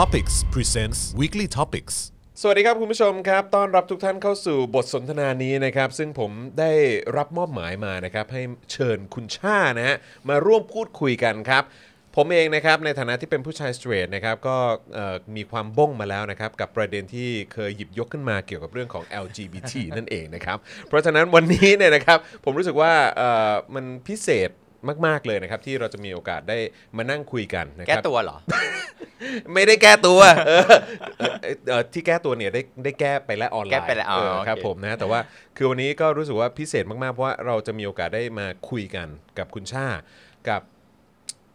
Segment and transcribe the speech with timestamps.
[0.00, 1.94] Topics presents Weekly Topics
[2.40, 6.30] สวัสดีครับคุณผู้ชมครับ ต้อนรับทุกท่านเข้าสู่บทสนทนานี้นะครับ ซึ่งผม
[6.60, 6.72] ได้
[7.16, 8.42] รับมอบหมายมานะครับ ให้
[8.72, 9.96] เชิญคุณชานะฮะ
[10.28, 11.62] มาร่วมพูดคุยกันครับ
[12.16, 14.56] ผมเองนะครับ ในฐานะที่เป็นผู้ชายสเตรทนะครับ ก็
[14.94, 20.58] เอ่อมีความบ้งมาแล้วนะครับ กับประเด็นที่เคยหยิบยกขึ้นมาเกี่ยวกับเรื่องของ LGBT นั่นเองนะครับ
[20.88, 24.50] เพราะฉะนั้นวันนี้เนี่ยนะครับ ผมรู้สึกว่าเอ่อมันพิเศษ
[25.06, 26.58] มาก ๆ เลยนะครับ ที่เราจะมีโอกาสได้
[26.96, 28.36] มานั่งคุยกันนะคแก้รับ ตัวเหรอ
[29.54, 30.62] ไม่ได้แก้ตัวเออ
[31.18, 31.34] เอ่อ
[31.68, 35.20] เอ่อที่แก้ตัวเนี่ยได้ได้แก้ไปแล้วออนไลน์แก้ไปแล้วอ๋อเออครับโอเค ผมนะแต่ว่า
[35.56, 39.08] คือวันนี้ก็รู้สึกว่าพิเศษมากๆ เพราะว่าเราจะมีโอกาสได้มาคุยกัน
[39.38, 39.86] กับคุณชา
[40.48, 40.62] กับ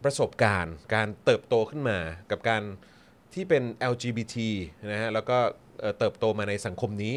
[0.04, 1.98] ประสบการณ์ การเติบโตขึ้นมา
[2.30, 2.62] กับการ
[3.34, 4.36] ที่เป็น LGBT
[4.90, 5.38] นะฮะแล้วก็
[5.80, 7.14] เอ่อเติบโตมาในสังคมนี้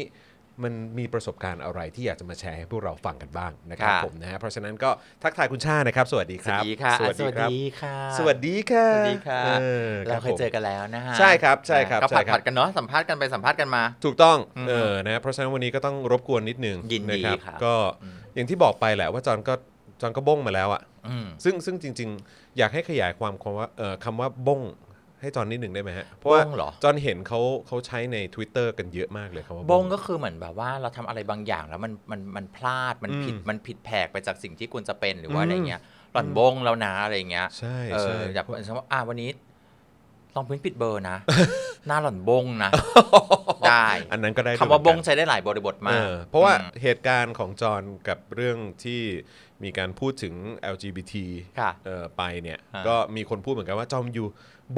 [0.64, 4.90] มันมีประสบการณ์อะไรที่อยากจะมาแชร์ให้พวกเราฟังกันบ้างนะครับค่ะผมนะฮะเพราะฉะนั้นก็
[5.22, 19.54] ทักทายคุณชานะครับ สวัสดีคสวัรับสดีค่ะสวัสดีครับค่ะสวัสดีค่ะสวัสดีค่ะ ออเราเคยเจอรับผมกันแล้วนะฮะใช่ครับใช่ครับก็ใช่ผัดครับผัดกันเนาะสัมภาษณ์กันไปสัมภาษณ์กันมา ถูกต้องอืมเออนะเพราะฉะนั้นวันนี้ก็ต้องรบกวนนิดนึงยินดีนะครับครับ ก็อืมอย่างที่บอกไปแหละว่าจอนก็
[20.00, 24.60] จอนก็บ้งมาแล้วอะอืมซึ่งซึ่งจริง ๆ อยากให้ขยายความคำว่าเอ่อคำว่าบ้ง
[25.20, 35.80] ให้จอนนิดหนึ่งได้ไหมฮะ เพราะว่าบ้งเหรอ จอนเห็นเขาเขาใช้ใน Twitter กันเยอะมากเลยคำว่าบงก็คือเหมือนแบบว่าเราทำอะไรบางอย่างแล้วมันมันมันพลาดมันผิดอืมมันผิดแผกไปจากสิ่งที่ควรจะเป็นหรือว่าอะไรอืมเงี้ย
[36.12, 39.30] หล่อนบงแล้วนะอะไรเงี้ยใช่เอใช่ออยากเป็นว่าอ่าวันนี้
[40.34, 41.16] ลองพื้นผิดเบอร์นะ
[41.86, 42.70] หน้าหล่อนบงนะ
[43.68, 49.02] ได้อันนั้นก็ได้ด้วยคำว่าเหบมือนงกันใช้ได้หลายบริบทมาก เออเพราะว่าอืมเหตุการณ์ของจอนกับเรื่องที่
[49.64, 50.34] มีการพูดถึง
[50.74, 51.12] LGBT
[51.60, 54.24] ค่ะเอ่อไปเนี่ย อ่า ก็มีคนพูดเหมือนกันว่าจอมยู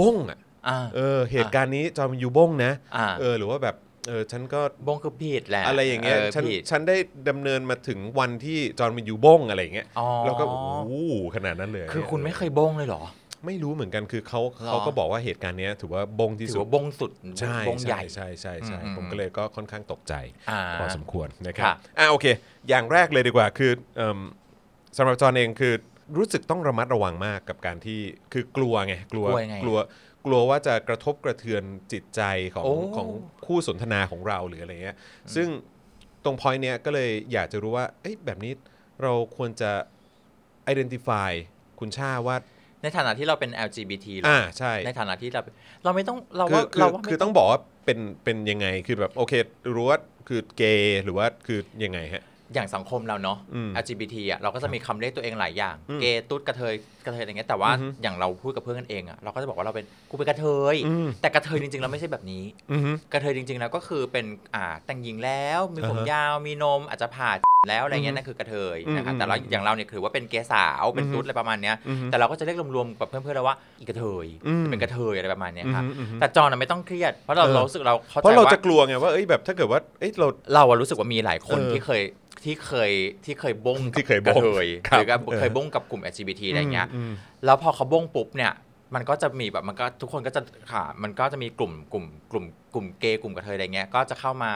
[0.00, 3.77] บ้งอะอ่า เออเหตุการณ์นี้จอมยูบ้งนะอ่า เออหรือว่าแบบ
[4.08, 6.97] เออฉันก็ บงคือผิดแหละอะไรอย่างเงี้ยฉันผิด ฉันได้
[7.28, 10.92] ดำเนินมาถึงวันที่จอห์นวินยูบ้งอะไรอย่างเงี้ยอ๋อ แล้วก็โอ้โห
[11.36, 13.05] ขนาดนั้นเลยคือคุณไม่เคยบงเลยเหรอ
[13.46, 20.14] ไม่รู้เหมือนกันคือเขาหรอ เขาก็บอกว่าเหตุการณ์เนี้ยถือว่าบ้งที่ถืสุอดว่าบงสุดใช่บงใหญ่ ใช่ใช่ใช่อืมผมก็เลยก็ค่อนข้างตกใจ
[20.51, 22.27] อ่าพอสมควรนะครัครับบอะโอเค
[22.68, 24.18] อย่างแรกเลยดีกว่าคือเอิ่ม
[24.97, 25.75] สำหรับจอห์นเองคือ
[26.17, 28.01] รู้สึกต้องระมัดระวังมากกับการที่
[28.33, 29.79] คือกลัวไงกลัวกลัวยังไงกลัว
[30.27, 32.23] กลัวว่าจะกระทบกระเทือนจิตใจ
[32.55, 33.08] ของโอ้ ของ
[33.47, 34.97] คู่สนทนาของเราหรืออะไรเงี้ย
[35.35, 35.48] ซึ่ง
[36.25, 38.52] ตรงพอยต์เนี้ยก็เลยอยากจะรู้ว่าเอ้ยแบบนี้
[39.02, 39.70] เราควรจะ
[40.73, 41.31] identify
[41.81, 42.36] คุณชาว่า
[42.83, 45.42] ในฐานะที่เราเป็น LGBT เหรออ่าใช่ ในฐานะที่เรา
[45.85, 49.33] เราไม่ต้องเราคือว่าคือเราว่าคือไม่ต้องบอกว่าเป็นเป็นยังไงคือแบบโอเค
[49.77, 49.98] รู้ว่า
[50.29, 56.74] คือเกย์หรือว่าคือยังไงฮะ อย่างสังคมเราเนาะอืม LGBT อะเราก็จะมีคำเรียกตัวเองหลายอย่างอืมเกย์ตุ๊ดกระเทย
[57.05, 67.30] กระเทยอะไรเงี้ยแต่ว่าอือฮึอย่างเราพูดกับเพื่อนกันเองอะเราก็จะบอกว่าเราเป็นกูเป็นกระเทยอืมแต่กระเทยจริงๆเราไม่ใช่แบบนี้อือฮึกระเทยจริง ๆ แล้วก็คือเป็นอ่าแต่งหญิงแล้วมีผมอ่าฮะยาวมีนมอาจจะผ่า
[67.70, 82.02] แล้วอะไรเงี้ยนั่นคือกระเทยนะอืคะมแต่เราอย่างเราเนี่ยถือว่าเป็นเกย์สาวเป็นอือฮึตุ๊ดอะไรประมาณเนี้ยอือฮึแต่เราก็จะเรียกรวมๆกับเพื่อนๆเราว่าอีกระเทยอืมเป็นกระเทยอะไรประมาณเนี้ยครับอือฮึอือฮึแต่จอห์นอะไม่ต้องเครียดเพราะเราเออเรารู้สึกเราเข้าเพราะใจเราว่าจะกลัวไงว่าเอ้ยแบบถ้าเกิดว่าเอ้ยเราเราอะรู้สึกว่ามีหลายคนเออที่เคย
[82.45, 82.92] ที่เคย
[83.25, 87.13] ที่เคยบงที่เคยกับบงกระเทยครับหรือกับเออเคยบงกับกลุ่ม LGBT อะไรเงี้ยอืม
[87.45, 88.53] แล้วพอเขาบงปุ๊บเนี่ย
[88.95, 90.42] มันก็จะมีแบบมันก็ทุกคนก็จะ
[90.73, 94.52] ค่ะมันก็จะมีกลุ่มกลุ่มกลุ่ม กลุ่มเกย์กลุ่มกระเทยอะไรเงี้ยก็จะเข้ามา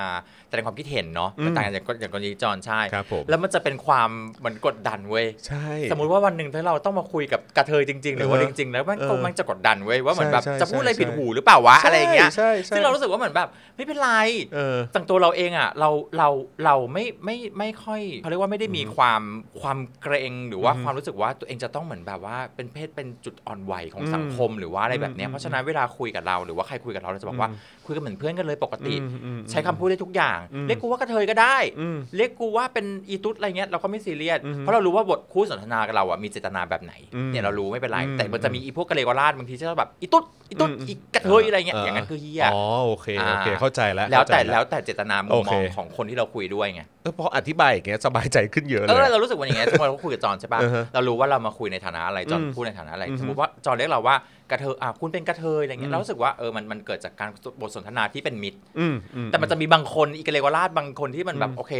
[0.49, 14.11] แสดงความคิดเห็นเนาะอืมแต่ต่างกันอย่างอย่างกรณีจอห์นใช่ครับผมแล้วมันจะเป็นความเหมือนกดดันเว้ยใช่ สมมุติว่าวันหนึ่งถ้าเราต้องมาคุยกับกระเทยจริง ๆ หรือว่าเอจอริง ๆ แล้วมันเออก็มันจะกดดันเว้ยว่าเหมือนแบบใช่ใช่จะพูดอะไรใช่ ผิดหูหรือเปล่าวะอะไรอย่างเงี้ยใช่ใช่ซึ่งเรารู้สึกว่าเหมือนแบบไม่เป็นไร
[14.55, 16.29] เออ ต่างตัวเราเองอะเราเรา
[16.65, 19.23] เราไม่ไม่ไม่ค่อยเขาเรียกว่าไม่ได้มีความ
[19.61, 54.17] ความเกรงหรือว่าอืมความรู้สึกว่าตัวเองจะต้องเหมือนแบบว่าเป็นเพศเป็นจุดอ่อนไหวของสังคมหรือว่าอะไรแบบเนี้ยอืมเพราะฉะนั้นเวลาคุยกับเราหรือว่าใครคุยกับเราเราจะบอกว่า อืม คุยกันเหมือนเพื่อนกันเลยปกติอืมอืมใช้คำพูดได้ทุกอย่างอืมเรียกกูว่ากระเทยก็ได้อืมเรียกกูว่าเป็นอีตุ๊ดอะไรเงี้ยเราก็ไม่ซีเรียสอืมเพราะเรารู้ว่าบทคู่สนทนากับเราอะมีเจตนาแบบไหนอืมเนี่ยเรารู้ไม่เป็นไรอืมแต่มันจะมีอีพวกกะเลวราดบางทีจะแบบอีตุ๊ดอีตุ๊ดอืมอีกระเทยอะไรเงี้ยอย่างนั้นคือเฮียอ๋อโอเคโอเคอ่าเข้าใจแล้วแล้วแต่เข้าใจแล้วแต่เจตนามุโอมเคมองของคนที่เราคุยด้วยไงเออพออธิบายอย่างเงี้ยสบายใจขึ้นเยอะเลเอยอเรารู้สึกว่าอย่างเงี้ยสมมติเราคุยกับจอนใช่ป่ะอือฮะเรารู้ว่าเรามาคุยในฐานะอะไรจอนอืมพูดในฐานะอะไรอือฮึสมมติว่าจอนเรียกเราว่า
[54.51, 57.29] กระเทยอะคุณเป็นกระเทยอะไรเงี้อืมยเรารู้สึกว่าเออมันมันเกิดจากการ
[57.61, 61.73] บทสนทนาที่เป็นมิตรอืมอืแต่มันจะมีบางคนอีกเลวราชบางคนที่มันแบบอืมโอเค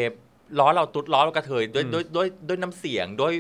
[0.59, 3.33] ล้อเราตุ๊ดล้อเรากระเทยด้วยอืมด้วยด้วยด้วยน้ำเสียงด้วย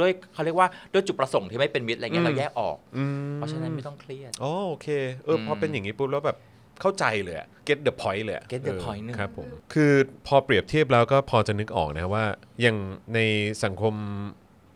[0.00, 4.88] ด้วยเขาเรียกว่าด้วยจุดประสงค์ที่ไม่เป็นมิตรอะไรเงี้อืยมเราแยกออกอืมเพราะฉะนั้นไม่ต้องเครียดอ๋อโอเค
[5.24, 6.36] เอออมพอเป็นอย่างนี้ปุ๊บแล้วแบบ
[6.80, 9.92] เข้าใจเลยอะ get the point เลยอะ get the เออ point หนึ่งครับผมคือ
[10.26, 12.24] พอเปรียบเทียบแล้วก็พอจะนึกออกนะว่า
[12.62, 12.76] อย่าง
[13.14, 13.18] ใน
[13.64, 13.94] สังคม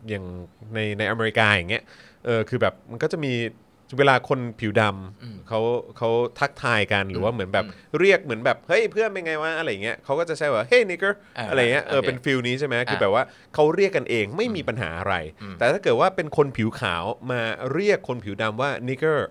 [0.09, 0.25] อย่าง
[0.73, 1.83] ในในอเมริกาอย่างเงี้ย
[2.25, 3.33] เออคือแบบมันก็จะมี
[3.97, 4.89] เวลาคนผิวดำอื
[5.35, 5.59] มเขา
[5.97, 6.09] เขา
[6.39, 17.41] ทักทายกันหรือว่าเหมือนแบบอืมเรียกเหมือนแบบเฮ้ยเพื่อนเป็นไงวะอะไรเงี้ยเขาก็จะใช้ว่าเฮ้ย nigger อ่าอะไรเงี้ยเออโอเคเป็น feel นี้ใช่ไหมคืออ่าแบบว่าเขาเรียกกันเองไม่มีปัญหาอะไรอืมแต่ถ้าเกิดว่าเป็นคนผิวขาวมา
[17.73, 19.27] เรียกคนผิวดำว่านิกเกอร์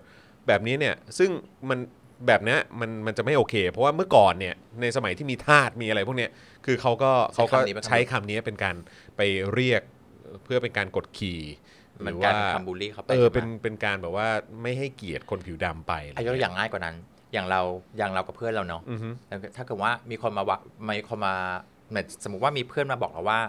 [0.47, 1.29] แบบนี้เนี่ยซึ่ง
[1.69, 1.79] มัน
[2.27, 6.31] แบบเนี้ยมันมันจะไม่โอเค เพราะว่าเมื่อก่อนเนี่ยในสมัยที่มีทาสมีอะไรพวกเนี้ย
[6.65, 8.75] คือเขาก็เขาก็ใช้คำนี้เป็นคำใช้คำนี้เป็นการ
[9.17, 9.21] ไป
[9.53, 9.81] เรียก
[10.43, 11.39] เพื่อเป็นการกดขี่
[12.03, 14.27] หมันรืกลายว่าเป็นคำบูลลี่เขาไปเออใช่ไหมเป็นเป็นการแบบว่า
[14.61, 16.95] ไม่ให้เกียรติคนผิวดำไปะไรอายกตัวอย่างง่ายกว่านั้น
[17.33, 17.61] อย่างเรา
[17.97, 19.07] อย่างเรากับเพื่อนเราเนาะอือฮึ
[19.57, 20.57] ถ้าเกิดว่ามีคนมาว่า
[20.97, 21.33] มีคนมา
[21.89, 23.39] เหมือนสมมติว่ามีเพื่อนมาบอกเราว่า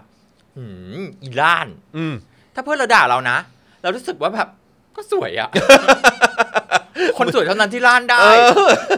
[0.57, 0.65] หื
[0.99, 1.67] มอีล่าน
[1.97, 2.13] อืม
[2.55, 3.37] ถ้าเพื่อนเราด่าเรานะ
[3.81, 4.49] เรารู้สึกว่าแบบ
[4.95, 5.49] ก็สวยอะ
[7.17, 8.21] คนสวยเท่านั้นที่ล่านได้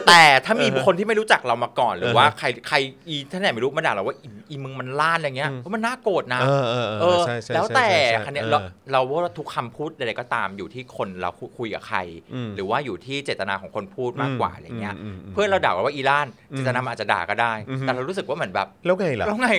[0.07, 2.77] แต่ถ้ามีคนที่ไม่รู้จักเรามาก่อนหรือว่าใครใคร
[3.07, 8.59] อีท่านไหนไม่รู้มาด่าเราว่าอีอีมึงมันล่านอะไรเงี้ยอืมเพราะมันน่าโกรธนะเออเออเอเอออใช่ใช่แล้วแต่ใช่ใช่คันเนี้ยเออเรา
[8.91, 11.99] เราว่าทุกคำพูดใดๆก็ตามอยู่ที่คนเราคุยกับใคร
[12.33, 19.49] อืมหรือว่าอยู่ที่เจตนาของคนพูดมากกว่าอะไรเงี้ยอืมอืมอืมเพื่อนเราด่าว่าอีล่านอืมเจตนามันอาจจะด่าก็ได้อืมแต่เรารู้สึกว่าเหมือนแบบแล้วไงล่ะแล้วไง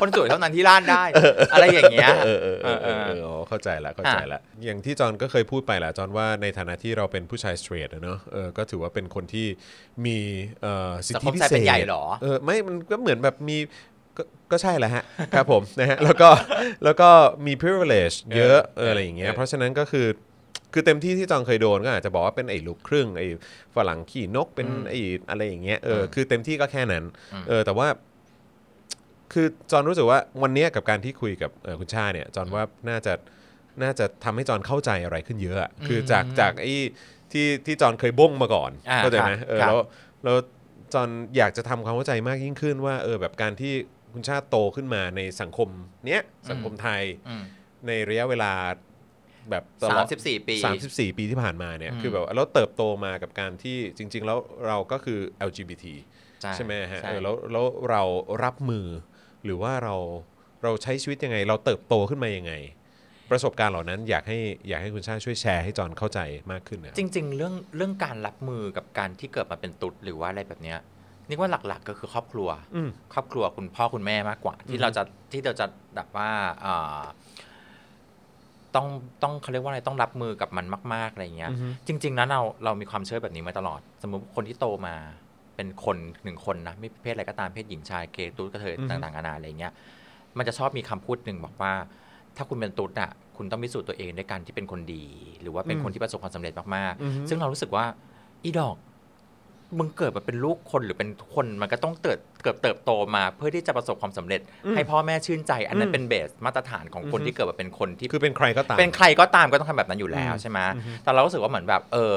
[0.00, 1.04] คนสวยเท่านั้นที่ล่านได้
[1.52, 9.46] อะไรอย่างเงี้ยเออเออเออเออเอเออออ๋อเข้าใจละเข้าใจละอย่างที่จอนก็เคยพูดไปแหละจอนว่าในฐานะที่เราเป็นผู้ชายสเตรทเนอะเออก็ถือว่าเป็นคนที่
[10.06, 10.18] มี
[10.62, 13.56] เอ่อสิทธิพิสังคมชายเศเป็นษใหญ่เหรอเออไม่มันก็เหมือนแบบมี
[14.16, 14.22] ก็
[14.52, 15.04] ก็ใช่แหละฮะ
[15.36, 16.28] ครับผมนะฮะแล้วก็
[16.84, 17.08] แล้วก็
[17.46, 20.06] มี privilege เยอะเอออะไรอย่างเงี้ยเออเพราะฉะนั้นก็คือ
[20.72, 23.26] คือเต็มที่ที่จองเคยโดนก็อาจจะบอกว่าเป็นไอ้ลูกครึ่งไอ้
[23.74, 25.00] ฝรั่งขี่นกเป็นไอ้
[25.30, 27.04] อะไรอย่างเงี้ยเออคือเต็มที่ก็แค่นั้น
[27.48, 27.88] เออแต่ว่า
[29.32, 33.12] คือจอนรู้สึกว่าวันเนี้ยกับการที่คุยกับเอ่อคุณชาเนี่ยจอนว่าน่าจะ
[33.82, 36.74] น่าจะทำให้จอนเข้าใจอะไรขึ้นเยอะอะคือจากจากไอ้
[37.36, 39.78] ที่ที่จอนเคยบ้งมาก่อนอ่าเข้าใจไหมครับเออครับ แล้ว
[40.24, 40.36] แล้ว
[40.94, 43.74] จอนอยากจะทำความเข้าใจมากยิ่งขึ้นว่าเออแบบการที่
[44.12, 45.68] คุณชาติโตขึ้นมาในสังคม
[46.06, 47.44] เนี้ยสังคมไทยอืม
[47.86, 48.52] ในระยะเวลา
[49.50, 50.56] แบบตลสาอมด สิบสี่ปี
[50.86, 55.18] 34 ปีที่ผ่านมาเนี่ย อืม คือแบบว่าเราเติบโตมากับการที่จริง ๆ แล้วเราก็คือ
[55.48, 55.84] LGBT
[56.42, 58.02] ใช่ใช่ไหมฮะใช่ เออแล้วแล้วเรา
[58.44, 58.86] รับมือ
[59.44, 59.94] หรือว่าเรา
[60.62, 62.52] เราใช้ชีวิตยังไง เราเติบโตขึ้นมายังไง
[63.30, 64.38] ประสบการณ์เหล่านั้นอยากให้
[64.68, 66.20] อยากให้คุณชาติช่วยแชร์ให้จอนเข้าใจ
[66.52, 70.78] มากขึ้นนะจริง ๆ เรื่องเรื่องการรับมือกับการที่เกิดมาเป็นตุ๊ดหรือว่าอะไรแบบเนี้ย
[71.28, 75.02] นี่ว่าหลักๆก็คือครอบครัวอืมครอบครัวคุณพ่อคุณแม่มากกว่า ที่เราจะ
[75.32, 76.30] ที่เราจะแบบว่า
[76.64, 77.02] อ่า
[78.74, 78.86] ต้อง
[79.22, 84.94] ต้องเขาเรียกว่าอะไรต้องรับมือกับมันมากๆอะไรเงี้ยอือฮึจริงๆแล้วเราเรามีความเชื่อแบบนี้มาตลอด สมมติคนที่โตมา
[85.56, 89.72] เป็นคนหนึ่งคนนะไม่เพศอะไรก็ตามเพศหญิงชายเกย์ตุ๊ดกระเทยอือฮึต่างๆนานาอะไรเงี้ย
[90.38, 91.72] มันจะชอบมีคำพูดหนึ่งบอกว่า
[92.36, 95.04] ถ้าคุณเป็นตุ๊ดอะคุณต้องพิสูจน์ตัวเองด้วยการที่เป็นคนดี
[95.42, 97.84] หรือว่าเป็นคนที่ประสบความสำเร็จมากอือฮึๆซึ่งเรารู้สึกว่า
[98.44, 98.76] อีดอก
[99.78, 104.40] มึงเกิดมาเป็นลูกคนหรือเป็นคนมันก็ต้องเติบเกิดเติบโตมา เพื่อที่จะประสบความสำเร็จ
[104.74, 110.58] ให้พ่อแม่ชื่นใจ อันนั้นเป็นเบสมาตรฐานของคนที่เกิดมาเป็นคนที่คือเป็นใครก็ตามเป็นใครก็ตามก็ต้องทำแบบนั้นอยู่แล้วอืมใช่ไหม
[111.04, 112.14] แต่เรารู้สึกว่าเหมือนแบบเออ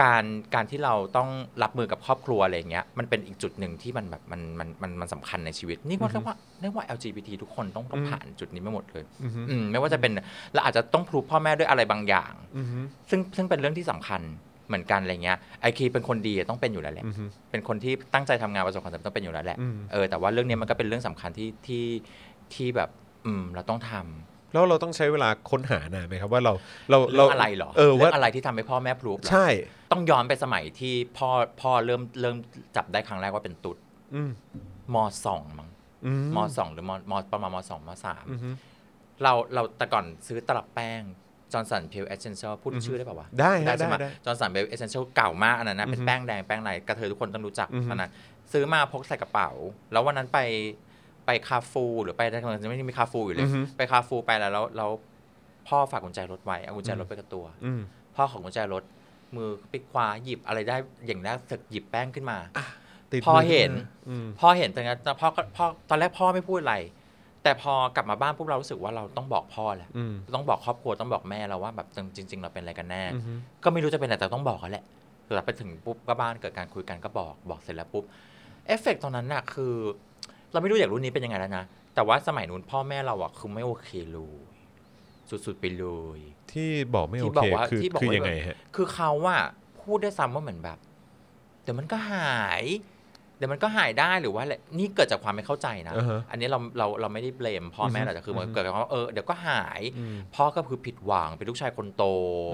[0.00, 0.24] การ
[0.54, 1.28] การที่เราต้อง
[1.62, 9.04] รับมือกับครอบครัวอะไรอย่างเงี้ยมันเป็นอีกจุดหนึ่งที่มันแบบมันมันมันมันสำคัญในชีวิต นี่ว่าเรียกว่าเรียกว่า LGBT ทุกคนต้องต้องผ่านจุดนี้มาหมดเลย
[9.50, 10.12] อืมไม่ว่าจะเป็น
[10.52, 12.78] เราอาจจะต้องพรูฟพ่อแม่ด้วยอะไรบางอย่างอือฮึ
[13.10, 14.22] ซึ่งซึ่งเป็นเรื่องที่สำคัญ
[14.68, 21.84] เหมือนกันอะไรเงี้ยไอคีเป็นคนดีต้องเป็นอยู่แล้วแหละอือฮึเป็นคนที่ตั้งใจทำงานประสบความสำเร็จต้องเป็นอยู่แล้วแหละอืมเออแต่ว่าเรื่องนี้มันก็เป็นเรื่องสำคัญที่ที่
[22.54, 22.90] ที่แบบ
[23.26, 26.52] อืมเราต้องทำ แล้วเราต้องใช้เวลาค้นหานานไหมครับว่าเรา
[26.90, 29.46] เราเรื่องอะไรเหรอเออว่าเรื่องอะไรที่ทำให้พ่อแม่ proof ใช่
[29.92, 31.28] ต้องย้อนไปสมัยที่พ่อ
[31.60, 32.36] พ่อเริ่มเริ่ม
[32.76, 33.76] จับได้ครั้งแรกว่าเป็นตุ๊ด
[34.14, 34.30] อืม
[34.94, 34.96] ม
[35.26, 35.68] สองมั้ง
[36.06, 38.48] อืมมสองหรือมมประมาณมสองมสามอือฮึ
[39.22, 41.02] เราเราแต่ก่อนซื้อตลับแป้ง
[41.52, 48.10] Johnson Pure Essential พูดชื่อได้ป่าวะ ได้ฮะใช่ไหมได้ได้ Johnson Pure Essential เก่ามากอันนั้นนะเป็นแป้งแดงแป้งไหนกะเทยทุกคนต้องรู้จักอือฮึอันนั้น
[48.52, 49.50] ซื้อมาพกใส่กระเป๋า
[49.92, 50.38] แล้ววันนั้นไป
[51.26, 54.90] ไปคาฟูหรือไปได้จะไม่ได้มีคาฟูอยู่เลย ไปคาฟูไปแล้วแล้วแล้ว
[55.68, 57.80] พ่อฝากกุญแจรถไว้เอากุญแจรถไปกับตัวอืม
[58.16, 58.84] พ่อของกุญแจรถ
[59.36, 60.76] มือไปคว้าหยิบอะไรได้
[61.06, 62.38] อย่างแรกสึกหยิบแป้งขึ้นมา
[63.12, 63.70] ติดพอมืเห็น
[64.08, 66.76] อืมพ่อเห็นตรงนั้นแต่พ่อก็พ่อตอนแรกพ่อไม่พูดอะไร
[67.42, 73.32] แต่พอกลับมาบ้านปุ๊บเรารู้สึกว่าเราต้องบอกพ่อแหละอืมต้องบอกครอบครัวต้องบอกแม่เราว่าแบบจริง ๆ เราเป็นอะไรกันแน่อือฮึ
[73.64, 74.84] ก็ไม่รู้จะเป็นอะไรแต่ต้องบอกเขาแหละ
[75.24, 78.04] แต่ไปถึงปุ๊บก็บ้านเกิดการคุยกันก็บอกบอกเสร็จแล้วปุ๊บ
[78.66, 79.74] เอฟเฟกต์ตอนนั้นน่ะคือ
[80.54, 84.42] เราไม่รู้อยากรุ่นนี้เป็นยังไงแล้วนะ แต่ว่าสมัยนู้นพ่อแม่เราอะคือไม่โอเคเลย
[85.46, 86.18] สุดๆไปเลย
[86.52, 89.36] ที่บอกไม่โอที่บเคอกว่าคือที่บอกคือว่ายังไงฮะคือเขาว่า
[89.82, 90.78] พูดได้ซ้ำว่าเหมือนแบบ
[91.62, 92.62] เดี๋ยวมันก็หาย
[93.36, 102.04] เดี๋ยวมันก็หายได้หรือว่าอะไรนี่เกิดจากความไม่เข้าใจนะอ่าฮะอันนี้เราเราเราไม่ได้เบลมพ่อแม่อือฮึหรอกแต่คือมันอือฮึเกิดจากความว่าเออเดี๋ยวก็หายอืมพ่อก็คือผิดหวังเป็นลูกชายคนโต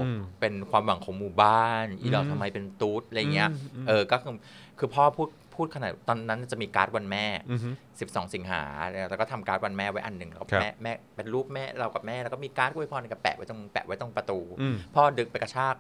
[0.05, 4.35] อืมเป็นความหวังของหมู่บ้าน อีดอกอืมทำไมเป็นตุ๊ดอะไรเงี้ยอืมอืมเออก็คือ
[4.79, 7.69] คือพ่อพูด พูดขนาดตอนนั้นจะมีการ์ดวันแม่อือฮึ
[8.01, 8.63] 12 สิงหา
[9.11, 15.77] แล้วก็ทำการ์ดวันแม่ไว้อันหนึ่งแล้วก็ครับแม่แม่เป็นรูปแม่เรากับแม่แล้วก็มีการ์ดอวยพรกับแปะไว้ตรงแปะไว้ตรงประตูอืมพ่อดึงไปกระชาก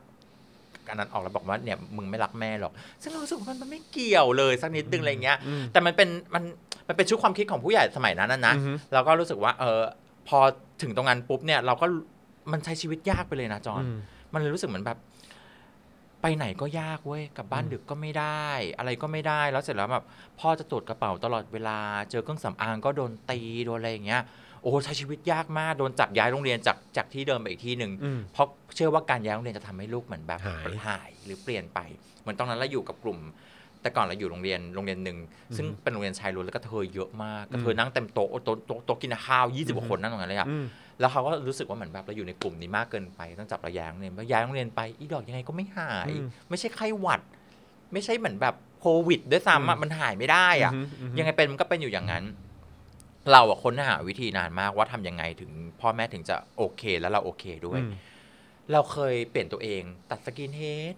[0.88, 2.72] อันนั้นออกแล้วบอกว่าเนี่ยมึงไม่รักแม่หรอก
[3.02, 6.42] ซึ่งเรารู้สึกว่ามันมันไม่เกี่ยวเลยสักนิดนึงอะไรเงี้ยอืมแต่มันเป็นมัน
[6.88, 9.80] มันเป็นชุดความคิดของผู้ใหญ่สมัยนั้นนะนะอือฮึเราก็รู้สึกว่าเออ
[10.28, 10.38] พอ
[10.82, 11.86] ถึงตรงนั้นปุ๊บเนี่ยเราก็
[12.52, 13.98] มันใช้ชีวิตยากไปเลยนะจอนอืม
[14.32, 14.98] มันเลยรู้สึกเหมือนแบบ
[16.22, 18.46] ไปไหนก็ยากเว้ยกลับบ้านดึกก็ไม่ได้
[18.78, 20.04] อะไรก็ไม่ได้แล้วเสร็จแล้วแบบ
[20.40, 21.78] พ่อจะตรวจกระเป๋าตลอดเวลา
[22.10, 24.22] เจอเครื่องสำอางก็โดนตีโดนอะไรอย่างเงี้ย
[24.62, 31.78] โอ้ใช้ชีวิตยากมากโดนจับย้ายโรงเรียนจากจากที่เดิมไปอีกที่หนึ่งอืมเพราะเชื่อว่าการย้ายโรงเรียนจะทำให้ลูกเหมือนแบบหายหายหรือเปลี่ยนไป
[32.20, 33.18] เหมือนตอนนั้นเราอยู่กับกลุ่ม
[33.82, 35.18] แต่ก่อนเราอยู่โรงเรียนโรงเรียนหนึ่ง
[35.56, 40.64] ซึ่งเป็นโรงเรียนชายล้วนแล้วก็เธอเยอะมากกระเทยนั่งเต็มโต๊ะโต๊ะโต๊ะโต๊ะกินข้าว20กว่าคนนั่งตรงนั้นเลยอะอืม
[41.00, 47.20] แล้วเขาก็รู้สึกว่าเหมือนแบบเราอยู่ในกลุ่มนี้มากเกินไปต้องจับเราย้ายโรงเรียนเพราะย้ายโรงเรียนไปอีดอกยังไงก็ไม่หายอืมไม่ใช่ไข้หวัด
[47.92, 52.24] ไม่ใช่เหมือนแบบโควิดด้วยซ้ำอะมันหายไม่ได้อะอืมอืมยังไงเป็นมันก็เป็นอยู่อย่างนั้น
[53.32, 57.92] เราอะค้นหาวิธีนานมากว่าทำยังไงถึง พ่อแม่ถึงจะโอเค แล้วเราโอเคด้วยอืม
[58.72, 60.94] เราเคยเปลี่ยนตัวเอง ตัดสกินเฮด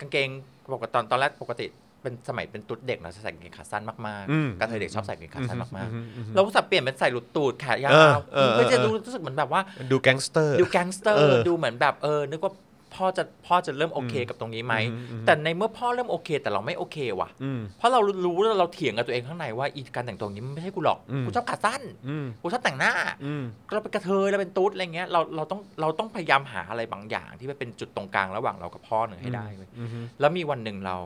[0.00, 0.28] กางเกง
[0.72, 1.66] ปกติตอนตอนแรกปกติ
[2.02, 12.52] เป็นสมัยเป็นตุ๊ดเด็กเราจะใส่กางเกงขาสั้นมากอืมๆกะเทยเด็กชอบใส่กางเกงขาสั้นมากอืมอืมๆเราก็สับเปลี่ยนเป็นใส่หลุดตูดแขนยาวเออเออเพื่อจะเออดูรู้สึกเหมือนแบบว่าดูแก๊งสเตอร์ดูแก๊งสเตอเออดูเหมือนแบบเออนึกว่า
[12.94, 22.92] พ่อจะพ่อจะเริ่มโอเคกับตรงนี้ไหมอืมอืมแต่ในเมื่อพ่อเริ่มโอเค แต่เราไม่โอเคว่ะอืมเพราะเรารู้แล้วเราเถียงกับตัวเองข้างในว่าอีการแต่งตัวนี้มันไม่ใช่กูหรอกอืมกูชอบขาสั้นอืมกูชอบแต่งหน้า
[23.24, 29.88] อืมเราเป็นกะเทยเราเป็นตุ๊ดอะไรเงี้ย เราเราต้องเราต้องพยายามหาอะไรบางอย่างที่มันเป็นจุดตรงกลางระหว่างเรากับพ่อหนึ่งให้ได้เว้ยอืม
[30.20, 30.96] แล้วมีวันหนึ่งเรา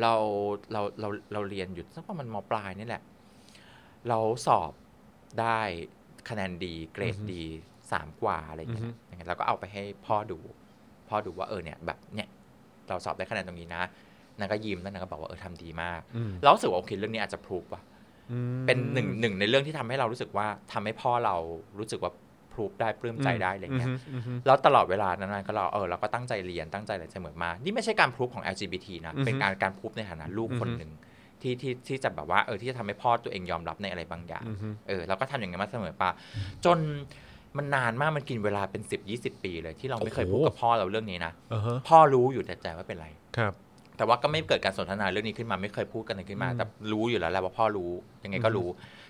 [0.00, 0.14] เรา
[0.72, 3.02] เราเราเราเรียนอยู่สักประมาณมปลายนี่แหละ
[4.08, 4.72] เราสอบ
[5.40, 5.60] ได้
[6.28, 7.42] คะแนนดีเกรดดี
[7.92, 10.38] สามกว่าอะไรเงี้ยอย่างเงี้ยเราก็เอาไปให้พ่อดู
[11.08, 12.28] พ่อดูว่าเออเนี่ยแบบเนี่ย
[12.88, 13.82] เราสอบได้คะแนนตรงนี้นะ
[14.38, 17.82] นางก็ยิ้มแล้วนางก็บอกว่าเออทำดีมากอืมเรารู้สึกว่าโอเคเรื่องนี้อาจจะพรูฟว่ะ
[18.32, 21.36] อืมเป็นหนึ่งหนึ่งในเรื่องที่ทำให้เรารู้สึกว่าทำให้พ่อเรา
[21.78, 22.12] รู้สึกว่า
[22.52, 30.92] พรูฟได้ปลื้มใจได้อะไรเงี้ยมอืมอืมแล้วตลอดเวลานั้นๆก็เราเออเราก็ตั้งใจเรียนตั้งใจอะไรเสมอมา นี่ไม่ใช่การพรูฟของ LGBT นะอือฮึเป็นการการพรูฟในฐานะลูกคนอือฮึหนึ่ง
[31.42, 36.08] ที่ที่ที่จะแบบว่าเออที่จะทำให้พ่อตัวเองยอมรับในอะไรบางอย่างอืมอืมเออเราก็ทำอย่างนี้นมาเสมอมา
[36.64, 36.78] จน
[37.56, 43.52] มันนานมากมันกินเวลาเป็น10 20ปีเลยที่เราไม่เคยโอ้โหพูดกับพ่อเราเรื่องนี้นะอ่าฮะพ่อรู้อยู่แต่ใจว่าเป็นไรครับ
[43.96, 47.90] แต่ว่าก็ไม่เกิดการสนทนาเรื่องนี้ขึ้นมาไม่เคยพูดกันเลยขึ้นมาอืมแต่รู้อยู่แล้วแหละว่าพ่อรู้
[48.24, 48.68] ยังไงก็รู้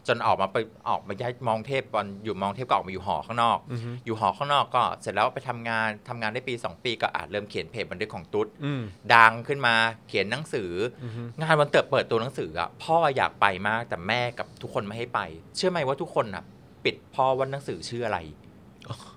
[0.08, 0.56] จนออกมาไป
[0.88, 8.82] ออกมาย้ายมองเทพตอนอยู่มองเทพก็ออกมาอยู่หอข้างนอกอืมอยู่หอข้างนอกก็เสร็จแล้วไปทำงานทำงานได้ปี 2 ปีก็อาจเริ่มเขียนเพจบันทึกของตุ๊ดอืม
[9.14, 9.74] ดังขึ้นมา
[10.08, 10.70] เขียนหนังสือ
[11.02, 15.20] อมงานวันเติบเปิดตัวหนังสืออะพ่ออยากไปมากแต่แม่กับทุกคนไม่ให้ไป
[15.56, 16.44] เชื่อไหมว่าทุกคนอะ
[16.84, 18.18] ปิดพ่อว่าหนังสือชื่ออะไร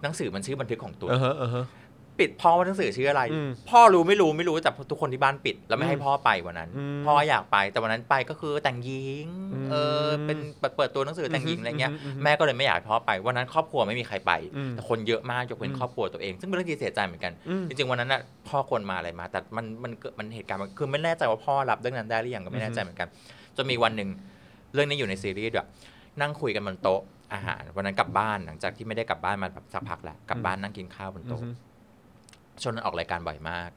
[0.04, 1.66] หนังสือมันชื่อบันทึกของตุ๊ดอ่าฮะอ่าฮะ
[2.20, 23.08] ปิดพ่อว่าหนังสือชื่ออะไรอืมพ่อรู้ไม่รู้ไม่รู้แต่ทุกคนที่บ้านปิด แล้วไม่ให้อืมพ่อไปวันนั้นอืมพ่ออยากไปแต่วันนั้นไปก็คือแต่งหญิงอืมเออเป็นเปิดเปิดตัวหนังสือแต่งหญิงอะไรเงี้ยอืมอืมอืมแม่ก็เลยไม่อยากให้พ่อไปวันนั้นครอบครัวไม่มีใครไปอืมแต่คนเยอะมากยกเว้นอืมครอบครัวตัวเอง ซึ่งเป็นเรื่องที่เสียใจเหมือนกันอืมจริงๆวันนั้นน่ะพ่อควรมาอะไรมา แต่มันมันเกิดมันเหตุการณ์มันคือไม่แน่ใจว่าพ่อรับเรื่องนั้นได้หรือยังก็ไม่แน่ใจเหมือนกัน
[23.58, 24.10] จนมีวันหนึ่ง
[24.74, 25.68] เรื่องนี้อยู่ในซีรีส์ด้วย
[26.22, 27.02] นั่งคุยกันบนโต๊ะ
[27.34, 31.54] อาหารวันนั้นกลับบ้านหลังจากที่ไม่ได้กลับบ้านมาแบบสักพักแล้วกลับบ้านนั่งกินข้าวบนอืโต๊ะม
[32.62, 33.70] ช่วงนั้นออกรายการบ่อยมาก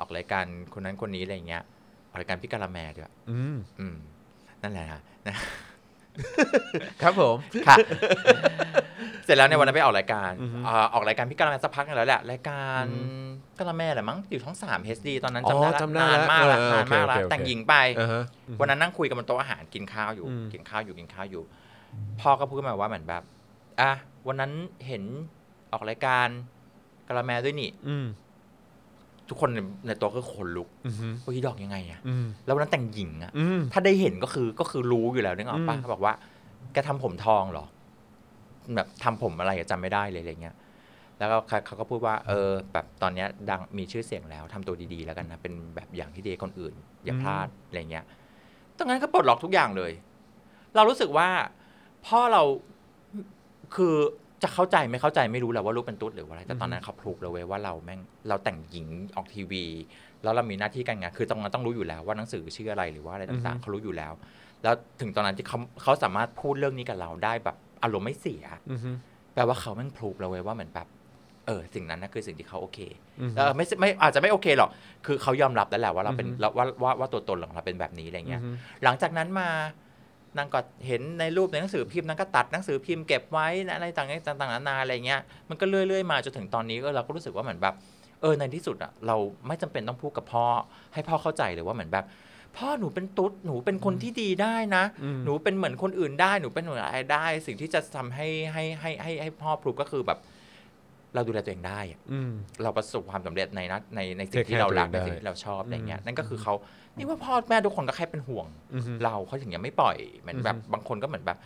[0.00, 0.44] ออกรายการ
[0.74, 1.62] คนนั้นคนนี้อะไรอย่างเงี้ย
[2.08, 3.96] ออกรายการพี่กะละแมด้วยอืมอืม
[4.62, 5.36] นั่นแหละนะนะ
[7.02, 7.76] ครับผมค่ะ
[9.24, 13.26] เสร็จแล้วในวันนั้นไปออกรายการอือฮึอ่าออกรายการพี่กะละแมสักพักหนึงแล้วแหละรายการอืม
[13.58, 18.24] กะละแมแหละมั้งอยู่ช่องสาม HD ตอนนั้นอ๋อจำได้ละจำได้นานแล้วมากละเออเออนานมากละโอเคโอเคแต่งหญิงไปอ่าฮะ
[18.60, 21.42] วันนั้นนั่งคุยกันบนโต๊ะอาหารกินข้าวอยู่อืมกินข้าวอยู่กินข้าวอยู่
[22.20, 23.22] พ่อก็พูดมาว่าเหมือนแบบ
[23.80, 23.92] อะ
[24.26, 24.52] วันนั้น
[24.86, 25.02] เห็น
[25.72, 26.28] ออกรายการ
[27.10, 28.06] กะละแมด้วยนี่ อืม
[29.28, 36.14] ทุกคนในในโต๊ะก็ขนลุกอืมเฮ้ยดอกยังไงอะอืมแล้ววันนั้นแต่งหญิงอะอืมถ้าได้เห็นก็คือก็คือรู้อยู่แล้วนึกออกปะอืมเขาบอกว่า
[36.72, 37.66] แกทำผมทองเหรอ
[38.74, 40.54] แบบทำผมอะไรอะจำไม่ได้เลยอะไรเงี้ย
[41.18, 46.74] แล้วก็เขาเขาก็พูดว่า เออ แบบตอนเนี้ยดังมีชื่อเสียงแล้วทำตัวดีๆแล้วกันนะ เป็นแบบอย่างที่ดีกับคนอื่น
[47.04, 48.04] อย่าพลาดอะไรเงี้ย
[48.76, 49.92] ตรงนั้นก็ปลดล็อกทุกอย่างเลย
[50.74, 51.28] เรารู้สึกว่า
[52.06, 52.42] พ่อเรา
[53.74, 53.94] คือ
[54.42, 59.64] จะเข้าใจไม่เข้าใจไม่รู้แหละว่าลูกเป็นตุ๊ดหรือว่าอะไรแต่ตอนนั้นเขาพลุกเลยเว้ยว่าเราแม่งเราแต่งหญิงออกทีวี
[60.22, 64.12] แล้วเรามีหน้าที่การงานคือตรงนั้นต้องรู้อยู่แล้วว่าหนังสือชื่ออะไรหรือว่าอะไรต่างๆเขารู้อยู่แล้ว
[64.62, 68.80] แล้วถึงตอนนั้นที่เขาเขาสามารถพูดเรื่องนี้กับเราได้แบบอารมณ์ไม่เสียอืม
[69.34, 70.88] แปลว่าเขาแม่งพลูกเราเว้ยว่าเหมือนแบบ
[71.46, 72.78] เออสิ่งนั้นนะคือสิ่งที่เขาโอเค
[73.20, 74.70] อืมเออไม่ใช่ไม่อาจจะไม่โอเคหรอก
[75.06, 78.54] คือเขายอมรับแล้วแหละว่าเราเป็นอือฮึเราว่าว่าว่าตัวตนของเราเป็นแบบนี้อะไรเงี้ยอืม
[78.84, 79.48] หลังจากนั้นมา
[80.36, 87.74] นางก็เห็นในรูปในหนังสือพิมพ์นางก็ตัดหนังสือพิมพ์เก็บไว้อะไรต่างๆต่างๆนานาอะไรเงี้ยมันก็เรื่อยๆมาจนถึงตอนนี้ก็เราก็รู้สึกว่าเหมือนแบบ
[88.20, 90.46] เออในที่สุดอะเราไม่จำเป็นต้องพูดกับพ่อ
[90.94, 92.04] ให้พ่อเข้าใจเลยว่าเหมือนแบบ
[92.56, 100.18] พ่อหนูเป็นตุ๊ดหนูเป็นคนที่ดีได้นะอืมหนูเป็นเหมือนคนอื่นได้หนูเป็นเหมือนอะไรได้ สิ่งที่จะทำให้ให้ให้ให้ให้พ่อพรูฟก็คือแบบ
[101.14, 106.54] เราดูแลตัวเองได้อะอืมเราประสบความสำเร็จในนะในในสิ่ง Take ที่ care เรารักตัวในเองได้สิ่งที่เราชอบอะไรเงี้ยอืมนั่นก็คือเขา
[106.96, 111.38] นี่ว่าพ่อแม่ทุกคนก็แค่เป็นห่วงอืมเราเขาถึงยังไม่ปล่อยเหมือนแบบอือฮึบางคนก็เหมือนแบบ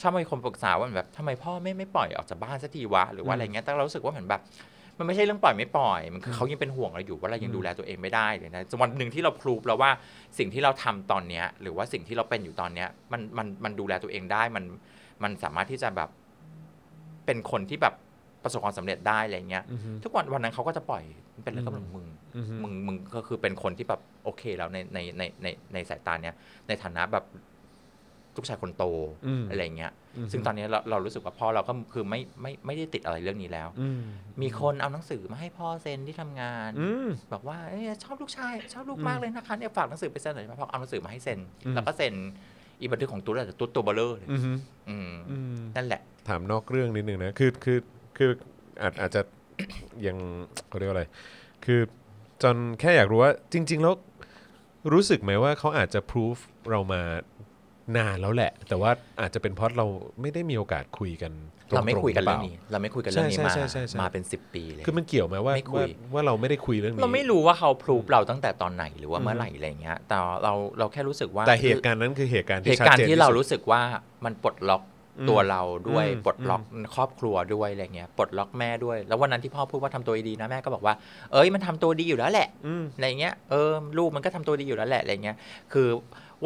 [0.00, 4.42] ชอบมีคนปรึกษาว่าเหมือนแบบทำไมพ่อไม่ไม่ปล่อยออกจากบ้านสักทีวะหรือว่าอะไรเงี้ยแต่เรารู้สึกว่าเหมือนแบบ
[4.98, 9.90] มันไม่ใช่เรื่องปล่อยไม่ปล่อย มันคือเขายังเป็นห่วงเราอยู่ว่าเรายังดูแลตัวเองไม่ได้เลยนะวันหนึ่งที่เราพรูฟแล้วว่า
[10.38, 14.64] สิ่งที่เราทำตอนเนี้ย หรือว่าสิ่งที่เราเป็นอยู่ตอนเนี้ย มันมันมันดูแลตัวเองได้มัน
[15.22, 16.10] มันสามารถที่จะแบบ
[17.26, 17.94] เป็นคนที่แบบ
[18.46, 26.34] ประสบความสำเร็จได้อะไรเงี้ยอือฮึทุกวันวันนั้นเขาก็จะปล่อยมันเป็นเรื่องของมึงอือฮึมึงมึงก็คือเป็นคนที่แบบโอเคแล้วในในในในในสายตาเนี้ย
[26.68, 27.24] ในฐานะแบบ
[28.36, 28.84] ลูกชายคนโต
[29.26, 34.00] อืมอะไรเงี้ยอือฮึซึ่งตอนนี้เราเรารู้สึกว่าพ่อเราก็คือไม่ไม่ไม่ได้ติดอะไรเรื่องนี้แล้วอืม
[34.42, 42.14] มีคนเอาหนังสือมาให้พ่อเซ็นที่ทำงานอืมบอกว่าเอ้ยชอบลูกชาย ชอบลูกอืมมากเลยนะคะเนี่ยฝากหนังสือไปเซ็นหน่อยมาพ่อเอาหนังสือมาให้เซ็นอืมแล้วก็เซ็น
[42.80, 44.40] อีบันทึกของตุ๊ดแต่ตุ๊ดตัวเบลเลอร์เลยอืม
[44.88, 47.78] อืมอืมนั่นแหละ ถามนอกเรื่องนิดนึงนะ คือคือ
[48.16, 48.30] คือ
[48.82, 49.20] อาจอาจจะ
[50.06, 50.16] ยัง
[50.68, 51.04] เขาเรียกว่าอะไร
[51.64, 51.80] คือ
[52.42, 53.94] จนแค่อยากรู้ว่าจริง ๆ แล้ว
[54.92, 56.38] รู้สึกไหมว่าเขาอาจจะพิสูจ
[56.70, 57.00] เรามา
[57.98, 59.86] นานแล้วแหละ แต่ว่าอาจจะเป็นเพราะเรา
[60.20, 61.32] ไม่ได้มีโอกาสคุยกัน
[61.70, 73.80] ตงๆเราไม่คุยกันหเรื่ปองล่านี้ เราไม่คุยกันเรื่องนี้ใช่มาใช่ใช่ใช่มาเป็นสิบปีเลยคือมันเกี่ยวไหมว่าไม่คุว่ายว่าเราไม่ได้คุยเรื่องนี้เราไม่รู้ว่าเขาพรูฟเราตั้งแต่ตอนไหนหรือว่าเมื่อไหร่อะไรเงี้ยแต่เราเราแค่รู้สึกว่าแต่เหตุการณ์นั้นคือเหตุการณ์เหที่ตุชัดการณ์เจนที่เราสุดรู้สึกว่า
[74.24, 74.95] มันปลดล็อกอืม
[75.28, 76.62] ตัวเราด้วยอืมปลดล็อก
[76.94, 80.94] ครอบครัวด้วยอะไรเงี้ยปลดล็อกแม่ด้วย แล้ววันนั้นที่พ่อพูดว่าทำตัวดีๆนะแม่ก็บอกว่า
[81.32, 85.36] เอ้ยมันทำตัวดีอยู่แล้วแหละอืมอะไรเงี้ยเออลูกมันก็ทำตัวดีอยู่แล้วแหละอะไรเงี้ย
[85.72, 85.88] คือ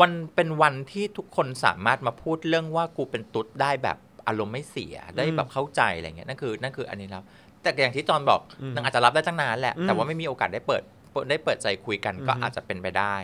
[0.00, 3.98] วันเป็นวันที่ทุกคนสามารถมาพูดเรื่องว่ากูเป็นตุ๊ดได้แบบ
[4.28, 7.24] อารมณ์ไม่เสียได้แบบเข้าใจอะไรเงี้ยนั่นคือนั่นคืออันนี้ครับ
[7.62, 10.82] แต่อย่างที่จอนบอกอืมนางอาจจะรับได้ตั้งนานแหละอืมแต่ว่าไม่มีโอกาสได้เปิด
[11.30, 13.16] ได้เปิดใจคุยกันก็อือฮึอาจจะเป็นไปได้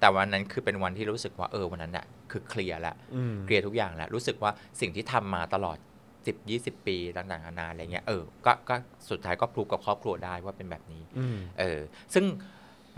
[0.00, 5.78] แต่วันนั้นคือเป็นวันที่รู้สึกว่าเออวันนั้นน่ะคือเคลียร์แล้วอืมเคลียร์ทุกอย่างแล้วรู้สึกว่าสิ่งที่ทำมาตลอด
[6.22, 8.74] 10 20 ปีต่างๆนานาอะไรเงี้ยเออก็ก็
[9.10, 11.80] สุดท้ายก็พรูฟกับครอบครัวได้ว่าเป็นแบบนี้อืมเออ
[12.14, 12.24] ซึ่ง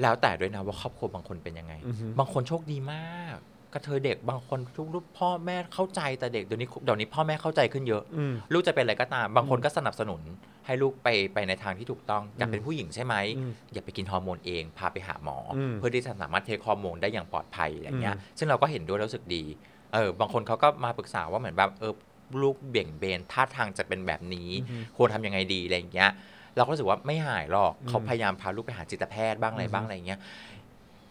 [0.02, 3.36] แล้วแต่ด้วยนะว่าครอบครัวบางคนเป็นยังไงอือฮึบางคนโชคดีมาก
[3.72, 10.20] กระเทยเด็กบางคนทุกลูกพ่อแม่เข้าใจแต่เด็กเดี๋ยวนี้เดี๋ยวนี้พ่อแม่เข้าใจขึ้นเยอะอืมลูกจะเป็นอะไรก็ตาม บางคนก็สนับสนุน
[10.66, 19.44] ให้ลูกไปไปในทางที่ถูกต้องอยากอืมเป็นผู้หญิงใช่ไหมอืมอย่าไปกินฮอร์โมนเอง พาไปหาหมออมเพื่อที่จะสามารถเทคฮอร์โมนได้อย่างปลอดภัยอย่างเงี้ยอืมซึ่งเราก็เห็นด้วยแล้วรู้สึกดี
[19.92, 21.94] เออบางคนเขาก็มาปรึกษาว่าเหมือนแบบเออ
[22.42, 24.50] ลูกเบี่ยงเบนท่าทางจะเป็นแบบนี้
[24.96, 26.10] ควรทำยังไงดีอะไรอย่างเงี้ย
[26.56, 30.20] เราก็รู้สึกว่าไม่หายหรอกอืมเขาพยายามพาลูกไปหาจิตแพทย์บ้างอะไรบ้างอะไรอย่างเงี้ย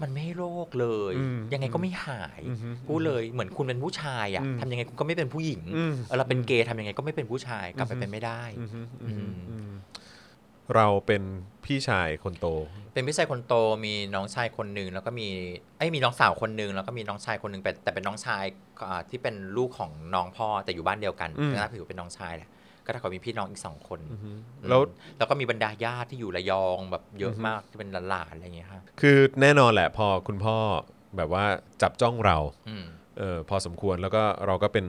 [0.01, 9.71] มันไม่ให้โรคเลยอืมยังไงก็ไม่หายอืมพูดเลยเหมือนคุณเป็นผู้ชายอะอืมทำยังไงคุณก็ไม่เป็นผู้หญิงอืมเออเราเป็นเกย์ทำยังไงก็ไม่เป็นผู้ชายกลับไปอืมเป็นไม่ได้อืมอืมอืมอืม
[10.75, 11.23] เราเป็น
[11.65, 12.47] พี่ชายคนโต
[12.93, 13.53] เป็นพี่ชายคนโต
[13.86, 15.27] มีน้องชายคนหนึ่งแล้วก็มี
[15.77, 18.43] ไอ้ยมีน้องสาวคนหนึ่งแล้วก็มีน้องชายคนหนึ่งแต่แต่เป็นน้องชาย
[18.81, 22.49] อ่าที่เป็นลูกของน้องพ่อแต่อยู่บ้านเดียวกันอืมนะถือว่าเป็นน้องชายแหละ
[22.86, 24.82] ก็ถ้าเขามีพี่น้องอีกสองคนอืมอืมแล้ว
[25.17, 30.58] แล้วก็มีบรรดาญาติที่อยู่ระยองแบบเยอะอือฮึมากที่เป็นหลานๆอะไรอย่างเงี้ยครับคือแน่นอนแหละพอคุณพ่อ
[31.17, 31.45] แบบว่า
[31.82, 32.38] จับจ้องเรา
[32.69, 32.86] อืม
[33.19, 34.86] เออพอสมควรแล้วก็เราก็เป็น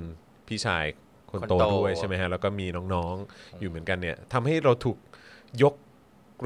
[0.48, 0.84] พี่ชาย
[1.30, 4.98] คนโตคนโตด้วยใช่ไหมฮะแล้วก็มีน้องๆอยู่เหมือนกันเนี่ยทำให้เราถูก
[5.62, 5.74] ยก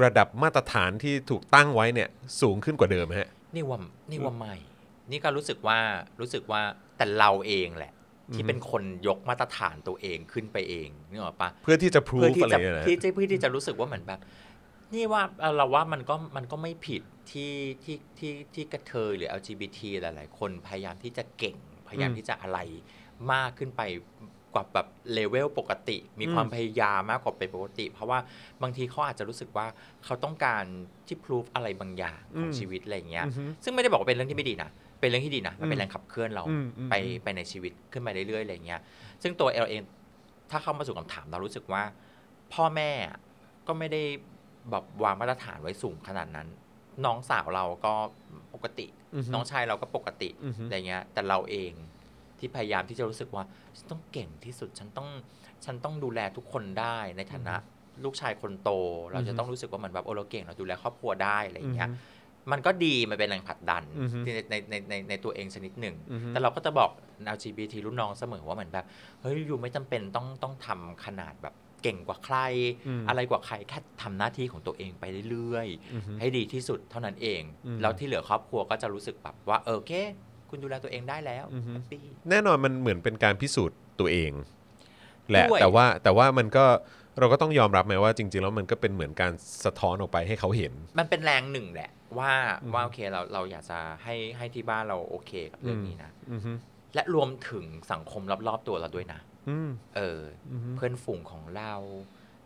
[0.03, 2.09] ระดับมาตรฐานที่ถูกตั้งไว้เนี่ย
[2.41, 3.79] สูงขึ้นกว่าเดิมฮะนี่ว่า
[4.11, 4.53] นี่ว่าไม่
[5.11, 5.79] นี่ก็รู้สึกว่า
[6.19, 6.61] รู้สึกว่า
[6.97, 7.93] แต่เราเองแหละ
[8.35, 14.19] ที่เป็นคนยกมาตรฐานตัวเองขึ้นไปเองนึกออกปะเพื่อที่จะพรูเพื่อฟที่อะไรจะเนี่ยนะที่ที่เพื่อที่จะรู้สึกว่าเหมือนแบบ
[14.93, 22.59] นี่ว่าเอ่อเราว่ามันก็มันก็ไม่ผิดที่ที่ที่ที่กระเทยหรือ LGBT หลาย ๆ คนพยายามที่จะเก่ง พยายามที่จะอะไร
[23.31, 23.81] มากขึ้นไป
[24.53, 28.19] กว่าแบบเลเวลปกติ มีความพยายามมากกว่าเป็นปกติ เพราะว่า
[28.61, 29.67] บางทีเขาอาจจะรู้สึกว่า
[30.05, 30.63] เขาต้องการ
[31.07, 34.69] ที่พิสูจอะไรบางอย่างของชีวิตอะไรอย่างเงี้ยอือฮึซึ่งไม่ได้บอกว่าเป็นเรื่องที่ไม่ดีนะ
[35.01, 38.81] เป็นเรื่องที่ดีนะมันเป็นแรงขับเคลื่อนเราอืมอืมไปไปในชีวิตขึ้นไปเรื่อยๆอะไรอย่างเงี้ย
[39.23, 39.81] ซึ่งตัวเราเอง
[40.51, 41.83] ถ้าเข้ามาสู่คำถามเรารู้สึกว่า
[42.53, 42.91] พ่อแม่
[43.67, 44.01] ก็ไม่ได้
[44.71, 46.47] แบบวางมาตรฐานไว้สูงขนาดนั้น
[47.05, 47.93] น้องสาวเราก็
[48.53, 51.71] ปกติอือฮึน้องชายเราก็ปกติอือฮึอะไรเงี้ย แต่เราเอง
[52.39, 53.43] ที่พยายามที่จะรู้สึกว่า
[53.77, 55.07] ฉันต้องเก่งที่สุดฉันต้อง
[55.65, 57.55] ฉันต้องดูแลทุกคนได้ในฐานะ
[58.03, 58.69] ลูกชายคนโต
[59.11, 61.89] เราจะต้องรู้สึกว่าเหมือนแบบโอ้เราเก่งเราดูแลครอบครัวได้อะไรอย่างเงี้ย
[62.51, 66.89] มันก็ดีมันเป็นแรงผลักดันอือฮึที่ในในในในในตัวเองชนิดหนึ่งอือฮึแต่เราก็จะบอก
[67.35, 68.85] LGBT รุ่นน้องเสมอว่าเหมือนแบบ
[69.21, 72.37] เฮ้ยอยู่ไม่จำเป็นต้องต้องทำขนาดแบบเก่งกว่าใคร
[72.87, 79.93] อืมอะไรกว่าใครแค่ทำหน้าที่ของตัวเองไปเรื่อยอือฮึๆให้ดีที่สุดเท่านั้นเองอืมแล้วที่เหลือครอบครัวก็จะรู้สึกแบบว่าเออโอเค
[80.49, 84.31] คุณดูแลตัวเองได้แล้วอือฮึแฮปปี้แน่นอนมันเหมือนเป็นการพิสูจน์ตัวเอง
[85.29, 86.65] แหละด้วยแต่ว่าแต่ว่ามันก็
[87.19, 89.31] เราก็ต้องยอมรับไหมว่าจริง ๆ แล้วมันก็เป็นเหมือนการ
[89.65, 96.51] สะท้อนออกไปให้เขาเห็น มันเป็นแรงหนึ่งแหละ ว่าอืมว่าโอเคเราเราอยากจะให้ให้ที่บ้านเราโอเคกับเรื่องนี้นะอือฮึ
[96.95, 99.19] และรวมถึงสังคมรอบๆตัวเราด้วยนะ
[99.49, 101.73] อืมเออออือฮึเพื่อนฝูงของเรา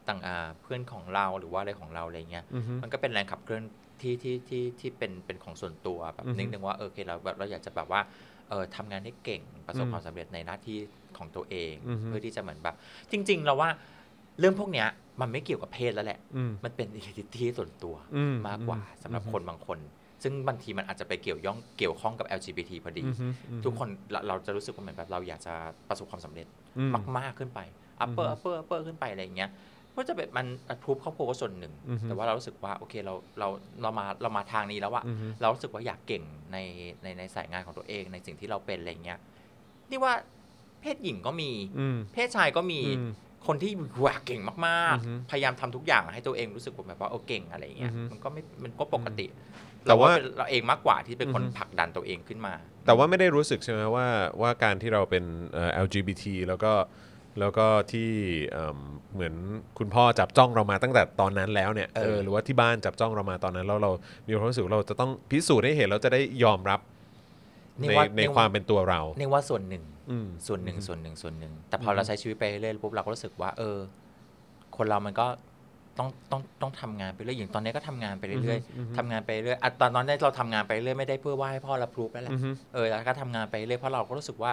[0.08, 3.64] ต่างอ่าเพื่อนของเราหรือว่าอะไรของเราอะไรเงี้ยอือฮึมันก็เป็นแรงขับเคลื่อน
[4.02, 8.02] ที่ที่ที่ที่เป็นเป็นของส่วนตัวแบบอือฮึนิดนึงว่าเออโอเคเราแบบเราอยากจะแบบว่า
[8.50, 10.78] เออทำงานให้เก่งประสบอืมความสำเร็จในหน้าที่
[11.18, 12.76] ของตัวเองอือฮึเพื่อที่จะเหมือนแบบ
[13.12, 13.70] จริง ๆ เราว่า
[14.40, 14.88] เรื่องพวกเนี้ย
[15.22, 19.80] มันไม่เกี่ยวกับเพศแล้วแหละอืมมันเป็น identity ส่วนตัวอืมมากกว่าอืมสำหรับคนบางคน
[20.24, 23.16] ซึ่งบางทีมันอาจจะไปเกี่ยวย่องเกี่ยวข้องกับ LGBT พอดีอืม
[23.50, 25.54] อืมทุกคนเราเราจะรู้สึกว่าเหมือนแบบเราอยากจะ
[25.90, 27.60] ประสบความสำเร็จอืมมาก ๆขึ้นไป
[28.04, 29.50] upper upper upper ขึ้นไปอะไรอย่างเงี้ย
[29.96, 30.48] ก็จะเป็นมัน
[30.84, 33.48] พูฟครอบครัวก็ส่วนหนึ่งอือฮึแต่ว่าเรารู้สึกว่าโอเคเราเรา
[33.82, 36.58] เรามาเรามาทางนี้แล้วอะอือฮึเรารู้สึกว่าอยากเก่งใน
[37.04, 39.20] ในในสายงานของตัวเองในสิ่งที่เราเป็นอะไรเงี้ย
[39.90, 40.14] นี่ว่า
[40.82, 43.12] เพศหญิงก็มีอืมเพศชายก็มีอืม
[43.48, 43.72] คนที่
[44.04, 49.28] อยากเก่งมากอือฮึๆพยายามทำทุกอย่างให้ตัวเองรู้สึกว่าแบบว่าเออเก่งอะไรเงี้ยอือฮึมันก็ไม่มันก็ปกติ
[49.86, 52.54] แต่ว่าเรเป็นเราเองมากกว่าที่เป็นคนอือฮึผลักดันตัวเองขึ้นมา
[52.86, 54.08] แต่ว่าไม่ได้รู้สึกใช่ไหมว่า
[54.42, 56.74] ว่าการที่เราเป็นเอ่อ LGBT แล้วก็
[57.40, 58.10] แล้วก็ที่
[58.52, 58.80] เอิ่ม
[59.14, 59.36] เหมือน
[59.80, 63.92] คุณพ่อจับจ้องเรามาตั้งแต่ตอนนั้นแล้วเนี่ยเออเออหรือว่าที่บ้านจับจ้องเรามาตอนนั้นแล้วเรา
[64.28, 66.80] มีความรู้สึกว่าเราจะต้องพิสูจน์ให้เห็นเราจะได้ยอมรับ
[67.80, 69.95] ในว่าในความเป็นตัวเรานี่ว่าส่วนหนึ่งอืม
[70.48, 73.78] ส่วนหนึ่งส่วนหนึ่งส่วนหนึ่ง แต่พอเราใช้ชีวิตไปเรื่อยๆปุ๊บเราก็รู้สึกว่า เออ
[74.78, 75.28] คนเรามันก็
[75.98, 84.52] ต้องต้องต้องทำงานไปเรื่อยอย่างตอนนี้ก็ทำงานไปเรื่อยๆทำงานไปเรื่อยอะตอนนั้นเราทำงานไปเรื่อยไม่ได้เพื่อว่าให้พ่อรับรู้แล้วแหละอือฮึเออแล้วก็ทำงานไปเรื่อยเพราะเราก็รู้สึกว่า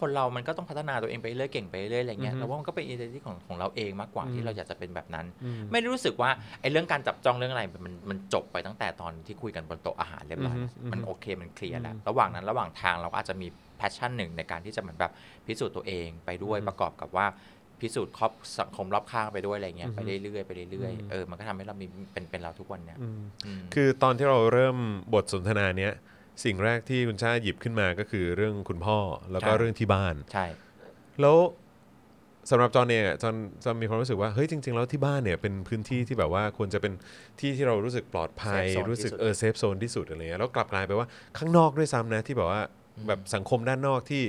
[0.00, 15.12] คนเรามันก็ต้องพัฒนาตัวเองไปเรื่อยเก่งไปเรื่อยอะไรเงี้ยอือฮึแต่ว่ามันก็เป็น inner ที่ของของเราเองมากกว่าอืมที่เราอยากจะเป็นแบบนั้นอืมไม่ได้รู้สึกว่าไอ้เรื่องการจับจ้องเรื่องอะไรมันมันจบไปตั้งแต่ตอนที่คุยกันบนโต๊ะอาหารเรียบร้อยแล้วอือฮึมันโอเคมันเคลียร์แล้วอืมระหว่างนั้นระหว่างทางเราก็อาจจะมี passion หนึ่งในการที่จะเหมือนแบบ
[15.46, 17.26] พิสูจน์ตัวเองไปด้วยอืมประกอบกับว่า
[17.80, 23.22] พิสูจน์ครอบสังคมรอบข้างไปด้วยอะไรเงี้ยอือฮึไปเรื่อยๆไปเรื่อยอืมๆเออมันก็ทำให้เรามีเป็นเป็นเราทุกวันเนี้ย้ยอืม
[23.60, 24.76] มคือตอนที่เราเริ่ม
[25.14, 25.92] บทสนทนาเนี้ย
[26.44, 28.98] สิ่งแรกที่คุณชาหยิบขึ้นมาก็คือเรื่องคุณพ่อ
[29.32, 30.46] แล้วก็ใช่เรื่องที่บ้านใช่
[31.20, 31.36] แล้ว
[32.50, 36.92] สำหรับจอห์นเองอะจอห์นจอห์นมีความรู้สึกว่าเฮ้ยจริง ๆ แล้วที่บ้านเนี่ยเป็นพื้นที่ที่แบบว่าควรจะเป็น
[37.40, 41.06] ที่ที่เรารู้สึกปลอดภัย Safe zone รู้สึกที่สุดเออ safe zone ที่สุดอะไรเงี้ยแล้วกลับกลายไปว่า
[41.38, 42.60] ข้างนอกด้วยซ้ำนะที่แบบว่า
[43.08, 44.24] แบบสังคมด้านนอกที่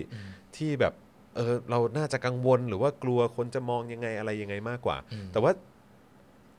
[0.57, 0.93] ที่แบบ
[1.35, 5.51] เออเราน่าจะกังวลหรือว่ากลัวคนจะมองยังไงอะไรยังไงมากกว่าอืมแต่ว่า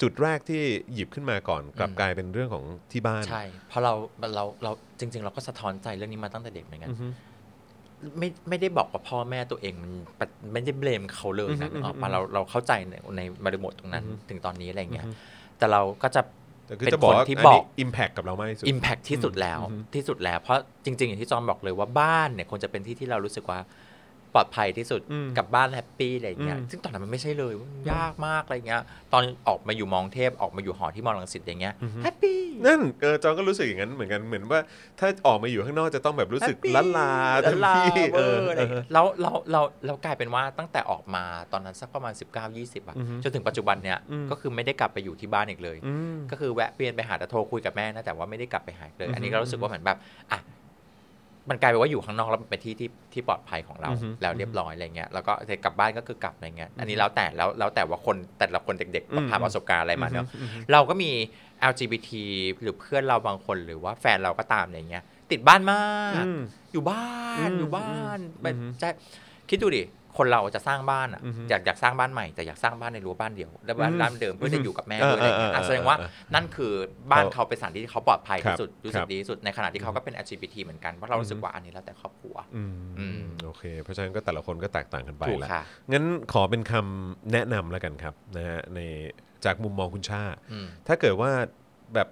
[0.02, 0.62] จุดแรกที่
[0.94, 3.94] หยิบขึ้นมาก่อนกลับอืมกลายเป็นเรื่องของที่บ้านใช่เพราะเรา
[4.34, 7.06] เราเราจริง ๆ เราก็สะท้อนใจเรื่องนี้มาตั้งแต่เด็กเหมือนกันอือฮึ
[8.18, 15.18] ไม่ไม่ได้บอกว่าพ่อแม่ตัวเองมันปะไม่ได้เบลมเขาเลยนะอือฮึนึกออกอือฮึปะเราเราเข้าใจในในบริบทตรงนั้นอือฮึถึงตอนนี้อะไรเงี้ยอือฮึ
[15.58, 16.22] แต่เราก็จะ
[16.66, 23.58] แต่คือเป็นจะบอกว่าคนที่อันบอนี้กอิมแพคกับเรามากที่สุด Impact ที่สุดแล้วอืมที่สุดแล้วเพราะจริง ๆ อย่างที่จอมบอกเลยว่าบ้านเนี่ยควรจะเป็นที่ที่เรารู้สึกว่า
[24.36, 34.60] ปลอดภัยที่สุดอืมกับบ้านแฮปปี้อะไรเงี้ยอืมซึ่งตอนนั้นมันไม่ใช่เลยมันยากมากอะไรเงี้ยตอนออกมาอยู่มองเทพออกมาอยู่หอที่มอลังสิตอย่างเงี้ยแฮปปี้นั่นเออจอนก็รู้สึกอย่างนั้นเหมือนกันเหมือนว่า
[35.00, 37.10] ถ้าออกมาอยู่ข้างนอกจะต้องแบบรู้สึก Happy ล้านลา
[37.44, 49.98] ละเต็มลาที่เวเอออร์อะไรเออย่างอเงี้ยแล้วเราเราเรากลายเป็นว่าตั้งแต่ออกมาตอนนั้นสักประมาณ 19 20อะอือฮึจนถึงปัจจุบันเนี่ยอืมก็คือไม่ได้กลับไปอยู่ที่บ้านอีกเลยอืมก็คือแวะเวียนไปหาแต่โทรคุยกับแม่นะแต่ว่าไม่ได้กลับไปหาอีกเลย อันนี้ก็รู้สึกว่าเหมือนแบบ
[50.32, 50.40] อะ
[51.50, 61.10] มันกลายเป็นว่าอยู่ข้างนอกแล้วมันเป็นที่ที่ที่ปลอดภัยของเราอือฮึแล้วเรียบร้อยอะไรเงี้ยแล้วก็แต่กลับบ้านก็คือกลับอะไรเงี้ยอันนี้แล้วแต่แล้วแล้วแต่ว่าคนแต่ละคนเด็กอืมๆผ่านประสบการณ์อะไรมาเนาะอือฮึเราก็มี
[61.72, 62.10] LGBT
[62.60, 65.82] หรือเพื่อนเราบางคนหรือว่าแฟนเราก็ตามอะไรเงี้ยติดบ้านมา
[66.22, 66.40] กอืม
[66.72, 67.06] อยู่บ้า
[67.46, 68.88] นอืมอยู่บ้านอืมแบบอืมจะ
[69.50, 69.82] คิดดูดิ
[70.18, 76.72] คนเราจะสร้างบ้านอะอือฮึอยากอยากสร้างบ้านใหม่แต่อยากสร้างบ้านในรั้วบ้านเดียวแล้วบ้านอืมบ้านเดิมเพื่อจะอยู่กับแม่เออด้วยอะไรเงี้ยเออเอออะแสดงว่าเออนั่นคือ
[77.10, 88.80] บ้านเขาเขาเป็นสถานที่ที่เขาปลอดภัยครัที่บสุดรู้คสึรักบดีที่สุดในขณะที่เขาก็เป็น LGBT เหมือนกันเพราะเรารู้สึกว่าอันนี้แล้วแต่ครอบครัวอืมอืมโอเค เพราะฉะนั้นก็แต่ละคนก็แตกต่างกันไปถูกละค่ะงั้นขอเป็นคำแนะนำแล้วกันครับนะฮะใน
[89.44, 91.30] จากมุมมองคุณชาอืมถ้าเกิดว่า
[91.94, 92.08] แบบ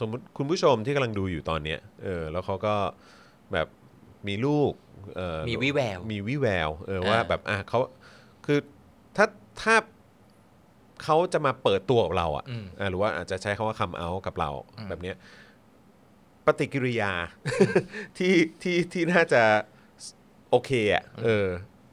[0.00, 2.74] สมมติคุณผู้ชมที่กำลังดูอยู่ตอนเนี้ยเออแล้วเขาก็
[3.52, 3.68] แบบ
[4.28, 4.72] มีลูก
[5.16, 7.78] เออมีวิแวว มีวิแววเออว่าอ่าแบบอะเขา
[8.46, 8.58] คือ
[9.16, 9.26] ถ้า
[9.62, 9.74] ถ้า
[11.02, 15.16] เขาจะมาเปิดตัวกับเราอะอืม อะหรือว่าอาจจะใช้คำว่าคำเอากับเราอืมแบบเนี้ย
[16.46, 17.12] ปฏิกิริยา
[18.18, 19.42] ที่ที่ที่น่าจะ
[20.50, 21.46] โอเคอะเออ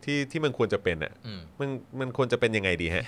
[0.03, 3.05] ที่ที่มันควรจะเป็นอะอืม มันมันควรจะเป็นยังไงดีฮะ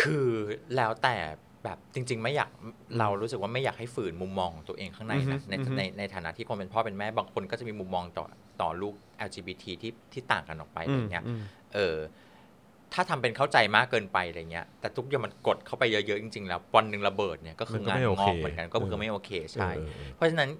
[0.00, 0.28] คือ
[0.76, 1.16] แล้วแต่
[1.64, 2.50] แบบจริง ๆ ไม่อยาก
[2.98, 8.26] เรารู้สึกว่าไม่อยากให้ฝืนมุมมองของตัวเองข้างในอือฮึนะในอือฮึในในฐานะที่คนเป็นพ่อเป็นแม่บางคนก็จะมีมุมมองต่อ
[8.60, 8.94] ต่อลูก
[9.28, 11.42] LGBT ที่ที่ต่างกันออกไปอะไรเงี้ยอืม
[11.74, 11.96] เออ
[12.92, 20.50] ถ้าทำเป็นเข้าใจมากเกินไปอะไรเงี้ย แต่ทุกอย่างมันกดเข้าไปเยอะๆจริงๆแล้ววันหนึ่งระเบิดเนี่ยก็คือมันก็งานไม่โองเคอกเหมือนกันก็คือเออไม่โอเคใช่เออเออเออเพราะฉะนั้น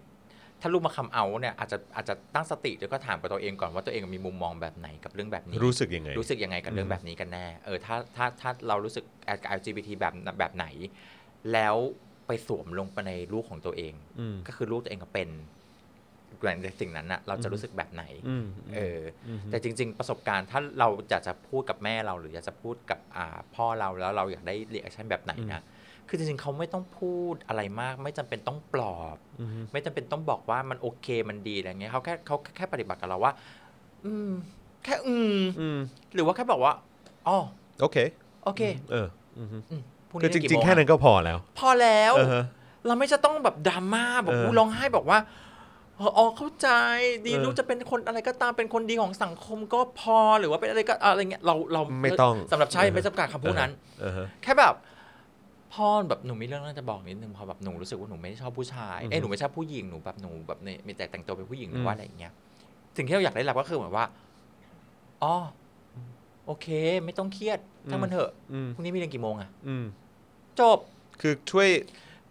[0.65, 9.05] ถ้าลูกมาคำเอาเนี่ยอาจจะอาจจะตั้งสติแล้วก็ถามกับตัวเองก่อนว่าตัวเองมีมุมมองแบบไหนกับเรื่องแบบนี้ รู้สึกยังไง รู้สึกยังไงกับเรื่องแบบนี้กันแน่เออถ้าถ้าถ้าเรารู้สึก
[9.43, 10.67] กับ LGBT แบบแบบไหน
[11.53, 11.77] แล้ว
[12.27, 15.29] ไปสวมลงไปในลูกของตัวเองอืมก็คือลูกตัวเองก็เป็น
[16.65, 25.63] ในสิ่งนั้นน่ะเราจะรู้สึกแบบไหนอืมเอออแต่จริง ๆ ประสบการณ์ถ้าเราอยากจะพูดกับแม่เราหรืออยากจะพูดกับอ่าพ่อเราแล้วเราอยากได้ reaction แบบไหนนะ
[26.09, 33.33] คือจริงๆเขาไม่ต้องพูดอะไรมาก ไม่จำเป็นต้องปลอบอืมไม่จำเป็นต้องบอกว่ามันโอเคมันดีอะไรเงี้ยเขาแค่เขาแค่ปฏิบัติกับเราว่า
[34.05, 34.31] อืม
[34.85, 35.79] แค่อืมอืม
[36.15, 36.73] หรือว่าแค่บอกว่า
[37.29, 37.39] อ๋อ
[37.81, 37.97] โอเค
[38.45, 39.07] โอเค เออ
[39.39, 42.45] อือฮึอืมพรุ่คือจเล่นกี่ริงโมๆแค่นั้นอะก็พอแล้ว พอแล้วเออฮะ
[42.87, 45.19] เราไม่จะต้องแบบดราม่าแบบเอออู้ร้องไห้บอกว่า
[45.97, 46.69] เอออ๋อเข้าใจ
[47.27, 54.75] ดีเออลูกจะเป็นคนอะไรก็ตามเป็นคนดีของสังคมก็พอหรือว่าเป็นอะไรก็อะไรเงี้ยเราเราไม่ต้องสำหรับใช่เออไม่จำกัดคำพูดนั้นเออฮะแค่แบบ
[55.75, 62.33] พ่อแบบหนูมีเรื่องน่าจะบอกนิดนึงพอแบบหนูรู้สึกว่าหนูไม่ได้ชอบผู้ชายอือฮึเอ้ยหนูไม่ชอบผู้หญิงหนูแบบหนูแบบเนี่ยมีแต่แต่งตัวเป็นผู้หญิงหรือมว่าอะไรอย่างเงี้ย
[62.97, 64.07] สิ่งที่เราอยากได้รับก็คือเหมือนว่า
[65.23, 65.35] อ๋อ
[66.47, 66.67] โอเค
[67.05, 67.59] ไม่ต้องเครียด
[67.91, 69.85] ช่างมันเถอะอืมพรุ่งนี้มีเรียนกี่โมงอะอืม
[70.61, 70.79] จบ
[71.21, 71.69] คือช่วย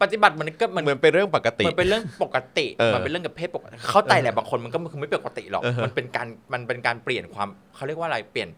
[0.02, 8.50] ปฏิบัติมันก็มันเหมือนเป็นเรื่องปกติมันเป็นเรื่องปกติเออมันเป็นเรื่องกับเพศปกติ เข้าใจแหละบางคนมันก็คือไม่ปกติหรอกอือฮะมันเป็นการมันเป็นการเปลี่ยนความเขาเรียกว่าอะไรเปลี่ยน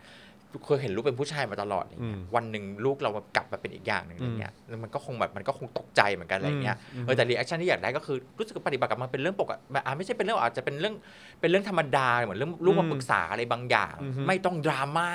[0.65, 10.95] เคยเห็นลูกเป็นผู้ชายมาตลอดอะไรเงี้ยอืมวันหนึ่งลูกเรากลับมาเป็นอีกอย่างหนึ่งอะไรเงี้ยแล้วมันก็คงแบบมันก็คงตกใจเหมือนกันอะไรเงี้ยอืมเออแต่ reaction ที่อยากได้ก็คือรู้สึกว่าปฏิบัติกับมันเป็นเรื่องปกติอะไม่ใช่เป็นเรื่องอาจจะเป็นเรื่อง
[11.41, 15.11] เป็นเรื่องธรรมดาเหมือนเรื่องลูกมาอืมปรึกษาอะไรบางอย่างอือฮึไม่ต้องดราม่า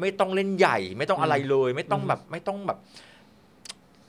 [0.00, 2.78] ไม่ต้องเล่นใหญ่ ไม่ต้องอะไรเลย ไม่ต้องแบบไม่ต้องแบบ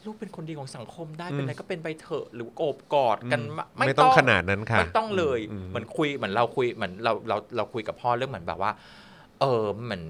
[0.06, 8.72] ลูกเป็นคนดีของสังคมได้เป็นอะไรก็เป็นไปเถอะหรือโอบกอดกันมาไม่ต้องขนาดนั้นค่ะไม่ต้องเลยอืเหมือนคุยเหมือนเราคุยเหมือนเราเราเราคุยกับพ่อเรื่องเหมือนแบบว่า
[9.40, 10.04] เออเหมือน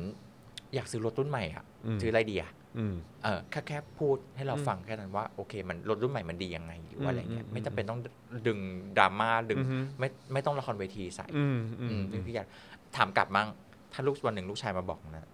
[0.76, 1.64] อยากซื้อรถรุ่นใหม่อะ
[1.96, 8.00] มซื้ออะไรดีอะอืมเออแค่แค่พูดให้เราอืมฟังแค่นั้นว่าโอเค มันรถรุ่นใหม่มันดียังไงหรือว่าอะไรเงี้ยอืมไม่จำเป็นต้อง
[8.48, 8.60] ดึง
[8.98, 12.48] ดราม่าดึงอือฮึไม่ไม่ต้องละครเวทีใส่อืมอือืมมที่อยาก
[12.98, 13.48] ถามกลับมั่ง
[13.94, 15.28] ถ้าลูกวันหนึ่งลูกชายมาบอกนะ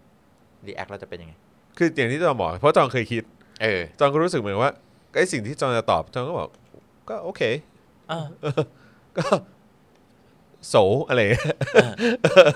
[0.67, 1.33] รีแอคเราจะเป็นยังไง
[1.77, 3.23] คืออย่างที่จองบอก เพราะจองเคยคิด
[3.63, 4.73] เออจองก็รู้สึกเหมือนว่า
[5.15, 6.49] ไอ้สิ่งที่จองจะตอบจองก็บอก
[7.09, 7.41] ก็โอเค
[8.09, 8.25] เออ
[9.17, 9.25] ก็
[10.69, 10.75] โส
[11.07, 11.19] อะไร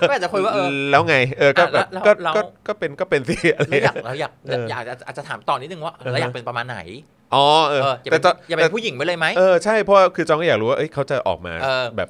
[0.08, 6.78] ก็อาจจะคุยว่าเออแล้วไงเออก็อะแล้วก็แล้วก็ก็เป็นก็เป็นสิอะไรเราอยากเราอยากเอออยากอาจจะถามต่อนิดนึงว่าเออเราอยากเป็นประมาณไหน
[7.34, 12.08] อ๋อเออเอออย่าแต่เป็นจองอย่าเป็นผู้หญิงไปเลยไหมเออใช่เพราะว่าคือจองก็อยากรู้ว่าเอ้ยเขาจะออกมาเออแบบ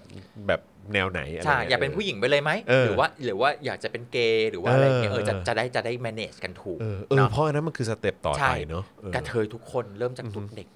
[0.49, 0.61] แบบ
[0.95, 10.76] แนวไหนอะไรใช่งี้อยากเป็นผู้หญิงไปเลยไหมเออหรือว่าหรือว่าอยากจะเป็นเกย์หรือว่าอะไรเงี้ยเอเอออจะเออจะได้จะได้ manage กันถูกเออเออเนาะเพราะอันนั้นมันคือสเต็ปต่อใช่ไปเนาะเออกระเทยทุกคนเริ่มจากตุ๊ดเด็กอือฮ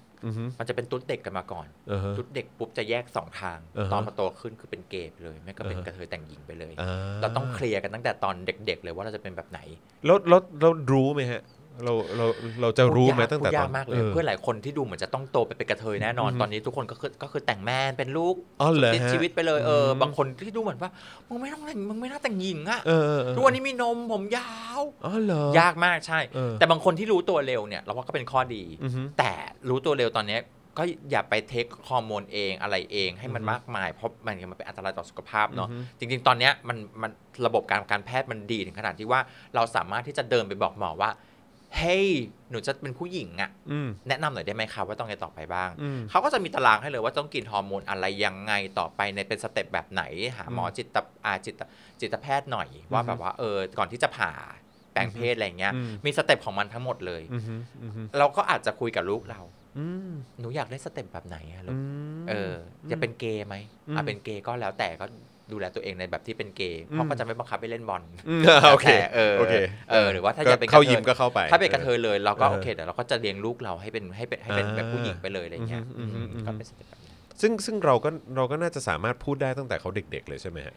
[0.59, 6.87] มันจะเป็นตุ๊ดเด็กกันมาก่อนเออฮะตุ๊ดเด็กปุ๊บจะแยกสองทางอ่าฮะตอนมาโตขึ้นคือเป็นเกย์ไปเลยไม่ก็เป็นอ่าฮะกระเทยแต่งหญิงไปเลยอ่
[7.21, 9.59] เราต้องเคลียร์กันตั้งแต่ตอนเด็ก ๆ เลยว่าเราจะเป็นแบบไหน
[10.05, 11.41] แล้วแล้วเรารู้ไหมฮะ
[11.85, 12.25] เราเรา
[12.61, 20.91] เราจะรู้ไหมพูดยากตั้งแต่พูดตยาอนกมากเลยเพื่อนหลายคนที่ดูเหมือนจะต้องโตไปเป็นกระเทยแน่นอนอืมตอนนี้ทุกคนก็คือก็คือแต่งแมนเป็นลูกอ๋อเหรอติดฮะชีวิตไปเลยเอออืมบางคนที่ดูเหมือนว่า
[21.29, 29.31] มึงไม่ต้องแต่งมึงไม่น่าแต่งหญิงอะเออเออเออทุกวันนี้มีนมผมยาวอ๋อเหรอยากมากใช่เออแต่บางคนที่รู้ตัวเร็วเนี่ยเราว่าก็เป็นข้อดีอือฮึแต่
[29.69, 30.41] รู้ตัวเร็วตอนเนี้ย
[30.77, 37.11] ก็อย่าไปเทคฮอร์โมนเองอะไรเองให้มันมากมาย เพราะมันมันเป็นอันตรายต่อสุขภาพเนาะอือฮึจริง ๆ ตอนเนี้ยมันมัน
[37.45, 39.19] ระบบการการแพทย์มันดีถึงขนาดที่ว่า
[39.55, 41.09] เราสามารถที่จะเดินไปบอกหมอว่า
[41.77, 42.07] เฮ้ย
[42.51, 50.03] หนูจะเป็นผู้หญิงอะอืมแนะนำหน่อยได้ไหมคะว่าต้องไงต่อไปบ้างอืมเขาก็จะมีตารางให้เลยว่าต้องกินฮอร์โมนอะไรยังไงต่อไปในเป็น step แบบไหน
[50.37, 51.55] หาหมอจิตอาจิต
[52.01, 54.31] จิตแพทย์หน่อยว่าอือฮึแบบว่าเออก่อนที่จะผ่า
[54.93, 57.43] แปลงเพศอะไรเงี้ยอืมมี step ของมันทั้งหมดเลยอืม
[57.81, 59.41] อืมเราก็อาจจะคุยกับลูกเรา
[59.77, 61.79] อืมหนูอยากได้ step แบบไหนอะลูกอื
[62.23, 62.53] มเออ
[62.91, 63.55] จะเป็นเกย์ไหม
[63.87, 65.05] อืมอะเป็นเกย์ก็แล้วแต่ก็
[65.53, 69.55] ดูแลตัวเองในแบบที่เป็นเกย์อืมพ่อก็จะไม่บังคับไปเล่นบอลอืมโอเคแต่เออโอเค
[69.91, 77.11] เออหรือว่าถ้าจะเป็นเข้ากระเทยยิมก็เข้าไป ถ้าเป็นกระเทยเลยเราก็เออโอเคเดี๋ยวเราก็จะเลี้ยงลูกเราให้เป็นให้เป็นให้เป็นอ่าแบบผู้หญิงไปเลยอะไรเงี้ยอืมอืมอืมอืมก็เป็นสเต็ปแบบนี้
[77.41, 80.75] ซึ่งซึ่งเราก็เราก็น่าจะสามารถพูดได้ตั้งแต่เขาเด็ก ๆ เลยใช่ไหมฮะ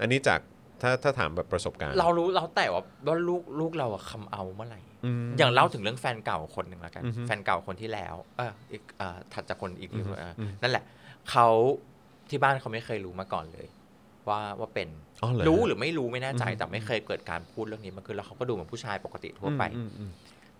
[0.00, 0.40] อันนี้จาก
[0.82, 4.80] ถ้าถ้าถามแบบประสบการณ์ เรารู้เราแต่ว่าว่าลูกลูกเราอะคำเอาเมื่อไหร่
[5.26, 10.84] มอย่างเล่าถึงเรื่องแฟนเก่าคนหนึ่งแล้วกันอือฮึแฟนเก่าคนที่แล้ว เอออีกเอ่อถัดจากคนอีกทีอือฮึเอออมนั่นแหละ
[11.30, 11.48] เขา
[12.30, 13.66] ที่บ้านเขาไม่เคยรู้มาก่อนเลย
[14.28, 14.88] ว่าว่าเป็น
[15.22, 20.10] อ๋อเหรอรู้ฮะหรือไม่รู้ไม่แน่ใจอือฮึแต่ไม่เคยเกิดการพูดเรื่องนี้มาคือแล้วเขาก็ดูเหมือนผู้ชายปกติทั่วไปอืมอืม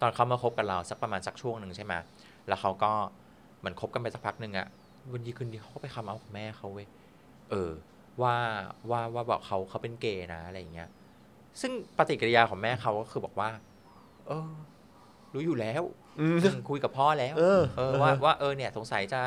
[0.01, 1.95] ตอนเขามาคบกับเราสักประมาณสักช่วงหนึ่งใช่ไหม
[2.49, 2.91] แล้วเขาก็
[3.59, 4.67] เหมือนคบกันไปสักพักหนึ่งอะ
[5.13, 6.87] วันดีคืนดีเขาก็ไปคำเอากับแม่เขาเว้ย
[7.51, 7.71] เออ
[8.23, 8.35] ว่า
[8.91, 10.89] ว่าว่าบอกเขาเขาเป็นเกย์นะอะไรอย่างเงี้ย
[11.61, 13.51] ซึ่งปฏิกิริยาของแม่เขาก็คือบอกว่า
[14.27, 14.51] เออ
[15.35, 15.83] รู้อยู่แล้ว
[16.21, 19.21] อืมอืมคุยกับพ่อแล้วเออเออว่าว่าเออเนี่ย สงสัยจะ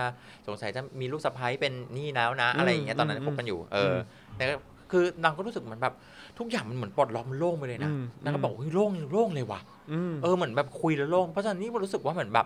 [0.48, 3.98] สงสัยจะมีลูกสะใภ้เป็นนี่แล้วนะ อะไรอย่างเงี้ยตอนนั้นอืมคบกันอยู่ เออม
[4.38, 4.56] แต่ก็
[4.92, 5.94] คือนางก็รู้สึกเหมือนแบบ
[6.40, 12.46] ทุกอย่างมันเหมือนปลดล็อกมันโล่งไปเลยนะอืมนางก็บอกเฮ้ยโล่งโล่งเลยว่ะอืมเออเหมือนแบบคุยแล้วโล่งเพราะฉะนั้นนี่มันรู้สึกว่าเหมือนแบบ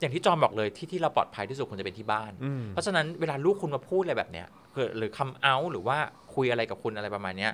[0.00, 5.98] อย่างที่จอมบอกเลยที่ที่เราปลอดภัยที่สุดควรจะเป็นที่บ้านอืมเพราะฉะนั้นเวลาลูกคุณมาพูดอะไรแบบเนี้ยคือหรือคำเอาหรือว่า
[6.34, 7.52] คุยอะไรกับคุณอะไรประมาณเนี้ย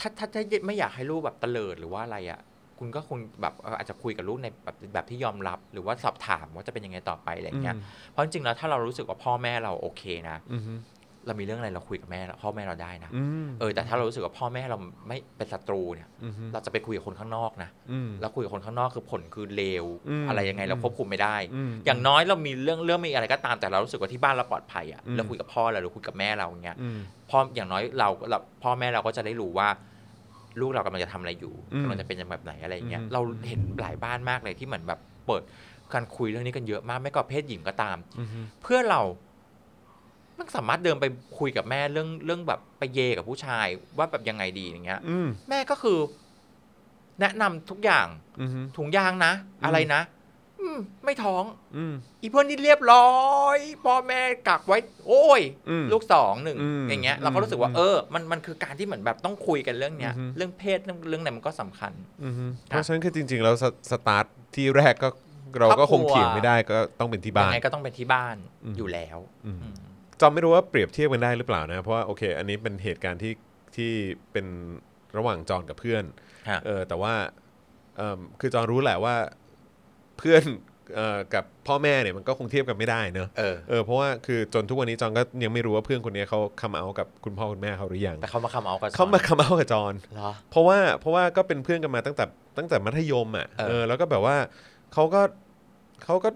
[0.00, 2.40] ถ้าถ้าถ้าไม่อยากให้ลูกแบบเตลิดหรือว่าอะไรอะ
[2.78, 7.76] คุณก็คงแบบเอ่ออาจจะคุยกับลูกในแบบแบบที่ยอมรับ หรือว่าสอบถามว่าจะเป็นยังไงต่อไปอะไรอย่างเงี้ย
[8.10, 10.62] เพราะจริงๆแล้วถ้าเรารู้สึกว่าพ่อแม่เราโอเคนะอืม
[11.26, 26.98] เรามีเรื่องอะไรเราคุยกับแม่เราพ่อแม่เราได้นะอืมเออแต่ถ้าเรารู้สึกว่าพ่อแม่เราไม่เป็นศัตรูเนี่ยอืมเราจะไปคุยกับคนข้างนอกนะอืมแล้วคุยกับคนข้างนอกคือผลคือเลวอืมอะไรยังไงเราควบคุมไม่ได้อืมอย่างน้อยเรามีเรื่องเรื่องมีอะไรก็ตามแต่เรารู้สึกว่าที่บ้านเราปลอดภัยอะอืมเราคุยกับพ่อเราหรือคุยกับแม่เราอย่างเงี้ยอืม
[27.30, 29.68] พ่ออย่างน้อยเราเราพ่อแม่เราก็จะได้รู้ว่า
[30.60, 35.42] ลูกเรากำลังจะทำอะไรอยู่อืมกำลังจะเป็นแบบไหนอะไรอย่างเงี้ยอืมเราเห็นหลายบ้านมากเลยที่เหมือนแบบเปิด
[35.92, 38.28] การคุยเรื่องนี้กันเยอะมากไม่ก็เพศหญิงก็ตามอืม
[38.62, 39.02] เพื่อนเรา
[40.38, 41.04] มันสามารถเดินไป
[41.38, 43.66] คุยกับแม่เรื่องเรื่องแบบไปเยกับผู้ชาย
[43.98, 45.98] ว่าแบบยังไงดีอย่างเงี้ยอืม แม่ก็คือ
[47.20, 48.06] แนะนำทุกอย่าง
[48.40, 49.32] อืมถุงยางนะ
[49.64, 50.02] อะไรนะ
[50.60, 51.44] อืมไม่ท้อง
[51.76, 53.10] อืม อีเพื่อนนี่เรียบร้อ
[53.56, 55.40] ยพ่อแม่กักไว้ โอ้ย
[55.70, 61.92] อืมลูกสองหนึ่งอืมอย่างเงี้ย เราก็รู้สึกว่าอืมเออ มันมันคือการที่เหมือนแบบต้องคุยกันเรื่องเนี้ย อือฮึ เรื่องเพศเรื่องเรื่องไหนมันก็สำคัญ
[62.22, 62.34] อืม
[62.68, 65.08] เพราะฉะนั้นคือจริงๆแล้วสสตาร์ทที่แรกก็
[65.60, 69.74] เราก็คงครอบครัวเถียงไม่ได้ก็ต้องเป็นที่ยับ้านไงก็ต้องเป็นที่บ้านอืม อยู่แล้วอืม อืม
[70.22, 73.32] จอมไม่รู้ว่าเปรียบเทียบกันได้หรือเปล่านะ เพราะว่าโอเค อันนี้เป็นเหตุการณ์ที่
[73.76, 73.92] ที่
[74.32, 74.46] เป็น
[75.16, 76.04] ระหว่างจอนกับเพื่อน
[76.48, 77.14] ฮะ เออแต่ว่า
[77.96, 79.14] เออคือจอนรู้แหละว่า
[80.18, 80.42] เพื่อน
[80.94, 92.24] เอ่อกับพ่อแม่เนี่ยมันก็คงเทียบกันไม่ได้เนอะเออ เออเพราะว่าคือจนทุกวันนี้จอนก็ยังไม่รู้ว่าเพื่อนคนนี้เขาคัมเอากับคุณพ่อคุณแม่เขาหรือยังแต่เขามาคำเอากับเขามาคัมเอากับจอน เหรอ เพราะว่าเพราะว่าก็เป็นเพื่อนกันมาตั้งแต่
[92.58, 94.36] ตั้งแต่มัธยมอะเออ เออแล้วก็แบบว่า
[94.92, 95.22] เขาก็
[96.04, 96.30] เขาก็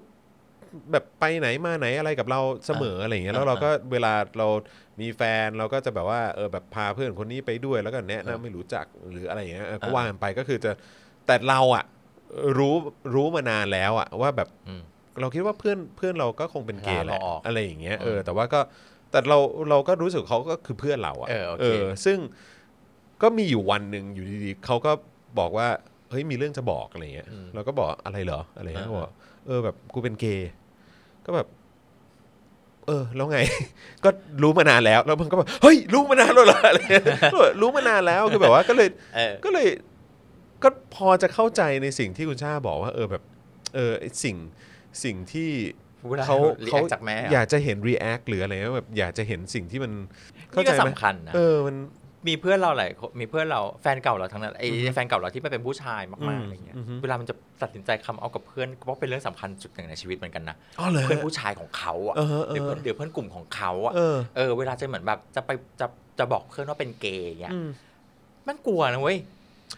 [0.93, 4.49] แบบไปไหนมาไหนอะไรกับเราเสมออะไรอย่างเงี้ยแล้วเราก็เวลาเรา
[5.01, 10.73] มีแฟนเราก็จะแบบว่าเออแบบพาเพื่อนคนนี้ไปด้วยแล้วก็แนะนำไม่รู้จักหรืออะไรอย่างเงี้ยเออก็ว่ากันไปก็คือจะ
[11.27, 11.85] แต่เราอะ
[12.59, 12.75] รู้
[13.15, 14.83] รู้มานานแล้วอะว่าแบบอืม
[15.21, 18.61] เราคิดว่าเพื่อนเพื่อนเราก็คงเป็นเกย์แหละเราออกอะไรอย่างเงี้ยเอออืมแต่ว่าก็
[19.11, 19.39] แต่เรา
[19.71, 21.69] เราก็รู้สึกเขาก็คือเพื่อนเราอะเออโอเค
[22.05, 22.19] ซึ่ง
[23.23, 24.93] ก็มีอยู่วันหนึ่งอยู่ดีๆเขาก็
[25.39, 25.69] บอกว่า
[26.11, 29.13] เฮ้ยมีเรื่องจะบอกอะไรเงี้ยเราก็บอกอะไรเหรออะไรเงี้ยบอก
[29.47, 30.51] เออแบบกูเป็นเกย์
[31.27, 31.47] ก็แบบ
[32.87, 33.39] เออ แล้วไง
[34.05, 34.11] ก็
[34.43, 39.69] รู้มานานแล้ว แล้วมันก็แบบเฮ้ย รู้มานานแล้วเหรออะไรเงี้ยก็แบบรู้มานานแล้วคือแบบว่าก็เลยเออ ก็เลย
[40.63, 43.23] ก็พอจะเข้าใจในสิ่งที่คุณชาบอกว่า เออแบบ
[43.75, 44.37] เออไอ้สิ่ง
[45.05, 45.51] สิ่งที่
[46.09, 49.93] เวลาเขารีแอเขาคจากแม่อะอยากจะเห็น react หรืออะไรเงี้ยแบบอยากจะเห็นสิ่งที่มัน
[50.51, 51.77] เข้านี่ใจก็ไหมสำคัญนะ เออมัน
[52.29, 65.87] มีเพื่อนเราหลายคนมีเพื่อนเราแฟนเก่าเราทั้งนั้นไอ้อือฮึแฟนเก่าเราที่ไม่เป็นผู้ชายอืมากมๆอะไรเงี้ยอือฮึเวลามันจะตัดสินใจคำเอากับเพื่อนก็เป็นเรื่องสำคัญจุดหนึ่งในชีวิตเหมือนกันนะอ๋อเลยเพื่อนผู้ชายของเขาอะเออเออหรือเพื่อนเดี๋ยวเพื่อนกลุ่มของเขาอะเออเออเวลาจะเหมือนแบบจะไปจะ
[66.19, 67.69] จะบอกเพื่อนว่าเป็นเกย์อย่างเงี้ยอืม
[68.49, 69.19] มันกลัวนะเว้ย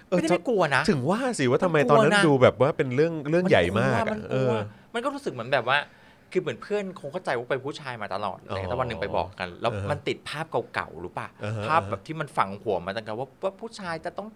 [0.09, 4.61] เออไม่ได้ไม่กลัวนะถึงว่าสิว่าทำไมมันกตลัอวนนั้นนะดูแบบว่าเป็นเรื่องเรื่องใหญ่มากมัอะนกเอลัวอ
[4.95, 5.79] มันก็รู้สึกเหมือนแบบว่า
[6.33, 14.29] คือเหมือนเพื่อนคงเข้าใจว่าเป็นผู้ชายมาตลอดอะไรเงี้ยอ๋อแต่วันหนึ่งไปบอกกัน แล้วอ่าฮะมันติดภาพเก่าๆรู้ป่ะอ่าฮะภาพแบบที่มันฝังหัวมาตั้งแต่ว่าว่าผู้ชายจะต้อง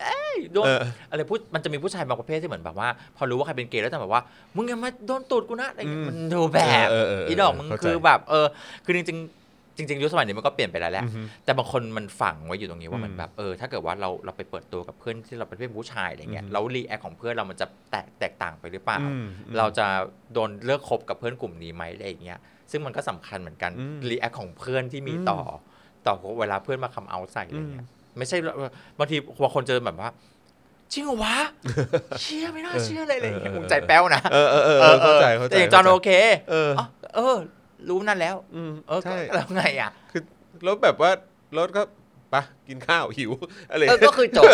[0.00, 4.22] เอ้ยโดนเอออะไรพูดมันจะมีผู้ชายบางประเภทที่เหมือนแบบว่า พอรู้ว่าใครเป็นเกย์แล้วจะแบบว่า
[4.56, 8.46] มึงอย่ามาโดนตูดกูนะอะไรเงี้ยอืมมันดูแบบเออเออเอออีดอกมึงเข้าใจคือแบบ เออ
[8.84, 9.45] คือจริงๆ
[9.76, 19.24] จริงๆยุคสมัยนี้มันก็เปลี่ยนไปแล้วแหละอือฮึแต่บางคนมันฝังไว้อยู่ตรงนี้ว่าอืมมันแบบเออถ้าเกิดว่าเราเราไปเปิดตัวกับเพื่อนที่เราเป็นเพื่อนผู้ชายอะไรเงี้ยอืมแล้ว react ของเพื่อนเรามันจะแตกแตกต่างไปหรือเปล่าอืม
[19.58, 19.86] เราจะ
[20.32, 22.38] โดนเลิกคบกับเพื่อนกลุ่มนี้ไหมอะไรอย่างเงี้ย
[22.70, 25.40] ซึ่งมันก็สำคัญเหมือนกันอืม react ของเพื่อนที่มีอืมต่อ
[26.06, 27.86] ต่อเวลาเพื่อนมาคำเอาใส่อะไรเงี้ย
[28.18, 28.36] ไม่ใช่
[28.98, 30.10] บางทีบางคนเจอแบบว่า
[30.92, 31.36] จริงเหรอวะ
[32.22, 36.10] เชื่อไม่น่าเชื่อเลยเลยเออเออผมใจแป้วนะเออเออเออเออเข้าใจเข้าใจแต่อย่างจอห์นโอเค
[36.50, 36.84] เอออ๋อ
[37.16, 37.36] เออ
[37.88, 40.22] รู้นั่นแล้ว อืมเออก็ใช่แล้วไงอะ คือ
[40.64, 41.10] แล้วแบบว่า
[41.58, 41.82] รถก็
[42.30, 43.32] ไปะกินข้าวหิว
[43.70, 44.44] อะไรเออก็คือจบ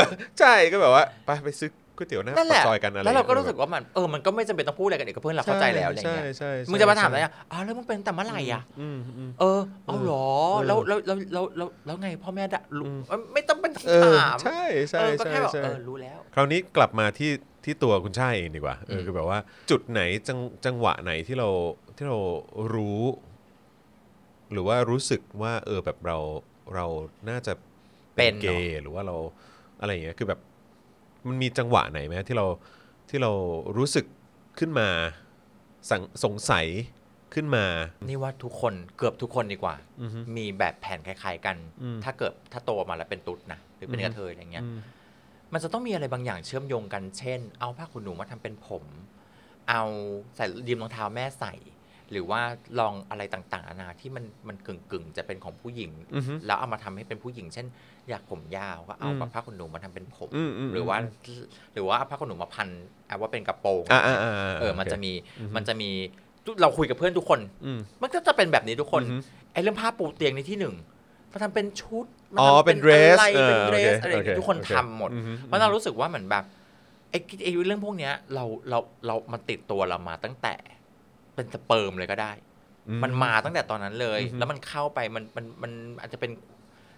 [0.41, 17.31] ใช่ก็แบบว่าไปไปซื้อก๋วยเตี๋ยวหน้านั่นแหปากละซอยกันอะไรแล้วเราก็รู้สึกว่ามันเออมันก็ไม่จำเป็นต้องพูดอะไรกันเด็กกับเพื่อนเราเข้าใจแล้วอะไรใช่เงี้ยใช่ใช่มึงจะมาถามอะไรอะอ๋อแล้วมึงเป็นแต่เมื่อไหร่อะอืมอืมเออเอาเหรอเออแล้วแล้วแล้วแล้วแล้วแล้วไงพ่อแม่ด่ารู้อืมเอ้ยไม่ต้องเป็นเออถามใช่ใช่เออก็ใช่แค่บอกใช่เออรู้แล้ว คราวนี้กลับมาที่
[17.65, 19.39] ที่ตัวคุณชายเองดีกว่าเออมคือแบบว่า
[19.71, 21.49] จุดไหนจังจังหวะไหนที่เรา
[21.97, 22.19] ที่เรา
[22.75, 23.01] รู้
[24.53, 26.19] หรือว่ารู้สึกว่าเออแบบเรา
[26.75, 26.87] เรา
[27.29, 27.53] น่าจะ
[28.15, 29.17] เป็นเกย์หรือว่าเรา
[29.81, 30.41] อะไรอย่างเงี้ยคือแบบ
[31.27, 32.47] มันมีจังหวะไหนไหมที่เรา
[33.11, 33.33] ที่เรา
[33.77, 34.05] รู้สึก
[34.59, 34.89] ขึ้นมา
[35.91, 36.67] สังสงสัย
[37.35, 37.65] ขึ้นมา
[38.09, 44.79] นี่ว่าทุกคนเกือบทุกคนดีกว่า อือฮึ มีแบบแผนคล้ายๆกัน อืมถ้าเกิดถ้าโตมาแล้วเป็นตุ๊ดนะหรือเป็นอืมกระเทยอะไรเงี้ยอืม
[45.53, 48.85] มันจะต้องมีอะไรบางอย่างเชื่อมโยงกัน เช่น เอาผ้าขนหนูมาทำเป็นผม
[49.69, 49.83] เอา
[50.37, 51.55] ใส่ยืมรองเท้าแม่ใส่
[52.13, 52.41] หรือว่า
[52.81, 57.67] ลองอะไรต่างๆนานาที่มันมันกึ่งกึ่งๆจะเป็นของผู้หญิงอือฮึแล้วเอามาทำให้เป็นผู้หญิง เช่น
[58.09, 60.99] อยากผมยาวก็เอาอืมแบบผ้าขนหนูมาทำเป็นผมอืมอืมหรือว่า
[61.75, 62.69] หรือว่าเอาผ้าขนหนูมาพัน
[63.07, 65.91] เอาว่าเป็นกระโปรงอ่าอ่าอ่าเออมันจะโคมีอือฮึมันจะมี
[66.63, 69.17] เราคุยกับเพื่อนทุกคนอืมมันก็จะเป็นแบบนี้ทุกคนอือฮึ
[69.53, 70.75] ไอ้เรื่องผ้าปูเตียงในที่หนึ่ง
[71.33, 76.45] มาทำเป็นชุดมาอ๋อทำเป็น dress อะไรเป็นเออเดรสโอเคอะไรอย่างเงี้ยโอเคทุกคนโอเคทำหมดอือฮึเพราะเรารู้สึกว่าเหมือนแบบ
[77.11, 80.55] ไอ้ไอ้เรื่องพวกเนี้ยเราเราเรามันติดตัวเรามาตั้งแต่
[81.35, 82.33] เป็นสเปิร์มเลยก็ได้
[83.03, 86.31] มันมาตั้งแต่ตอนนั้นเลยอือฮึแล้วมันเข้าไปมันมันมันอาจจะเป็น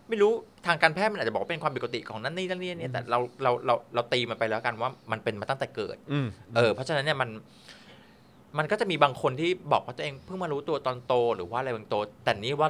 [0.08, 0.32] ไม่รู้
[0.66, 6.26] ทางการแพทย์มันอาจจะบอกว่าเป็นความปกติของนั่นนี่นั่นนี่เนี่ยแต่เราเราเราเราตีมันไปแล้วกันว่ามันเป็นมาตั้งแต่เกิดอืม
[6.56, 7.30] เออเพราะฉะนั้นเนี่ยมัน
[8.58, 12.68] มันก็จะมีบางคนที่บอกว่าตัวเองเพิ่งมารู้ตัวตอนโตหรือว่าอะไรบางโต แต่นี่ว่า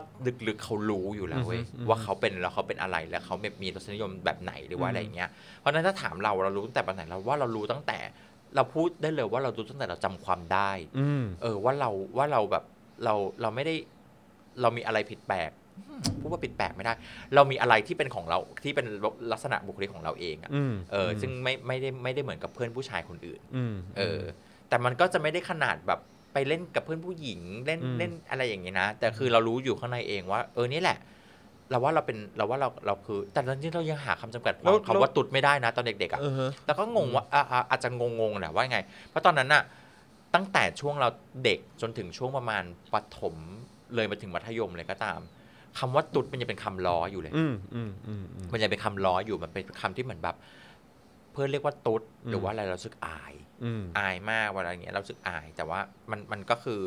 [0.49, 7.99] ลึกๆเขารู้อยู่แล้วเว้ยอือฮึว่าเขาเป็นแล้วเขาเป็นอะไรแล้วเขามีรสนิยมแบบไหนหรือว่าอะไรอย่างเงี้ยเพราะฉะนั้นถ้าถามเราเรารู้ตั้งแต่วันไหนเราว่าเรารู้ตั้งแต่
[8.57, 12.65] เราพูดได้เลยว่าเรารู้ตั้งแต่เราจำความได้ อืมเออ ว่าเราว่าเราแบบ
[13.05, 13.75] เราเราไม่ได้
[14.61, 15.51] เรามีอะไรผิดแปลก
[15.89, 16.93] อืมพูดว่าผิดแปลกไม่ได้
[17.35, 18.87] เรามีอะไรที่เป็นของเราที่เป็น
[19.33, 24.21] ลักษณะบุคลิกของเราเองอะอืมเออ ซึ่งไม่ไม่ได้ไม่ได้เหมือนกับเพื่อนผู้ชายคนอื่นอืมเออ
[24.69, 26.01] แต่มันก็จะไม่ได้ขนาดแบบ
[26.33, 30.99] ไปเล่นกับเพื่อนผู้หญิงเล่นอืมเล่นอะไรอย่างนี้นะ แต่คือเรารู้อยู่ข้างในเองว่า เออนี่แหละ
[31.75, 39.63] เราว่าเราเป็นเราว่าเราเราคือ แต่ตอนนี้เรายังหาคำจำกัดความคำว่าตุดไม่ได้นะ ตอนเด็กๆอะเออฮะแล้วก็งงว่าอ่าอ่าอาจจะงงๆแหละว่าไง เพราะตอนนั้นน่ะ
[40.35, 41.09] ตั้งแต่ช่วงเรา
[41.45, 42.63] เด็กจนถึงช่วงประมาณ
[42.93, 43.37] ปฐม
[43.95, 45.21] เลยมาถึงมัธยมเลยก็ตาม
[45.79, 50.37] คำว่าตุ๊ดมันยังเป็นคำล้ออยู่เลยอืมอืมอืมอืมมันยังเป็นคำล้ออยู่มันเป็นคำที่เหมือนแบบ
[51.33, 55.79] เพื่อนเรียกว่าตุ๊ดหรือว่าอะไรเรารู้สึกอายอืมอายมากเวลาอย่างเงี้ยเรารู้สึกอาย แต่ว่า
[56.11, 56.81] มันมันก็คือ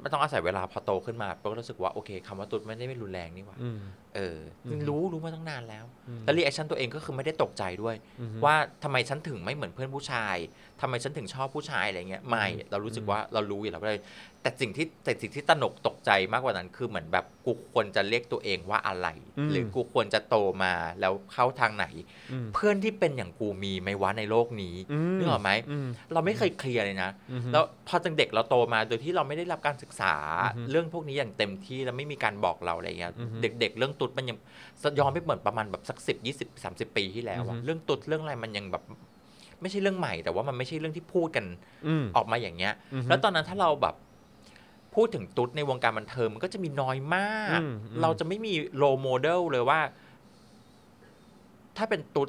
[0.00, 3.78] ไม่ต้องอาศัยเวลาพอโตขึ้นมาเราก็รู้สึกว่าโอเคคำว่าตุ๊ดไม่ได้ไม่รุนแรงนี่หว่าอืม
[4.16, 10.36] เอออืมรู้รู้มาตั้งนานแล้วอืมแล้ว reaction ตัวเองก็คือไม่ได้ตกใจด้วยอืมว่าทำไมฉันถึงไม่เหมือนเพื่อนผู้ชาย
[10.80, 14.00] ทำไมฉันถึงชอบผู้ชายอะไรเงี้ยไม่เรารู้สึกว่าเรารู้อยู่แล้วเลย
[14.42, 19.08] แต่สิ่งที่แต่สิ่งที่ตระหนกตกใจมากกว่านั้น คือเหมือนแบบกูควรจะเรียกตัวเองว่าอะไร
[19.38, 21.86] อืมหรือกูควรจะโตมาแล้วเข้าทางไหน
[22.32, 30.14] อืมเพื่อนที่เป็นอย่างกูมีไหมวะในโลกนี้อืมนึกออกไหมอืมเราไม่เคยเคลียร์เลยนะอือฮึแล้วพอตั้งเด็กเราโตมาโดยที่เราไม่ได้รับการศึกษา
[30.56, 34.36] อือฮึเรื่องพวกนี้อย่างเต็มที่แล้วไม่มีการบอกเราอะไรเงี้ยอือฮึเด็ก ๆ เรื่องตุ๊ดมันยัง
[34.98, 38.82] ย้อนไปเหมือนประมาณแบบสักสิบยี่สิบสามสิบปีที่แล้วอือะอฮึเรื่องตุ๊ดเรื่องอะไรมันยังแบบ
[39.60, 41.44] ไม่ใช่เรื่องใหม่ แต่ว่ามันไม่ใช่เรื่องที่พูดกัน
[41.86, 43.94] อืมออกมาอย่างเงี้ยอือฮึแล้วตอนนั้นถ้าเราแบบ
[44.94, 49.80] พูดถึงตุ๊ดในวงการบันเทิงมันก็จะมีน้อยมากอืมอืมเราจะไม่มีโรโมเดลเลยว่า
[51.76, 52.28] ถ้าเป็นตุ๊ด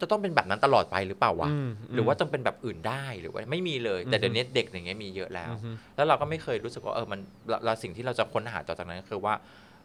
[0.00, 9.34] จะต้องเป็นแบบนั้นตลอดไปหรือเปล่าวะอืมหรือว่าต้องเป็นแบบอื่นได้หรือว่าไม่มีเลย แต่อือฮึเดี๋ยวนี้เด็กอย่างเงี้ยมีเยอะแล้วอือฮึแล้วเราก็ไม่เคยรู้สึกว่าเออมันเราเราสิ่งที่เราจะค้นหาต่อจากนั้นก็คือว่า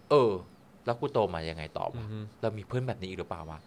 [0.09, 0.31] เออ
[0.85, 3.59] แล้วกูโตมายังไงต่ออืวะอฮึเรามีเพื่อนแบบนี้อีกหรือเปล่าวะ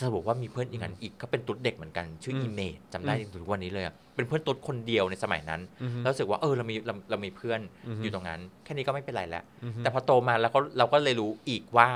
[0.00, 11.88] สรุปว่ามีเพื่อนอีกนั้นอีกก็เป็นตุ๊ดเด็กเหมือนกัน ชื่อมอีเมจจำได้อืมถึงทุกวันนี้เลยอะเป็นเพื่อนตุ๊ดคนเดียวในสมัยนั้นอือฮึแล้วรู้สึกว่าเออเรามีเราเรามีเพื่อนอือฮึอยู่ตรงนั้น แค่นี้ก็ไม่เป็นไรแล้วอือฮึแต่พอโตมาแล้วก็เราก็เลยรู้อีกว่า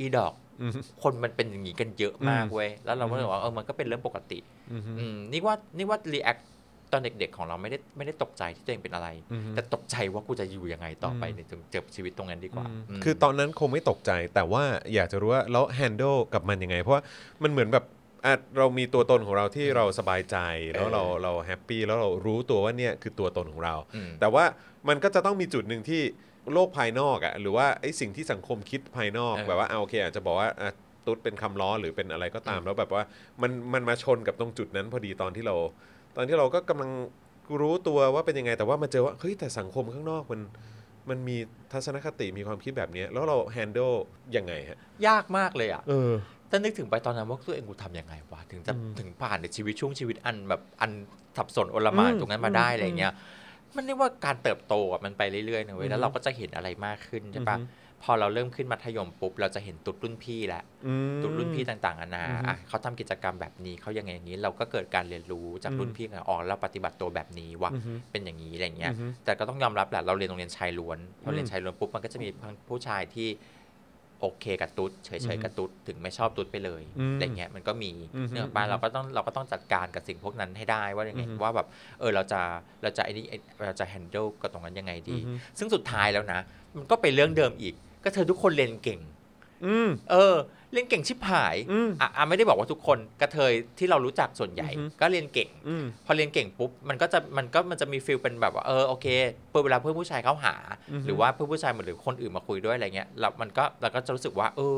[0.00, 0.72] อีดอกอืม
[1.02, 4.38] คนมันเป็นอย่างนี้กันเยอะมากอืมเว้ยแล้วเราก็เลยว่าเออมันก็เป็นเรื่องปกติ
[4.70, 6.38] อืมอืมนี่ว่านี่ว่า react
[6.92, 14.62] ตอนเด็ก ๆ ของเราไม่ได้ไม่ได้ตกใจที่ตัวเองเป็นอะไรอืมแต่ตกใจว่ากูจะอยู่ยังไงต่อไปอืมในตรงเจอชีวิตตรงนั้นดีกว่าอืมมคือตอนนั้นคงไม่ตกใจแต่ว่า
[14.94, 17.02] อยากจะรู้ว่าแล้ว handle กับมันยังไง เพราะว่า
[17.42, 17.84] มันเหมือนแบบ
[18.24, 20.36] อะเรามีตัวตนของเราที่เราสบายใจ
[20.74, 24.44] แล้วเราเรา happy แล้วเรารู้ตัวว่าเนี่ยคือตัวตนของเราอืมแต่ว่า
[24.88, 26.02] มันก็จะต้องมีจุดหนึ่งที่
[26.52, 30.70] โลกภายนอกอะ่ะหรือว่าไอ้สิ่งที่สังคมคิดภายนอกเออแบบว่าเอาโอเคอาจจะบอกว่าอะ
[31.06, 33.02] ตุ๊ดเป็นคำล้อหรือเป็นอะไรก็ตามอืมแล้วแบบว่า
[33.42, 35.56] มันมันมาชนกับตรงจุดนั้นพอดีตอนที่เรา
[36.16, 36.90] ตอนที่เราก็กำลัง
[37.60, 40.40] รู้ตัวว่าเป็นยังไงแต่ว่ามาเจอว่าเฮ้ยแต่สังคมข้างนอกมัน
[41.10, 41.36] มันมี
[41.72, 43.92] ทัศนคติมีความคิดแบบเนี้ยแล้วเราแฮนด์ล
[44.36, 46.12] ยังไงฮะยากมากเลยอะเออ
[46.50, 50.90] ถ้านึกถึงไปตอนนั้นว่าตัวเองกูทำยังไงวะถึงจะอืมถึงผ่านในชีวิตช่วงชีวิตอันแบบอัน
[51.36, 53.12] สับสนโอลหมานอืมตรงนั้นมาได้อืมอะไรเงี้ย
[53.76, 72.28] มันเรียกว่าการเติบโตอะมันไปเรื่อยๆนะเว้ยอืแล้อวฮึเราก็จะเห็นอะไรมากขึ้นใช่ปะอือฮึ พอเราเริ่มขึ้นมัธยมปุ๊บ เราจะเห็นตุ๊ดรุ่นพี่แล้วอืมตุ๊ดรุ่นพี่ต่างๆนานาอือฮึอะเขาทำกิจกรรมแบบนี้เขายังไงอย่างนี้ เราก็เกิดการเรียนรู้จากอืมรุ่นพี่ไงอ๋อเราปฏิบัติตัวแบบนี้ว่ะอือฮึเป็นอย่างนี้อะไรเงี้ยอือฮึแต่ก็ต้องยอมรับแหละเราเรียนโรงเรียนชายล้วนพอเรียอืนมชายล้วนปุ๊บมันก็จะมี
[72.68, 73.28] ผู้ชายที่
[74.20, 81.66] โอเคกับตุ๊ดเฉอืยมๆกับตุ๊ดถึงไม่ชอบตุ๊ดไปเลยอืมอะไรเงี้ยมันก็มีอืมเนื่องบ้านเราก็ต้องเราก็ต้องจัดการกับสิ่งพวกนั้นให้ได้ว่ายังไงอืมว่าแบบ
[82.00, 82.40] เออเราจะ
[82.82, 86.40] เราจะไอ้นี่ไอ้เราจะ handle กับตรงนั้นยังไงดีอือฮึซึ่งสุดท้ายแล้วนะ
[86.76, 87.74] มันก็เป็นเรื่องเดิมอีก
[88.04, 89.00] ก็เธอทุกคนเรียนเก่ง
[89.66, 90.34] อืม เออ
[90.72, 99.06] เรียนเก่งชิบหายอืมอะอะไม่ได้บอกว่าทุกคนกระเทยที่เรารู้จักส่วนใหญ่ อือฮึ ก็เรียนเก่ง อืม พอเรียนเก่งปุ๊บมันก็จะมันก็มันจะมีฟิลเป็นแบบว่าเออโอเค
[99.50, 100.54] เปิดเวลาเพื่อนผู้ชายเข้าหา
[100.90, 104.76] อือฮึ หรือว่าเพื่อนผู้ชายหรือคนอื่นมาคุยด้วยอะไรเงี้ยเรามันก็เราก็จะรู้สึกว่า เออ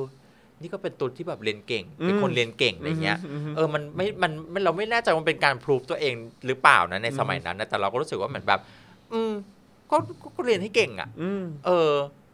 [0.60, 6.14] นี่ก็เป็นตัวที่แบบเรียนเก่ง เป็นคนเรียนเก่งอะไรเงี้ยอืมเออ มันไม่ มันมันเราไม่แน่ใจว่ามันเป็นการพรูฟตัวเอง
[6.46, 8.60] หรือเปล่านะในสมัยนั้นนะแต่เราก็รู้สึกว่าเหมือนแบบ
[9.12, 9.32] อืม
[9.90, 11.92] ก็ก็ก็เรียนให้เก่งอะ อืม เออ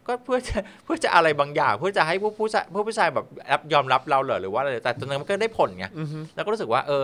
[0.08, 7.02] ก็เพื่อจะเพื่อจะอะไรบางอย่าง เพื่อจะให้ผู้ผู้ชายผู้ผู้ชายแบบรับยอมรับเราเหรอหรือว่าอะไรแต่ตอนนั้นมันก็ได้ผลไงอืมแล้วก็รู้สึกว่า เออ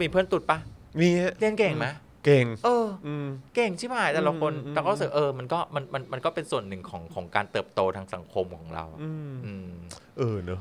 [0.00, 0.58] มีเพื่อนตุดปะ
[1.00, 1.86] มีฮะเรียนเก่งไหม
[2.24, 9.70] เก่ง เอออืมเก่งชิบหายแต่ละคนอืมอืมแต่ก็รู้สึกเออมันก็มันมันมันก็เป็นส่วนหนึ่งของของการเติบโตทางสังคมของเราอืมอืม
[10.18, 10.60] เออเนอะ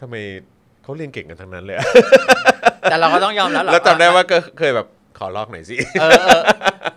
[0.00, 0.14] ทำไม
[0.82, 1.86] เขาเรียนเก่งกันทั้งนั้นเลยอะ
[2.90, 6.42] แต่เราก็ต้องยอมแล้วหรอแล้วจำได้ว่าก็เคยแบบข อลอกหน่อยสิเออเออ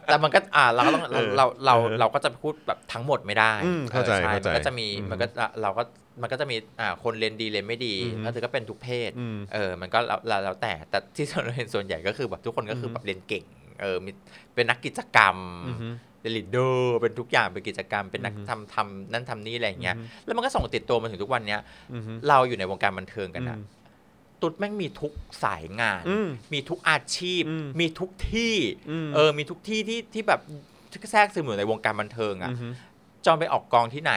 [0.05, 5.83] แต่มันก็อ่าเราก็ต้องเออเราเราเออเราก็จะพูดแบบทั้งหมดไม่ได้อืมเข้าใจออเข้าใจมันก็จะมีอืมมันก็อะเราก็
[6.21, 13.43] มันก็จะมีอ่าคนเรียนดีเรียนไม่ดีอืมแล้วเธอก็เป็นทุกเพศอืมเออมันก็แล้วแล้วแล้วแต่แต่ที่เราเห็นส่วนใหญ่ก็คือแบบทุกคนก็คือแบบเรียนเก่ง
[13.81, 14.11] เออมี
[14.55, 15.89] เป็นนักกิจกรรมอือฮึ
[16.21, 21.61] เป็นลีดเดอร์เป็นทุกอย่างเป็นกิจกรรมเป็นนักอือฮึทำทำนั่นทำนี่อะไรอย่างเงี้ยอือฮึแล้วมันก็ส่งติดตัวมาถึงทุกวันเนี้ย
[21.93, 23.84] อือฮึเราอยู่ในวงการบันเทิงกันอะอืม
[24.45, 28.55] ตุ๊ดแม่งมีทุกสายงานอืมมีทุกอาชีพอืมมีทุกที่
[28.89, 30.41] อืมเออมีทุกที่ที่ที่แบบ
[30.91, 32.67] ที่แทรกซึมอยู่ในวงการบันเทิงอะอือฮึ
[33.25, 34.13] จอนไปออกกองที่ไหน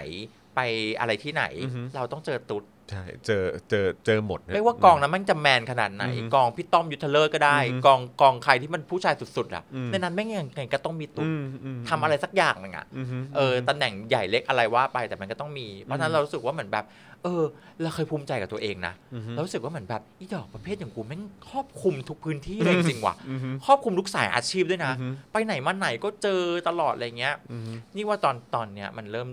[0.54, 0.60] ไป
[1.00, 11.42] อะไรที่ไหนอือฮึเราต้องเจอตุ๊ดใช่เจอเจอเจอหมดนะไม่ว่ากองนั้นมันจะแมนขนาดไหนอือฮึกองพี่ต้อมยุทธเลิศก็ได้อือฮึกองกองใครที่มันผู้ชายสุดๆอะอืมในนั้นแม่งยังไงก็ต้องมีตุ๊ดอืม
[11.76, 16.84] มทำอะไรสักอย่างหนึ่งอะอือฮึเออตำแหน่งใหญ่เล็กอะไรว่าไปแต่มันก็ต้องมี เพราะฉะนั้นอืมเรารู้สึกว่าเหมือนแบบ
[17.24, 17.44] เออ
[17.82, 29.28] เราเคยภูมิใจกับตัวเองนะอือฮึเรารู้สึกว่าเหมือนแบบอีดอกประเภทอย่างกูแม่งครอบคลุมทุกพื้นที่เลยจริงๆว่ะอือฮึครอบคลุมทุกสายอาชีพด้วยนะอือฮึไปไหนมาไหนก็เจอตลอดอะไรเงี้ยอือฮึนี่ว่าตอนตอนเนี้ยมันเริ่ม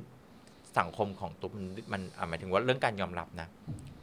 [0.80, 3.48] สังคมของตุ๊กมันมันอะหมายถึงว่าเรื่องการยอมรับนะ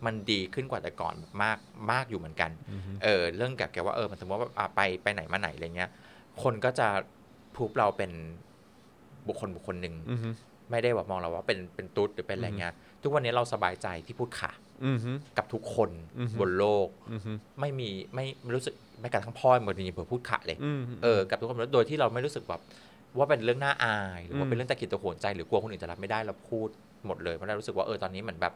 [0.06, 1.58] มันดีขึ้นกว่าแต่ก่อนมาก
[1.92, 5.90] มากอยู่เหมือนกันอือฮึเออเรื่องกับแกว่าเออมันสมมติว่าอะไปไปไหนมาไหนอะไรเงี้ย
[6.42, 6.88] คนก็จะ
[7.54, 8.10] พูบเราเป็น
[9.28, 10.28] บุคคลบุคคลหนึ่งอือฮึ
[10.70, 12.72] ไม่ได้แบบมองเราว่าเป็นเป็นตุ๊ดหรือเป็นอะไรเงี้ย
[13.02, 14.52] ทุกวันนี้เราสบายใจที่พูดค่ะ
[14.86, 22.60] อือฮึกับทุกคนอือฮึบนโลกอือฮึไม่มีไม่ไม่รู้สึกไม่กระทั่งพ่อมันมีเผื่อพูดขะเลยอืมเออกับทุกคนโดยที่เราไม่รู้สึกแบบ
[23.18, 26.68] ว่าเป็นเรื่องน่าอาย หรืออืว่ามเป็นเรื่องตะกิดตะขวงใจหรือกลัวคนอื่นจะรับไม่ได้เราพูด
[27.06, 28.52] หมดเลยเพราะเรารู้สึกว่าเออตอนนี้เหมือนแบบ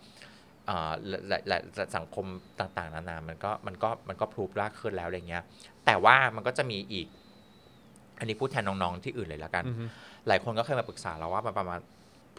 [0.69, 0.93] อ่า
[1.29, 2.27] หลายหลายหลายสังคม
[2.61, 5.43] ต่างๆ นานา มันก็มันก็มันก็พรูฟรากขึ้นแล้วอะไรเงี้ย
[5.87, 7.07] แต่ว่ามันก็จะมีอีก
[8.19, 9.85] อันนี้พูดแทนน้องๆที่อื่นเลยแล้วกันอือฮึ
[10.29, 11.79] หลายคนก็เคยมาปรึกษาเราว่ามันประมาณ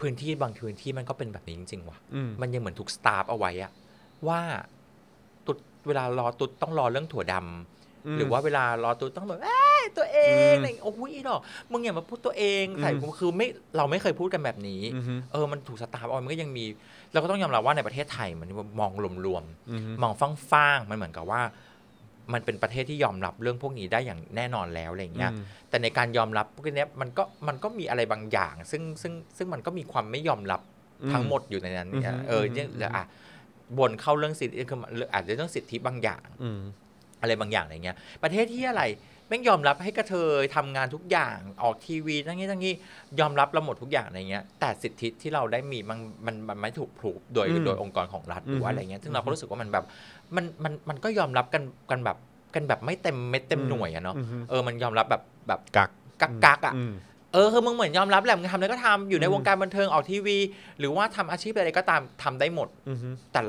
[0.00, 3.72] พื้นที่บางพื้นที่มันก็เป็นแบบนี้จริงๆว่ะอืมมันยังเหมือนถูกสตาร์ฟเอาไว้อะ
[4.28, 4.40] ว่า
[5.46, 11.40] ตุดเวลารอตุดต้องรอเรื่องถั่วดำหรือว่าเวลารอตุดต้องแบบเอ้ยตัวเองอืมอะไรอย่างเงี้ยโอ้ยดอก
[11.70, 13.46] มึงอย่ามาพูดตัวเองใส่อืมคือไม่
[13.76, 16.64] เราไม่เคยพูดกันแบบนี้อือฮึเออมันถูกสตาร์ฟเอาไว้มันก็ยังมี
[17.12, 18.48] เราก็ต้องยอมรับว่าในประเทศไทยมัน
[18.80, 20.12] มองรวมอือฮึๆมอง
[20.50, 21.40] ฟ้างๆมันเหมือนกับว่า
[22.32, 30.60] มันเป็นประเทศที่ยอมรับเรื่องพวกนี้ได้อย่างแน่นอนแล้วอะไรอย่างเงี้ยอืมแต่ในการยอมรับพวกนี้มันก็มันก็มีอะไรบางอย่าง ซึ่งซึ่งซึ่งมันก็มีความไม่ยอมรับ
[31.02, 33.04] อืมทั้งหมดอยู่ในนั้นเนี่ยอืมเอออืมเนี่ยแล้วอะ
[33.78, 34.78] บนเข้าเรื่องสิทธิคือ
[35.12, 36.60] อาจจะเรื่องสิทธิบางอย่างอืม
[37.22, 38.82] อะไรบางอย่างอะไรเงี้ย ประเทศที่อะไร
[39.28, 42.72] แม่งยอมรับให้กระเทยทำงานทุกอย่างออกทีวีทั้งนี้ทั้งนี้
[43.20, 49.84] ยอมรับเราหมดทุกอย่างอะไรเงี้ย แต่สิทธิที่เราได้มีมันมันมันไม่ถูกผูกโดยอืมโดยองค์กรของรัฐหรือว่าอืมอะไรเงี้ยซึ่งเราก็รู้สึกว่ามันแบบ
[50.36, 52.16] มันมันมันก็ยอมรับกันกันแบบ
[52.54, 56.92] กันแบบไม่เต็มเม็ดเต็มหน่วยอะเนาะอือฮึเออมันยอมรับแบบแบบกักกักกักๆอะอืม
[57.32, 60.36] เออคือมึงเหมือนยอมรับแหละมึงทำอะไรก็ทำอยู่ในอืมวงการบันเทิงออกทีวี
[60.78, 63.40] หรือว่าทำอาชีพอะไรก็ตามทำได้หมดอือฮึแต่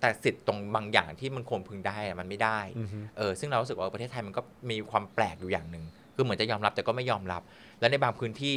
[0.00, 5.84] แต่สิทธิ์ตรงบางอย่างที่มันควรพึงได้อะมันไม่ได้อือฮึเออซึ่งเรารู้สึกว่าประเทศไทยมันก็มีความแปลกอยู่อย่างหนึ่ง
[6.14, 7.42] คือเหมือนจะยอมรับแต่ก็ไม่ยอมรับ
[7.80, 8.54] และในบางพื้นที่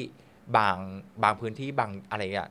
[0.58, 0.78] บาง
[1.24, 2.50] บางพื้นที่บางอะไรอะ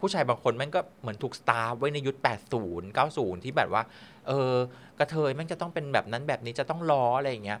[0.00, 3.82] ผู้ชายบางคนแม่งก็เหมือนถูกสตัฟฟ์ไว้ในยุค 80 90 ที่แบบว่า
[4.28, 4.52] เออ
[4.98, 7.58] กะเทยแม่งจะต้องเป็นแบบนั้นแบบนี้จะต้องล้ออะไรอย่างเงี้ย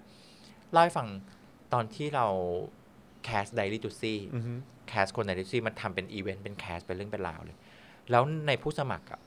[0.72, 1.08] เล่าให้ฟัง
[1.72, 2.26] ตอนที่เรา
[3.24, 4.52] cast ไดรี่จูซี่อือฮึ
[4.88, 7.56] cast คนในดิซี่มันทำเป็นอีเวนต์เป็น cast เป็นเรื่องเป็นราวเลย
[8.10, 9.20] แล้วในผู้สมัครอะ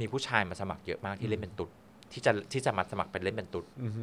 [0.00, 1.70] มีผู้ชายมาสมัครเยอะมากที่เล่นเป็นตุ๊ด
[2.12, 4.02] ที่จะที่จะมาสมัครเป็นเล่นเป็นตุ๊ดอือฮึ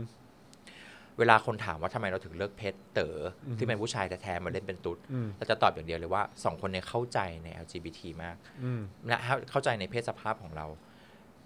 [1.20, 9.18] เวลาคนถามว่าทำไมเราถึงเลือกเพชรเต๋อออฮึที่เป็นผู้ชายแท้ๆมาเล่นเป็นตุ๊ดอืมเราจะตอบอย่างเดียวเลยว่าสองคนเนี้เข้าใจใน LGBT มากอืมและ
[9.52, 10.66] เข้าใจในเพศสภาพของเรา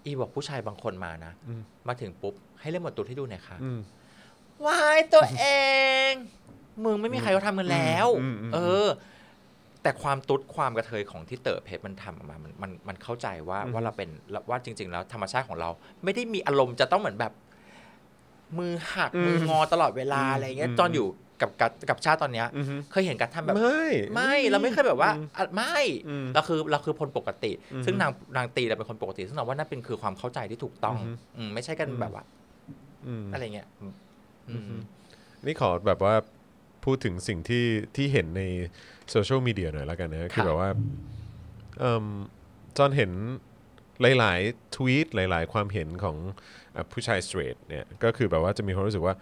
[0.04, 3.78] อีบอกผู้ชายบางคนมานะอืมมาถึงปุ๊บ ให้เล่นบทตุ๊ดให้ดูหน่อยค่ะอืม
[4.66, 5.44] วายตัวเอ
[6.10, 6.12] ง
[6.84, 8.88] มึงไม่มีใครเขาทำกันแล้วอืมอืมอืมเออ
[9.82, 14.10] แต่ความตุ๊ดความกระเทยของที่เต๋อเพชรมันทำออกมามันมันมันเข้าใจว่าว่าเราเป็น
[14.50, 15.70] ว่าจริง ๆ แล้วธรรมชาติของเรา
[16.04, 17.32] ไม่ได้มีอารมณ์จะต้องเหมือนแบบ
[18.58, 21.06] มือหักมืองอตลอดเวลาอะไรเงี้ยตอนอยู่
[21.40, 25.78] กับกับกับชาติตอนเนี้ย อือฮึเคยเห็นกันทำแบบ ไม่ ไม่เราไม่เคยแบบว่าอะไม่
[26.08, 32.24] อืมเราคือเราคือคนปกติ อืมซึ่งนางนางตีเราเป็นคนปกติ ซึ่งเราว่านั่นเป็นคือความเข้าใจที่ถูกต้องอืมอืมไม่ใช่กันอืมแบบว่า
[33.06, 33.92] อืม อะไรเงี้ยอืม
[34.48, 34.80] อืม
[35.46, 36.14] นี่ขอแบบว่า
[36.84, 37.66] พูดถึงสิ่งที่
[37.96, 38.42] ที่เห็นใน
[39.10, 40.70] โซเชียลมีเดียหน่อยแล้วกันนะคือแบบว่า
[41.80, 42.06] เอิ่ม
[42.76, 43.10] จอนเห็น
[44.18, 46.16] หลาย ๆ ทวีตหลาย ๆ ความเห็นของ
[46.76, 49.14] อะผู้ชายสเตรทเนี่ยก็คือแบบว่าจะมีความรู้สึกว่า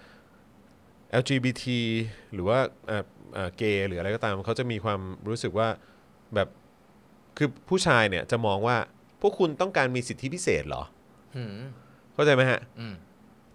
[1.21, 1.65] LGBT
[2.33, 2.59] หรือว่า
[3.57, 5.69] เกย์หรืออะไรก็ตามเขาจะมีความรู้สึกว่า
[6.35, 6.49] แบบ
[7.39, 8.77] คือผู้ชายเนี่ยจะมองว่า
[9.21, 10.83] พวกคุณต้องการมีสิทธิพิเศษเหรอ
[11.37, 11.51] อืม
[12.15, 12.95] เข้าใจไหมฮะอืม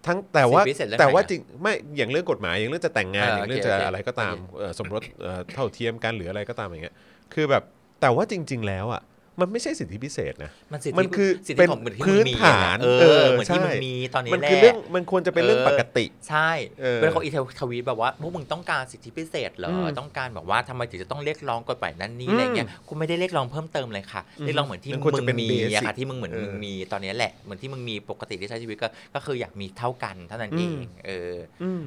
[0.06, 6.96] ทั้งแต่ว่าสิทธิพิเศษเรื่องแต่ว่าไหนอะ จริงไม่อย่างเรื่องกฎหมายอย่างเรื่องจะแต่งงานเอออย่างเรื่องโอเคจะโอเค อะไรก็ตามโอเคเอ่อสมรสเอ่อเท่าเทียมกันหรืออะไรก็ตามอย่างเงี้ย
[7.34, 7.62] คือแบบ
[8.00, 9.02] แต่ว่าจริง ๆ แล้วอะ
[9.40, 30.76] มันไม่ใช่สิทธิพิเศษนะมันสิทธิมันคือสิทธิเป็นของเหมือนที่พื้มึนงมีฐานเอเอออเหมือนที่ใช่มึงมีตอนนี้มันแหละคือเรื่องมันควรจะเป็นเรื่องเออปกติ ใช่เออเป็นเขาอีเทลทวีตแบบว่าพวกมึงต้องการสิทธิพิเศษเหรออืมต้องการแบบว่าทำไมถึงจะต้องเรียกร้องกฎหมายนั้นนี้อืมอะไรเงี้ยกูไม่ได้เรียกร้องเพิ่มเติมเลยค่ะอืมเรียกร้องเหมือนที่มันมึควรจะเป็นงมี basic อะค่ะที่มึงเหมือนเออมึงมีตอนนี้แหละเหมือนที่มึงมีปกติที่ใช้ชีวิตก็ก็คืออยากมีเท่ากันเท่านั้นเอง
[31.06, 31.82] เอออืม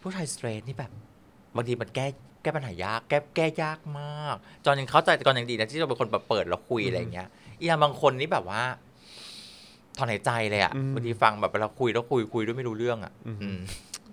[0.00, 0.90] ผู้ชายสเตรทนี่แบบ
[1.56, 2.06] บางทีมันแก้
[2.42, 7.28] แก้ปัญหายากแก้แก้ยากมาก จอนยังเข้าใจแต่ก่อนยังดีนะที่เราเป็นคนแบบเปิดแล้วคุยอะไรอย่างเงี้ย
[7.58, 8.62] อีกอย่างบางคนนี่แบบว่า
[9.98, 13.58] ถอนหายใจเลยอะอืมบางทีฟังแบบเวลาคุยแล้วคุยคุยด้วยไม่รู้เรื่องอะอืมอืม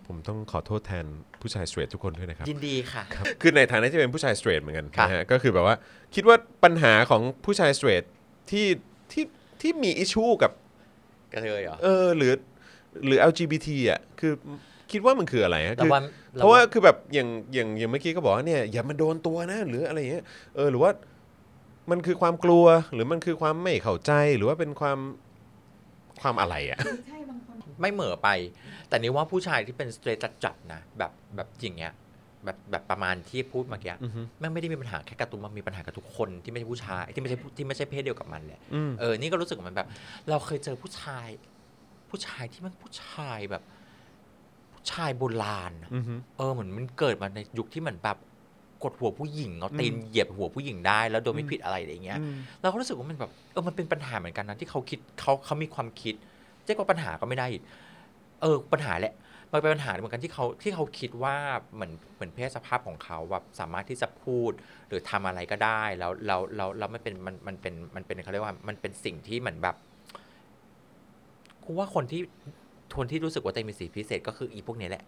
[0.08, 1.06] ผมต้องขอโทษแทน
[1.42, 3.04] ผู้ชายสเตรททุกคนด้วยนะครับยินดีค่ะ
[3.42, 5.76] คือในฐานะที่เป็นผู้ชายสเตรทเหมือนกันค่ะนะฮะก็คือแบบว่า
[6.16, 8.04] คิดว่าปัญหาของผู้ชายสเตรท
[8.52, 8.68] ที่
[9.12, 9.26] ที่
[9.62, 10.52] ที่มีอิชชูกับ
[11.34, 12.34] กระเทยเหรอเออหรือ
[13.06, 14.34] หรือ LGBT อะคือ
[14.92, 16.02] คิดว่ามันคืออะไรฮะเราคือว่า
[16.38, 20.26] เพราะว่าคือแบบอย่างอย่างอย่างเมื่อกี้ก็บอกว่าเนี่ยอย่ามาโดนตัวนะ หรืออะไรอย่างเงี้ย
[20.56, 20.92] เออหรือว่า
[21.92, 25.00] มันคือความกลัวหรือมันคือความไม่เข้าใจหรือว่าเป็นความ
[26.22, 28.30] ความอะไรอะใช่บางคน ไม่เหม่อไป
[28.90, 31.94] แต่นี่ว่าผู้ชายที่เป็นสเตรทจัดๆนะแบบแบบอย่างเงี้ย
[32.46, 39.88] แบบแบบประมาณที่พูดเมื่อกี้อือฮึ แม่งไม่ได้มีปัญหาแค่การ์ตูนมันมีปัญหากับทุกคนที่ไม่ใช่ผู้ชายที่ไม่ใช่ผู้ที่ไม่ใช่เพศเดียวกับมันแหละ อืม เออ นี่ก็รู้สึกเหมือนแบบ
[40.30, 41.28] เราเคยเจอผู้ชาย
[42.10, 43.77] ผู้ชายที่มันผู้ชายแบบผู้
[44.92, 48.18] ชายโบราณอะอือฮึเออเหมือนมันเกิดมาในยุคที่เหมือนแบบ
[48.84, 56.16] กดหัวผู้หญิงเอาตีนอืมเหยียบหัวผู้หญิงได้ แล้วโดยไม่ผิดอะไรอย่างเงี้ยอืมเราก็รู้สึกว่ามันแบบเออมันเป็นปัญหาเหมือนกันนะที่เขาคิดเขาเขามีความคิด
[56.66, 57.64] เรียกว่าปัญหาก็ไม่ได้อีก
[58.42, 59.14] เออปัญหาแหละ
[59.54, 61.36] มันเป็นปัญหาเหมือนกันที่เขาที่เขาคิดว่า
[61.74, 64.52] เหมือนเหมือนเพศสภาพของเขาแบบสามารถที่จะพูด
[64.88, 69.76] หรือทำอะไรก็ได้แล้วแล้วแล้วแล้วมันเป็นมันมันเป็นมันเป็นเขาเรียกว่ามันเป็นสิ่งที่เหมือนแบบ
[71.64, 72.22] กูว่าคนที่
[72.96, 75.04] คนที่รู้สึกว่าตัวเองมีสิทธิพิเศษก็คืออีพวกเนี้ยแหละ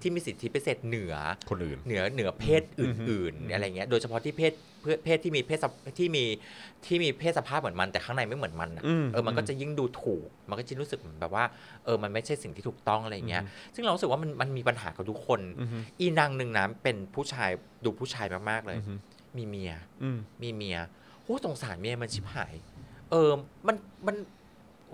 [0.00, 1.14] ที่มีสิทธิพิเศษเหนือ
[1.50, 6.24] คนอื่น เหนือเหนือเพศอื่น ๆ อะไรเงี้ย โดยเฉพาะที่เพศเพศเพศที่มีเพศสภที่มี
[6.86, 11.44] ที่มีเพศสภาพเหมือนมันแต่ข้างในไม่เหมือนมันอะอืมเออมันก็จะยิ่งดูถูก มันก็จะรู้สึกเหมือนแบบว่า
[11.84, 13.42] เออมันไม่ใช่สิ่งที่ถูกต้องอะไรเงี้ย
[13.74, 17.50] ซึ่งเรารู้สึกว่ามันมันมีปัญหากับทุกคนอือฮึอีนางหนึ่งนะเป็นผู้ชาย
[17.84, 18.94] ดูผู้ชายมากๆเลยอือฮึ
[19.36, 19.72] มีเมีย
[20.02, 20.78] อืมมีเมีย
[21.22, 22.54] โอ้สงสารเมียมันชิบหาย
[23.10, 23.30] เออ
[23.66, 23.76] มัน
[24.06, 24.16] มัน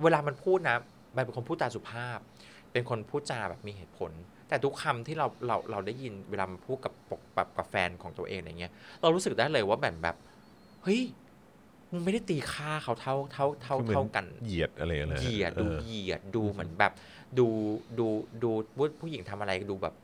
[0.02, 0.76] เวลามันพูดนะ
[1.16, 2.18] มันเป็นคนพูดจาสุภาพ
[2.72, 4.10] เป็นคนพูดจาแบบมีเหตุผล
[4.48, 10.16] แต่ทุกคำที่เราเราเราได้ยินเวลามันพูดกับปกแบบกับแฟนของตัวเองอะไรเงี้ย เรารู้สึกได้เลยว่าแบบแบบ
[10.82, 11.02] เฮ้ย
[11.90, 16.92] มึงไม่ได้ตีค่าเขาเท่าเท่าเท่าคือหมือเท่ากันเหยียดอะไรอะไรเหยียดดูออเหยียดดูเหมือนแบบ
[17.38, 17.46] ดู
[17.98, 18.06] ดู
[18.42, 19.94] ดูผู้ผู้หญิงทำอะไรดูแบบ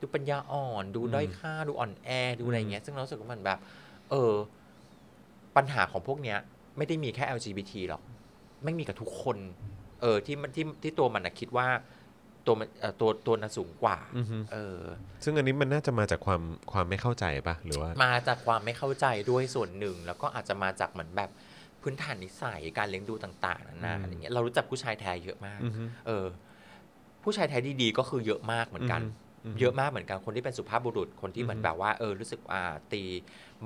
[0.00, 2.08] ดูปัญญาอ่อน ดูอืมด้อยค่าดูอ่อนแอ
[2.38, 3.58] ดูอะไรอืมเงี้ย ซึ่งเรารู้สึกว่ามันแบบ
[4.10, 4.32] เออ
[5.56, 6.38] ปัญหาของพวกเนี้ย
[6.76, 8.02] ไม่ได้มีแค่ LGBT หรอก
[8.62, 9.36] ไม่งมีกับทุกคน
[10.02, 11.68] เออที่มันที่ที่ตัวมันนะคิดว่า
[12.46, 14.80] ตัวมันเอ่อตัวตัวน่ะสูงกว่าอือฮึ เออ
[15.24, 16.42] ซึ่งอันนี้มันน่าจะมาจากความ
[16.72, 21.30] ความไม่เข้าใจปะหรือว่า มาจากความไม่เข้าใจด้วยส่วนหนึ่ง แล้วก็อาจจะมาจากเหมือนแบบ
[21.82, 26.26] พื้นฐานนิสัยการเลี้ยงดูต่างๆนานาอืม อะไรเงี้ยเรารู้จักผู้ชายแท้เยอะมาก อือฮึ เออ
[27.22, 29.02] ผู้ชายแท้ดีๆก็คือเยอะมากเหมือนกัน
[29.44, 33.02] อือฮึเยอะมากเหมือนกันคนที่เป็นสุภาพบุรุษคนที่เหมือนอือฮึแบบว่าเออรู้สึกอ่าตี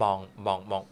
[0.02, 0.16] มอง
[0.46, 0.82] มองมอง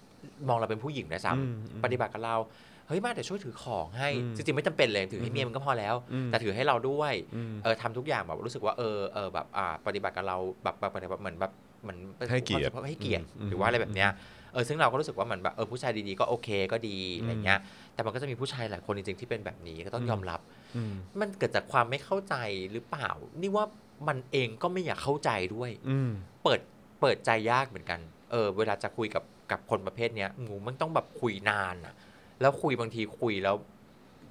[0.48, 11.98] มองเราเป็นผู้หญิงนะซ้อืมอืมำปฏิบัติกับเราเฮ้ยมาแต่ช่วยถือของให้อืมจริงๆไม่จำเป็นเลยถือให้อือฮึเมียมันก็พอแล้วอืมแต่ถือให้เราด้วยอืมเออทำทุกอย่างแบบรู้สึกว่าเออเออแบบอ่าปฏิบัติกับเราแบบแบบแบบเหมือนแบบเหมือน
[12.30, 14.10] ให้เกียรติให้เกียรติอืมหรือว่าอะไรแบบเนี้ย
[14.52, 17.58] เออซึ่งเราก็รู้สึกว่าเหมือนแบบเออผู้ชายดีๆก็โอเคก็ดีอะไรเงี้ย
[17.94, 20.40] แต่มันก็จะมีผู้ชายหลายคนจริงๆที่เป็นแบบนี้ก็ต้องยอมรับ
[20.76, 22.34] อืมมันเกิดจากความไม่เข้าใจ
[22.72, 23.64] หรือเปล่า นี่ว่า
[24.08, 26.10] มันเองก็ไม่อยากเข้าใจด้วยอืม
[26.44, 26.60] เปิด
[27.00, 31.94] เปิดใจยากเหมือนกัน เออ เวลาจะคุยกับกับคนประเภทเนี้ยงูมันต้องแบบคุยนานอะ
[32.42, 33.56] แล้วคุยบางทีคุยแล้ว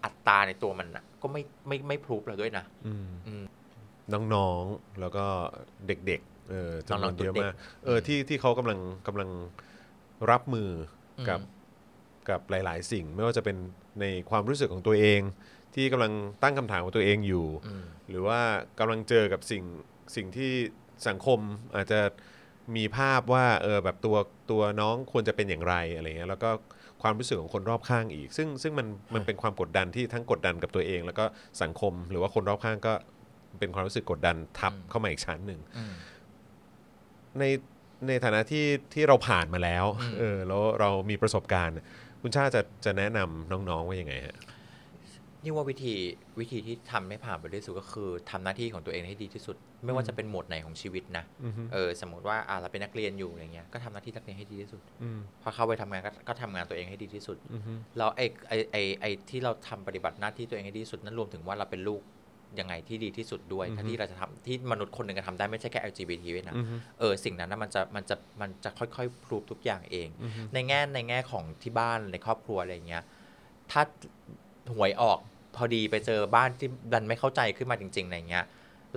[0.04, 3.44] อัตราในตัวมันอะก็ไม่ไม่ไม่พรูฟเราด้วยนะอืมอืม
[4.14, 5.26] น้องๆแล้วก็
[5.88, 7.54] เด็กๆเออจำนน้วอนงๆเยอะเด็กมาก
[7.86, 9.30] เออที่ที่เขากำลังกำลัง
[10.32, 10.70] รับมือ
[11.20, 11.40] อมกับ
[12.30, 13.58] กับหลาย ๆ สิ่ง ไม่ว่าจะเป็น
[14.02, 15.22] ในความรู้สึกของตัวเอง
[15.76, 18.40] ที่กำลังตั้งคำถามของตัวเองอยู่อืมหรือว่า
[18.80, 19.64] กำลังเจอกับสิ่ง
[20.16, 20.52] สิ่งที่
[21.08, 21.40] สังคม
[21.76, 22.00] อาจจะ
[22.76, 24.18] มีภาพว่าเออแบบตัว
[24.52, 26.50] ตัวน้องควรจะเป็นอย่างไรอะไรเงี้ยแล้วก็
[27.02, 31.26] ความรู้สึกของคนรอบข้างอีก ซึ่งซึ่งมันมันเป็นความกดดันที่ทั้งกดดันกับตัวเอง แล้วก็
[31.62, 32.94] สังคมหรือว่าคนรอบข้างก็
[33.60, 35.94] เป็นความรู้สึกกดดันทับอืมเข้ามาอีกชั้นหนึ่งอืม
[37.40, 37.44] ใน
[38.08, 41.76] ในฐานะที่ที่เราผ่านมาแล้วอืมเออแล้วเรามีประสบการณ์
[42.22, 44.36] คุณชาติจะจะแนะนำน้องๆว่ายังไงฮะ
[45.44, 45.94] นี่ว่าวิธี
[46.40, 62.02] วิธีที่ทำให้ผ่านไปได้สุดก็คือทำหน้าที่ของตัวเองให้ดีที่สุด ไม่ว่าจะเป็นโหมดไหนของชีวิตนะอือฮึเออสมมติว่าอ่าเราเป็นนักเรียนอยู่อะไรเงี้ยก็ทำหน้าที่นักเรียนให้ดีที่สุดอืมพอเข้าไปทำงานก็ก็ทำงานตัวเองให้ดีที่สุดอือฮึแล้วไอ้ไอ้ไอ้ไอ้ที่เราทำปฏิบัติหน้าที่ตัวเองให้ดีที่สุดนั่นรวมถึงว่าเราเป็นลูก
[62.60, 73.04] ยังไงที่ดีที่สุดด้วยถ้าที่เราจะทำที่มนุษย์คนหนึ่งจะทำได้ไม่ใช่แค่ LGBT ด้วยนะอือฮึเออสิ่งนั้นนะมันจะมันจะมันจะค่อยๆพรูฟทุกอย่างเองอือฮึในแง่ในแง่ของที่บ้านในครอบครัวอะไรเงี้ย
[73.72, 73.82] ถ้า
[74.76, 75.20] หวยออก
[75.56, 78.46] พอดีไปเจอบ้านที่ดันไม่เข้าใจขึ้นมาจริงๆอะไรเงี้ย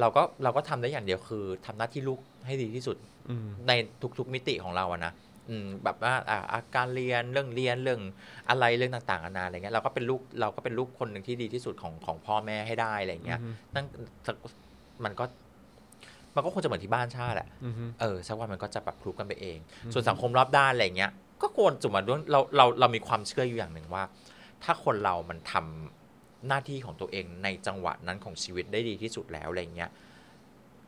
[0.01, 2.97] เราก็เราก็ทำได้อย่างเดียวคือทำหน้าที่ลูกให้ดีที่สุด
[3.31, 3.73] อืมใน
[4.19, 5.13] ทุกๆมิติของเราอะนะ
[5.49, 8.01] อืมแบบว่าอ่าอาการเรียนเรื่องเรียนเรื่อง
[8.49, 13.85] อะไรเรื่องต่างๆนานาอะไรเงี้ยเราก็เป็นลูกเราก็เป็นลูกคนหนึ่งที่ดีที่สุดของของพ่อแม่ให้ได้อะไรเงี้ยอือฮึนั่น
[15.05, 15.25] มันก็
[16.35, 19.59] มันก็คงจะเหมือนที่บ้านชาติแหละอือฮึเออสักวันมันก็จะแบบ prove กันไปเอง
[19.93, 21.11] ส่วนสังคมรอบด้านอะไรเงี้ย
[21.43, 24.05] ก็ควรจุมาด้วยเราเราเรามีความเชื่ออยู่อย่างหนึ่งว่า
[24.65, 26.04] ถ้าคนเรามันทำ
[26.49, 29.91] หน้าที่ของตัวเองในจังหวะนั้นของชีวิตได้ดีที่สุดแล้วอะไรเงี้ย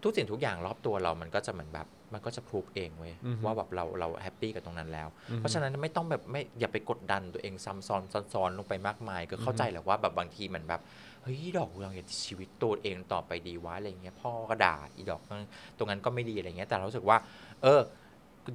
[0.02, 10.80] ทุกสิ่งทุกอย่างรอบตัวเรามันก็จะเหมือนแบบมันก็จะ prove เองเว้ยอือฮึว่าแบบเราเรา happy กับตรงนั้นแล้วอือฮึเพราะฉะนั้นไม่ต้องแบบไม่อย่าไปกดดันตัวเองซ้ำซ้อนซ้อนซ้อนลงไปมากมาย ก็เข้าใจแหละว่าแบบบางทีมันแบบ
[11.22, 15.48] เฮ้ยดอกเราอยากชีวิตตัวเองต่อไปดีวะอะไรเงี้ยพ่อก็ด่าอีดอกนั่น
[15.78, 17.18] ตรงนั้นก็ไม่ดีอะไรเงี้ยแต่เรารู้สึกว่า
[17.62, 17.80] เออ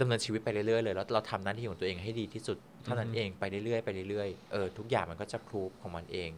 [0.02, 6.30] ดำเนินชีวิตไปเรื่อยๆเลยแล้วเราทำหน้าที่ของตัวเองให้ดีที่สุดเท่านั้นเองไปเรื่อยๆไปเรื่อยๆเออทุกอย่างมันก็จะพรูฟของมันเอง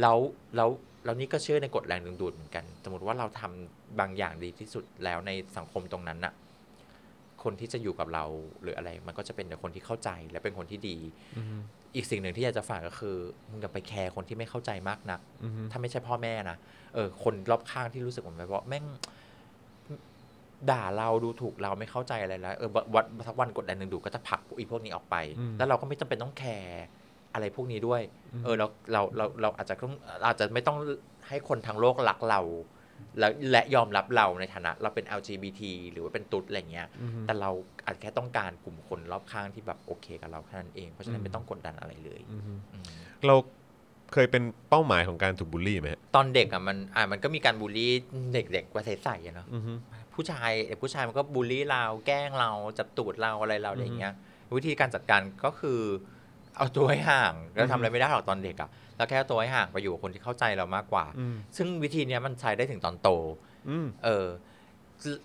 [0.00, 0.18] แล้ว
[0.56, 0.70] แล้ว
[1.04, 6.32] แล้วนี่ก็เชื่อในกฎแรงดึงดูดเหมือนกัน สมมติว่าเราทำบางอย่างดีที่สุดแล้วในสังคมตรงนั้นน่ะ
[7.42, 8.24] คนที่จะอยู่กับเรา
[8.62, 10.96] หรืออะไร มันก็จะเป็นแต่คนที่เข้าใจและเป็นคนที่ดี
[11.36, 11.56] อือฮึ
[11.94, 13.16] อีกสิ่งหนึ่งที่อยากจะฝากก็คือ
[13.50, 16.56] มึงอย่าไปแคร์คนที่ไม่เข้าใจมากนักอือฮึถ้าไม่ใช่พ่อแม่นะ
[16.94, 18.84] เออคนรอบข้างที่รู้สึกเหมือนแบบว่าแม่ง
[20.70, 26.84] ด่าเราดูถูกเราไม่เข้าใจอะไรแล้วเออวันสักวันกดดันหนึ่งดูก็จะผลักอีพวกนี้ออกไปอืมแล้วเราก็ไม่จำเป็นต้องแคร์
[27.38, 28.02] อะไรพวกนี้ด้วย
[28.44, 29.94] เออเราเราเราเราอาจจะต้อง
[30.26, 30.78] อาจจะไม่ต้อง
[31.28, 32.40] ให้คนทั้งโลกรักเรา
[33.18, 35.60] และและยอมรับเราในฐานะ เราเป็น LGBT
[35.92, 37.50] หรือว่าเป็นตุ๊ดอะไรเงี้ยอือฮึแต่เรา
[37.84, 42.88] อาจแค่ต้องการกลุ่มคนรอบข้างที่แบบโอเคกับเราแค่นั้นเอง เพราะฉะนั้นไม่ต้องกดดันอะไรเลยอือฮึอืม
[43.26, 43.34] เรา
[44.12, 47.92] เคยเป็นเป้าหมายของการถูกบูลลี่ไหมฮะตอนเด็กอะมันอะมันก็มีการบูลลี่
[48.32, 49.72] เด็กๆวัยใสๆอะเนาะอือฮึ
[50.14, 54.14] ผู้ชายเด็กผู้ชายมันก็บูลลี่เราแกล้งเราจับตูดเราอะไรเราอะไรอย่างเงี้ย
[54.56, 55.80] วิธีการจัดการก็คือ
[56.58, 63.08] เอาตัวให้ห่างเราทำอะไรไม่ได้หรอกตอนเด็กอะแล้วแค่เอาตัวให้ห่างไปอยู่กับคนที่เข้าใจเรามากกว่าอืมซึ่งวิธีเนี้ยมันใช้ได้ถึงตอนโต
[63.68, 64.26] อืมเออ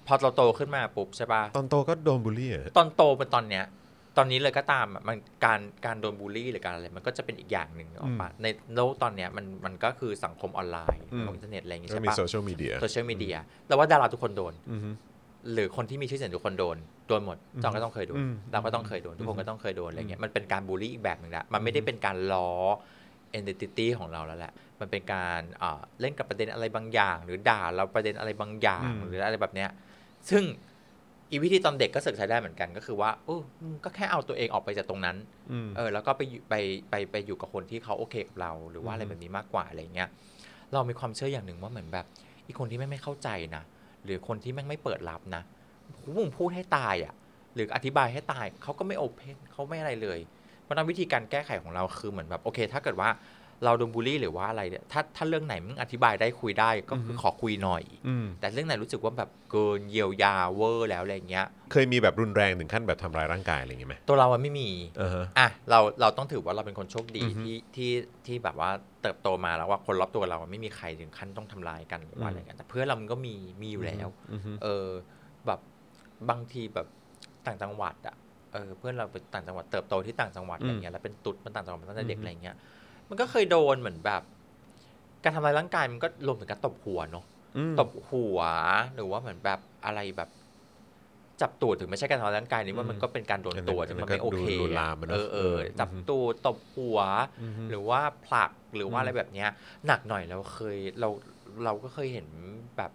[0.08, 3.66] พอเราโตขึ้นมาปุ๊บใช่ปะตอนโตก็โดนบูลลี่เหรอตอนโตเป็นตอนเนี้ย
[4.18, 13.36] ตอนนี้เลยก็ตามอะมันการการโดนบูลลี่หรือการอะไรมันก็จะเป็นอีกอย่างหนึ่งออกมาในโลกตอนเนี้ยมันมันก็คือสังคมออนไลน์โลกอินเทอร์เน็ตอะไรอย่างงี้ก็ใช่มีปะโซเชียลมีเดียโซเชียลมีเดีย
[13.68, 14.90] แต่ว่าดาราทุกคนโดนอือฮึ
[15.54, 16.78] หรือคนที่มีชื่อเสียงทุกคนโดน
[17.08, 22.52] โดนหมดจองก็ต้องเคยโดนอืมเราก็ต้องเคยโดน ทุกคนก็ต้องเคยโดนอะไรเงี้ย มันเป็นการบูลลี่อีกแบบหนึ่งละมันไม่ได้เป็นการล้อ
[23.40, 29.70] identity ของเราแล้วแหละ มันเป็นการอ่าเล่นกับประเด็นอะไรบางอย่าง หรือด่าเราประเด็นอะไรบางอย่าง หรืออะไรแบบเนี้ย
[30.30, 30.44] ซึ่ง
[31.32, 35.18] อีวิธีตอนเด็กก็เสกใช้ได้เหมือนกัน ก็คือว่าเออมึงก็แค่เอาตัวเองออกไปจากตรงนั้น
[35.52, 36.54] อืมเออ แล้วก็ไปอยู่ไป
[36.90, 40.10] ไปไปอยู่กับคนที่เขาโอเคกับเรา หรือว่าอะไรแบบนี้มากกว่าอะไรเงี้ย
[40.74, 42.06] เรามีความเชื่ออย่างหนึ่งว่าเหมือนแบบ
[42.48, 43.64] อีกคนที่แม่งไม่เข้าใจนะ
[44.06, 45.44] หรือคนที่แม่งไม่เปิดรับนะ
[45.96, 47.14] ผมึงพูดให้ตายอะ
[47.56, 50.20] หรืออธิบายให้ตายเขาก็ไม่โอเพนเขาไม่อะไรเลย
[50.62, 53.10] เพราะนั้นวิธีการแก้ไขของเราคือเหมือนแบบโอเค ถ้าเกิดว่า
[53.66, 64.70] เราโดนบูลลี่หรือว่าอะไรเนี่ยถ้าถ้าเรื่องไหนมึงอธิบายได้คุยได้ก็คือขอคุยหน่อยอืมแต่เรื่องไหนรู้สึกว่าแบบเกินเยียวยาเวอร์แล้วอะไรเงี้ย เคยมีแบบรุนแรงถึงขั้นแบบทำร้ายร่างกายอะไรอย่างงี้ไหมตัวเราอะไม่มี
[65.02, 67.92] อ่าฮะอะเราเราต้องถือว่าเราเป็นคนโชคดีอือฮึที่ที่
[68.26, 68.70] ที่แบบว่า
[69.02, 74.88] เติบโตมาแล้วว่าคนรอบตัวเราอะไม่มีใครถึงขั้นต้องทำร้ายกันหรือว่าอะไรกันแต่เพื่อนเรามันก็มีมีอยู่แล้วอือฮึเออ
[75.48, 75.60] แบบ
[76.30, 76.88] บางทีแบบ
[77.46, 78.16] ต่างจังหวัดอะ
[78.54, 82.56] เออเพื่อนเราเป็นต่างจังหวัดเติบโตที่ต่างจังหวัดอะไรเงี้ยแล้วเป็นตุ๊ดมันต่างจังหวัดมาตั้งแต่เด็กอะไรเงี้ย
[83.10, 84.22] มันก็เคยโดนเหมือนแบบ
[85.24, 87.26] การทำร้ายร่างกายมันก็รวมถึงการตบหัวเนาะ
[87.58, 88.40] อืมตบหัว
[88.96, 90.30] หรือว่าเหมือนแบบอะไรแบบ
[91.42, 97.00] จับตูดถึงไม่ใช่การทำร้ายร่างกายนี่ว่ามันก็เป็นการโดนตัวอัที่นนั้มันนก็ไม่โอเคดูลวนอะลามอะเนอะเออเออเออจับอือฮึตูดตบหัว
[97.42, 99.50] อือฮึหรือว่าผลักหรือว่าอืมอะไรแบบเนี้ย
[99.88, 101.10] หนักหน่อยเราเคยเรา
[101.64, 102.28] เราก็เคยเห็น
[102.78, 102.92] แบบ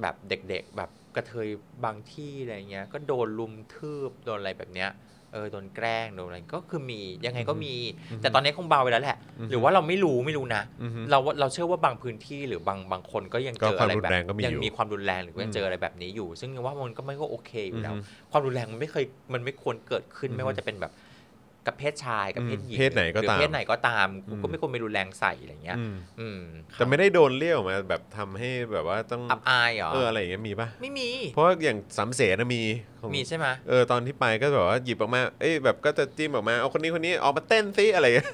[0.00, 1.48] แบบเด็กๆแบบกระเทย
[1.84, 4.90] บางที่อะไรเงี้ย ก็โดนลุมทืบโดนอะไรแบบเนี้ย
[5.32, 7.74] เออโดนแกล้งโดนอะไรก็คือมียังไงก็มี
[8.22, 9.16] แต่ตอนนี้คงเบาไปแล้วแหละ
[9.50, 19.04] หรือว่าเราไม่รู้ไม่รู้นะอือฮึเราเราเชื่อว่าบางพื้นที่หรือบางบางคนก็ยังก็เจอความอะไรรุนแบบแรงก็มียัอยู่มีความรุนแรงหรือว่าอืมเจออะไรแบบนี้อยู่ ซึ่งว่ามันก็ไม่ก็โอเคอยู่แล้วอือฮึความรุนแรงมันไม่เคย
[19.34, 20.92] มันไม่ควรเกิดขึ้นอือฮึไม่ว่าจะเป็นแบบ
[21.66, 26.40] กับเพศชายกับเพศหญิงอืมเพศไหนก็รือตามเพศไหนก็ตามอืมก็ไม่ควรไปรุนแรงใส่อะไรเงี้ยอืมอืม
[26.72, 32.62] แต่ไม่ได้โดนเลี้ยวมาแบบทำให้แบบว่าต้องอับอายเหรอเอออะไรอย่างเงี้ยมีป่ะไม่มี เพราะว่าอย่างสามเสนนะมี
[33.02, 38.28] ของมีใช่ไหมเออตอนที่ไปก็แบบว่าหยิบออกมาเอ้ยแบบก็จะจิ้มออกมาเอาคนนี้คนนี้ออกมาเต้นซิอะไรอย่างเงี้ย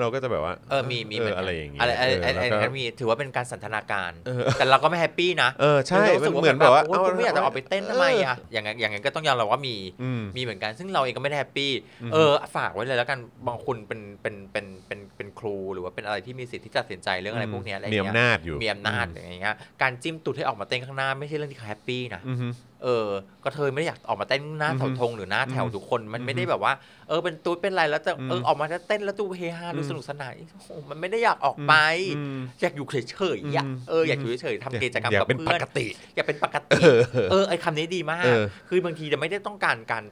[0.00, 11.70] เราก็จะแบบว่าเออมีมีเอเหมืออนกันอะไรอย่างเงี้ยอะไรอะไรเอออะไรแล้วก็อะไรมีถือว่าเป็นการสันทนาการเออแต่เราก็ไม่แฮปปี้นะเออใช่รู้มัสึนกว่าเหมือนแบบว่าโอ๊ยคุณไม่อยากจะออกไปเต้นทำไมอะอย่างนั้นอย่างนั้นก็ต้องยอมรับว่ามีอืมมีเหมือนกัน ซึ่งเราเองก็ไม่ได้แฮปปี้
[12.02, 22.48] อืมเออฝากไว้เลยแล้วกันบางคนเป็นเป็นเป็นเป็น เป็นครูหรือว่าเป็นอะไรที่มีสิทธิ์ที่จะตัดสินใจเรื่องอะไรพวกเนี้ยอะไรมีเงี้ย อำนาจอยู่ มีอำนาจอย่างเงี้ย การจิ้มตุ๊ดให้ออกมาเต้นข้างหน้าไม่ใช่เรื่องที่เขา happy นะ อือฮึ
[22.84, 23.08] เออ
[23.44, 26.72] ก็เธอไม่ได้อยากออกมาเต้นหน้าเสาธงหรือหน้าแถวทุกคนมันไม่ได้แบบว่า
[27.08, 31.74] เออเป็นตุ๊ดเป็นไรแล้วจะเออออกมาจะเต้นแล้วดูเฮฮาดูอืม สนุกสนานโอ้โหมันไม่ได้อยากออกไป
[32.16, 37.00] อืม อยากอยู่เฉยๆอะอืมเอออยากอยู่เฉยๆทำกิจกรรมกับเพื่อน อยากเป็นปกติ อยากเป็นปกติ เออ
[37.30, 40.04] เออไอคำนี้ดีมาก เออคือบางทีจะไม่ได้ต้องการการ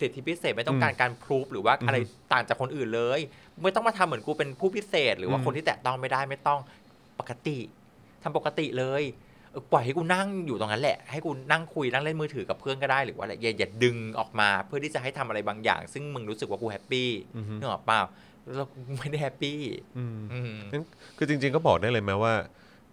[0.00, 1.96] สิทธิพิเศษไม่ต้องการการ prove หรือว่าอะไร
[2.32, 3.20] ต่างจากคนอื่นเลย
[3.62, 6.60] ไม่ต้องมาทำเหมือนกูเป็นผู้พิเศษ หรือว่าอืมคนที่แตะต้องไม่ได้ไม่ต้อง
[7.20, 7.58] ปกติ
[8.22, 9.02] ทำปกติเลย
[9.52, 17.10] เอปล่อยให้กูนั่งอยู่ตรงนั้นแหละ ให้กูนั่งคุยนั่งเล่นมือถือกับเพื่อนก็ได้หรือว่าอะไรอย่าอย่าดึงออกมาเพื่อที่จะให้ทำอะไรบางอย่าง ซึ่งมึงรู้สึกว่ากู happyี้
[17.58, 18.00] นึกออกเปล่า
[18.56, 19.60] แล้วกูไม่ได้ happy
[19.96, 20.04] อื
[20.52, 20.82] มงั้น
[21.16, 22.34] คือจริง ๆก็บอกได้เลยไหมว่า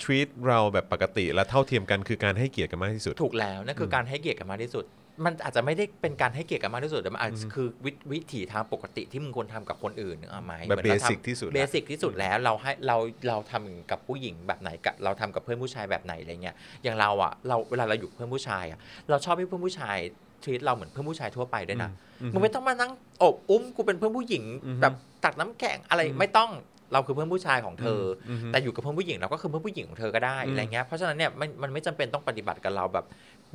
[0.01, 4.85] treat เราแบบปกติและเท่าเทียมกันคือการให้เกียรติกันมากที่สุด ถูกแล้วนั่นคือการให้เกียรติกันมากที่สุด
[5.25, 12.97] มันอาจจะไม่ได้เป็นการให้เกียรติกันมากที่สุดแต่มันอาจจะคือวิวิถีทางปกติที่มึงควรทำกับคนอื่นนึกออกไหมแบบหมือนราทำ basic ที่สุดละเบสิกที่สุดแล้วเราให้เรา
[13.27, 19.97] เราทำกับผู้หญิงแบบไหนกับเราทำกับเพื่อนผู้ชายแบบไหนอะไรเงี้ยอย่างเราอะเราเวลาเราอยู่กับเพื่อนผู้ชายอะเราชอบให้เพื่อนผู้ชาย
[20.43, 21.91] ทรีตเราเหมือนเพื่อนผู้ชายทั่วไปด้วยนะ
[22.33, 22.91] มึงไม่ต้องมานั่ง
[23.21, 24.43] อบอุ้มกูเป็นเพื่อนผู้หญิง
[24.81, 24.93] แบบ
[25.23, 26.51] ตักน้ำแข็งอะไรไม่ต้อง
[26.93, 33.05] เราคือเพื่อนผู้ชายของเธออแต่อยู่กับเพื่อนผู้หญิงเราก็คือเพื่อนผู้หญิงของเธอก็ได้อะไรเงี้ยเพราะฉะนั้นเนี่ยมันมันไม่จำเป็นต้องปฏิบัติกับเราแบบ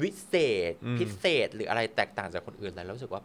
[0.02, 0.34] วิเศ
[0.70, 3.22] ษอืมพิเศษหรืออะไรแตกต่างจากคนอื่นเลยแล้วรู้สึกว่า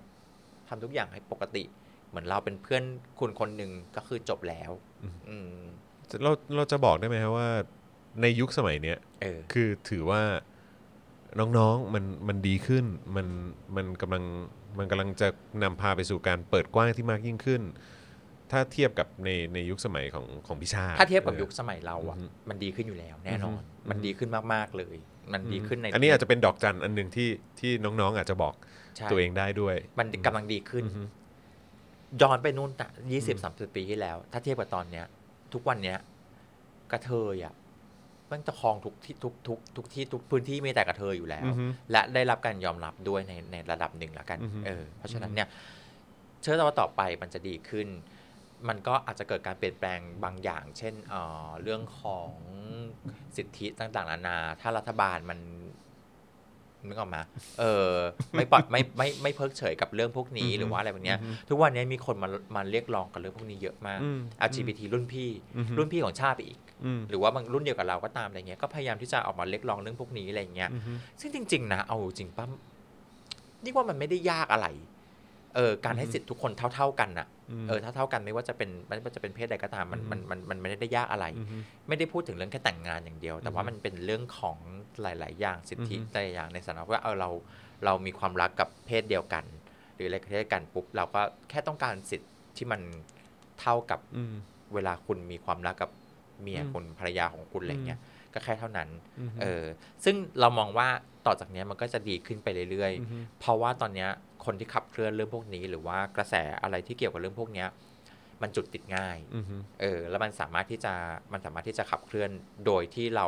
[0.67, 1.63] ทำทุกอย่างให้ปกติ
[2.09, 2.83] เหมือนเราเป็นเพื่อน
[3.19, 4.71] คุณคนหนึ่งก็คือจบแล้ว
[5.29, 5.57] อืม
[6.23, 7.49] เราเราจะบอกได้ไหมครับว่า
[8.21, 10.21] ในยุคสมัยเนี้ยเออคือถือว่า
[11.39, 13.27] น้องๆมันมันดีขึ้น มัน
[13.75, 14.23] มันกำลัง
[14.77, 15.27] มันกำลังจะ
[15.63, 17.61] นำพาไปสู่การเปิดกว้างที่มากยิ่งขึ้น
[18.51, 24.97] ถ้าเทียบกับในในยุคสมัยของของพิชาถ้าเทียบกับออยุคสมัยเราอะอือฮึมันดีขึ้นอยู่แล้ว แน่นอนอือฮึมันดีขึ้นมากๆเลย
[25.31, 28.53] มันดีขึ้นในอันนี้อาจจะเป็นดอกจันอันหนึ่งที่ที่น้องๆอาจจะบอก
[28.97, 31.03] ใช่ตัวเองได้ด้วย มันกำลังดีขึ้นอือฮึ
[32.21, 32.71] ย้อนไปนู่น
[33.11, 35.05] ยี่สิบสามสิบปีที่แล้ว ถ้าเทียบกับตอนเนี้ย
[35.53, 35.97] ทุกวันเนี้ย
[36.91, 37.53] กระเทยอะ
[38.31, 45.47] มันจะครองทุกที่ทุกทุกทุกที่ทุกพื้นที่มีแต่กระเทยอยู่แล้วอือฮึและได้รับการยอมรับด้วยในในระดับหนึ่งแล้วกันอือฮึเออ เพราะฉะนั้นเนี่ย
[46.41, 47.87] เชื่อว่าต่อไปมันจะดีขึ้น
[48.69, 52.29] มันก็อาจจะเกิดการเปลี่ยนแปลงบางอย่าง เช่นเอ่อเรื่องของ
[53.37, 55.39] สิทธิต่างๆนานา ถ้ารัฐบาลมัน
[56.87, 57.21] นึกออกมา
[57.59, 57.93] เออ
[58.31, 72.45] ไม่ปล่อยไม่ไม่ไม่เพิกเฉยกับเรื่องพวกนี้หรือว่าอะไรแบบเนี้ยทุกวันนี้มีคนมามาเรียกร้องกับเรื่องพวกนี้เยอะมากอืม LGBT รุ่นพี่อือฮึรุ่นพี่ของชาติไปอีกอืมหรือว่าบางรุ่นเดียวกับเราก็ตามอะไรเงี้ย ก็พยายามที่จะออกมาเรียกร้องเรื่องพวกนี้อะไรเงี้ยอือฮึซึ่งจริง ๆ นะ เอาจริงป้า
[73.63, 74.67] นี่ว่ามันไม่ได้ยากอะไร
[75.55, 77.27] เออการให้สิทธิ์ทุกคนเท่า ๆกันน่ะ
[77.67, 84.57] เออเท่าๆกันไม่ว่าจะเป็นไม่ว่าจะเป็นเพศใดก็ตามมันมันมันมันไม่ได้ยากอะไรอือฮึไม่ได้พูดถึงเรื่องแค่แต่งงานอย่างเดียว แต่ว่ามันเป็นเรื่องของ
[85.01, 87.29] หลาย ๆ อย่างสิทธิอือฮึหลายๆอย่างในสถานะว่าเออเรา
[87.85, 89.45] เรามีความรักกับเพศเดียวกัน
[89.95, 92.81] หรืออะไรเพศกันปุ๊บเราก็แค่ต้องการสิทธิ์ที่มัน
[93.59, 94.33] เท่ากับอืม
[94.73, 95.91] เวลาคุณมีความรักกับ
[96.41, 97.99] เมียอืมคุณภรรยาของคุณอะไรเงี้ย
[98.33, 98.89] ก็แค่เท่านั้น
[99.19, 99.63] อือฮึเออ
[100.03, 100.87] ซึ่งเรามองว่า
[101.25, 104.09] ต่อจากเนี้ยมันก็จะดีขึ้นไปเรื่อยอือฮึๆเพราะว่าตอนเนี้ย
[104.45, 107.67] คนที่ขับเคลื่อนเรื่องพวกนี้หรือว่ากระแสอะไรที่เกี่ยวกับเรื่องพวกเนี้ย
[108.41, 110.93] มันจุดติดง่ายอือฮึเออ แล้วมันสามารถที่จะ
[111.33, 112.29] มันสามารถที่จะขับเคลื่อน
[112.65, 113.27] โดยที่เรา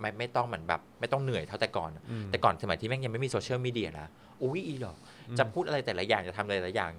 [0.00, 4.08] ไม่ไม่ต้องเหมือนแบบ ไม่ต้องเหนื่อยเท่าแต่ก่อนอืมแต่ก่อนสมัยที่แม่งยังไม่มีโซเชียลมีเดียนะ
[4.42, 4.96] อุ้ยอีหรอก
[5.38, 6.92] จะพูดอะไรแต่ละอย่างจะทำอะไรแต่ละอย่าง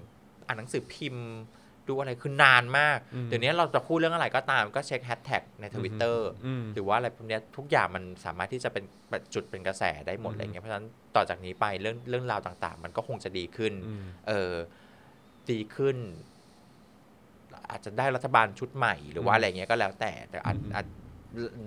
[0.46, 1.28] อ่านหนังสือพิมพ์
[1.88, 8.84] ดูอะไรคือนานมากอืมเดี๋ยวนี้เราจะพูดเรื่องอะไรก็ตามก็เช็คแฮชแท็กในทวิตเตอร์อืมหรือว่าอะไรพวกเนี้ยทุกอย่างมันสามารถที่จะเป็น
[9.34, 14.52] จุดเป็นกระแสได้หมดอืมอะไรเงี้ยเพราะฉะนั้นต่อจากนี้ไปเรื่องเรื่องราวต่างๆ มันก็คงจะดีขึ้นอืมเออ
[15.50, 15.96] ดีขึ้น
[17.70, 20.86] อาจจะได้รัฐบาลชุดใหม่ หรือว่าอะไรเงี้ยก็แล้วแต่แต่อาจอาจ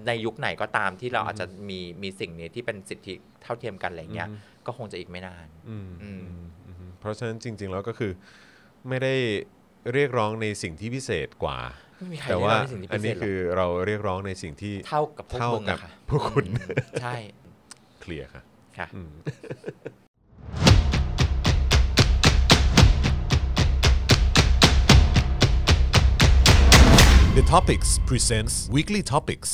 [0.07, 3.13] ในยุคไหนก็ตามที่เราอาจจะมีมีสิ่งนี้ที่เป็นสิทธิ
[3.43, 6.22] เท่าเทียมกันอะไรเงี้ยอืมก็คงจะอีกไม่นานอืมอืม
[6.68, 8.11] อืมเพราะฉะนั้นจริง ๆ แล้วก็คือ
[8.88, 9.13] ไม่ได้
[9.93, 11.59] เรียกร้องในสิ่งที่พิเศษกว่า
[11.97, 17.15] ไม่มีใครแต่เรียกว่าร้องในสิ่งที่อัพินเศนี้ษหรคืออกเราเรียกร้องในสิ่งที่เท่ากับพวกเท่ามึงกับอะค่ะพวกคุณอืมใช่
[18.01, 18.41] เคลียร์ค่ะ
[18.77, 19.11] ค่ะ อืม
[27.38, 29.51] The Topics presents Weekly Topics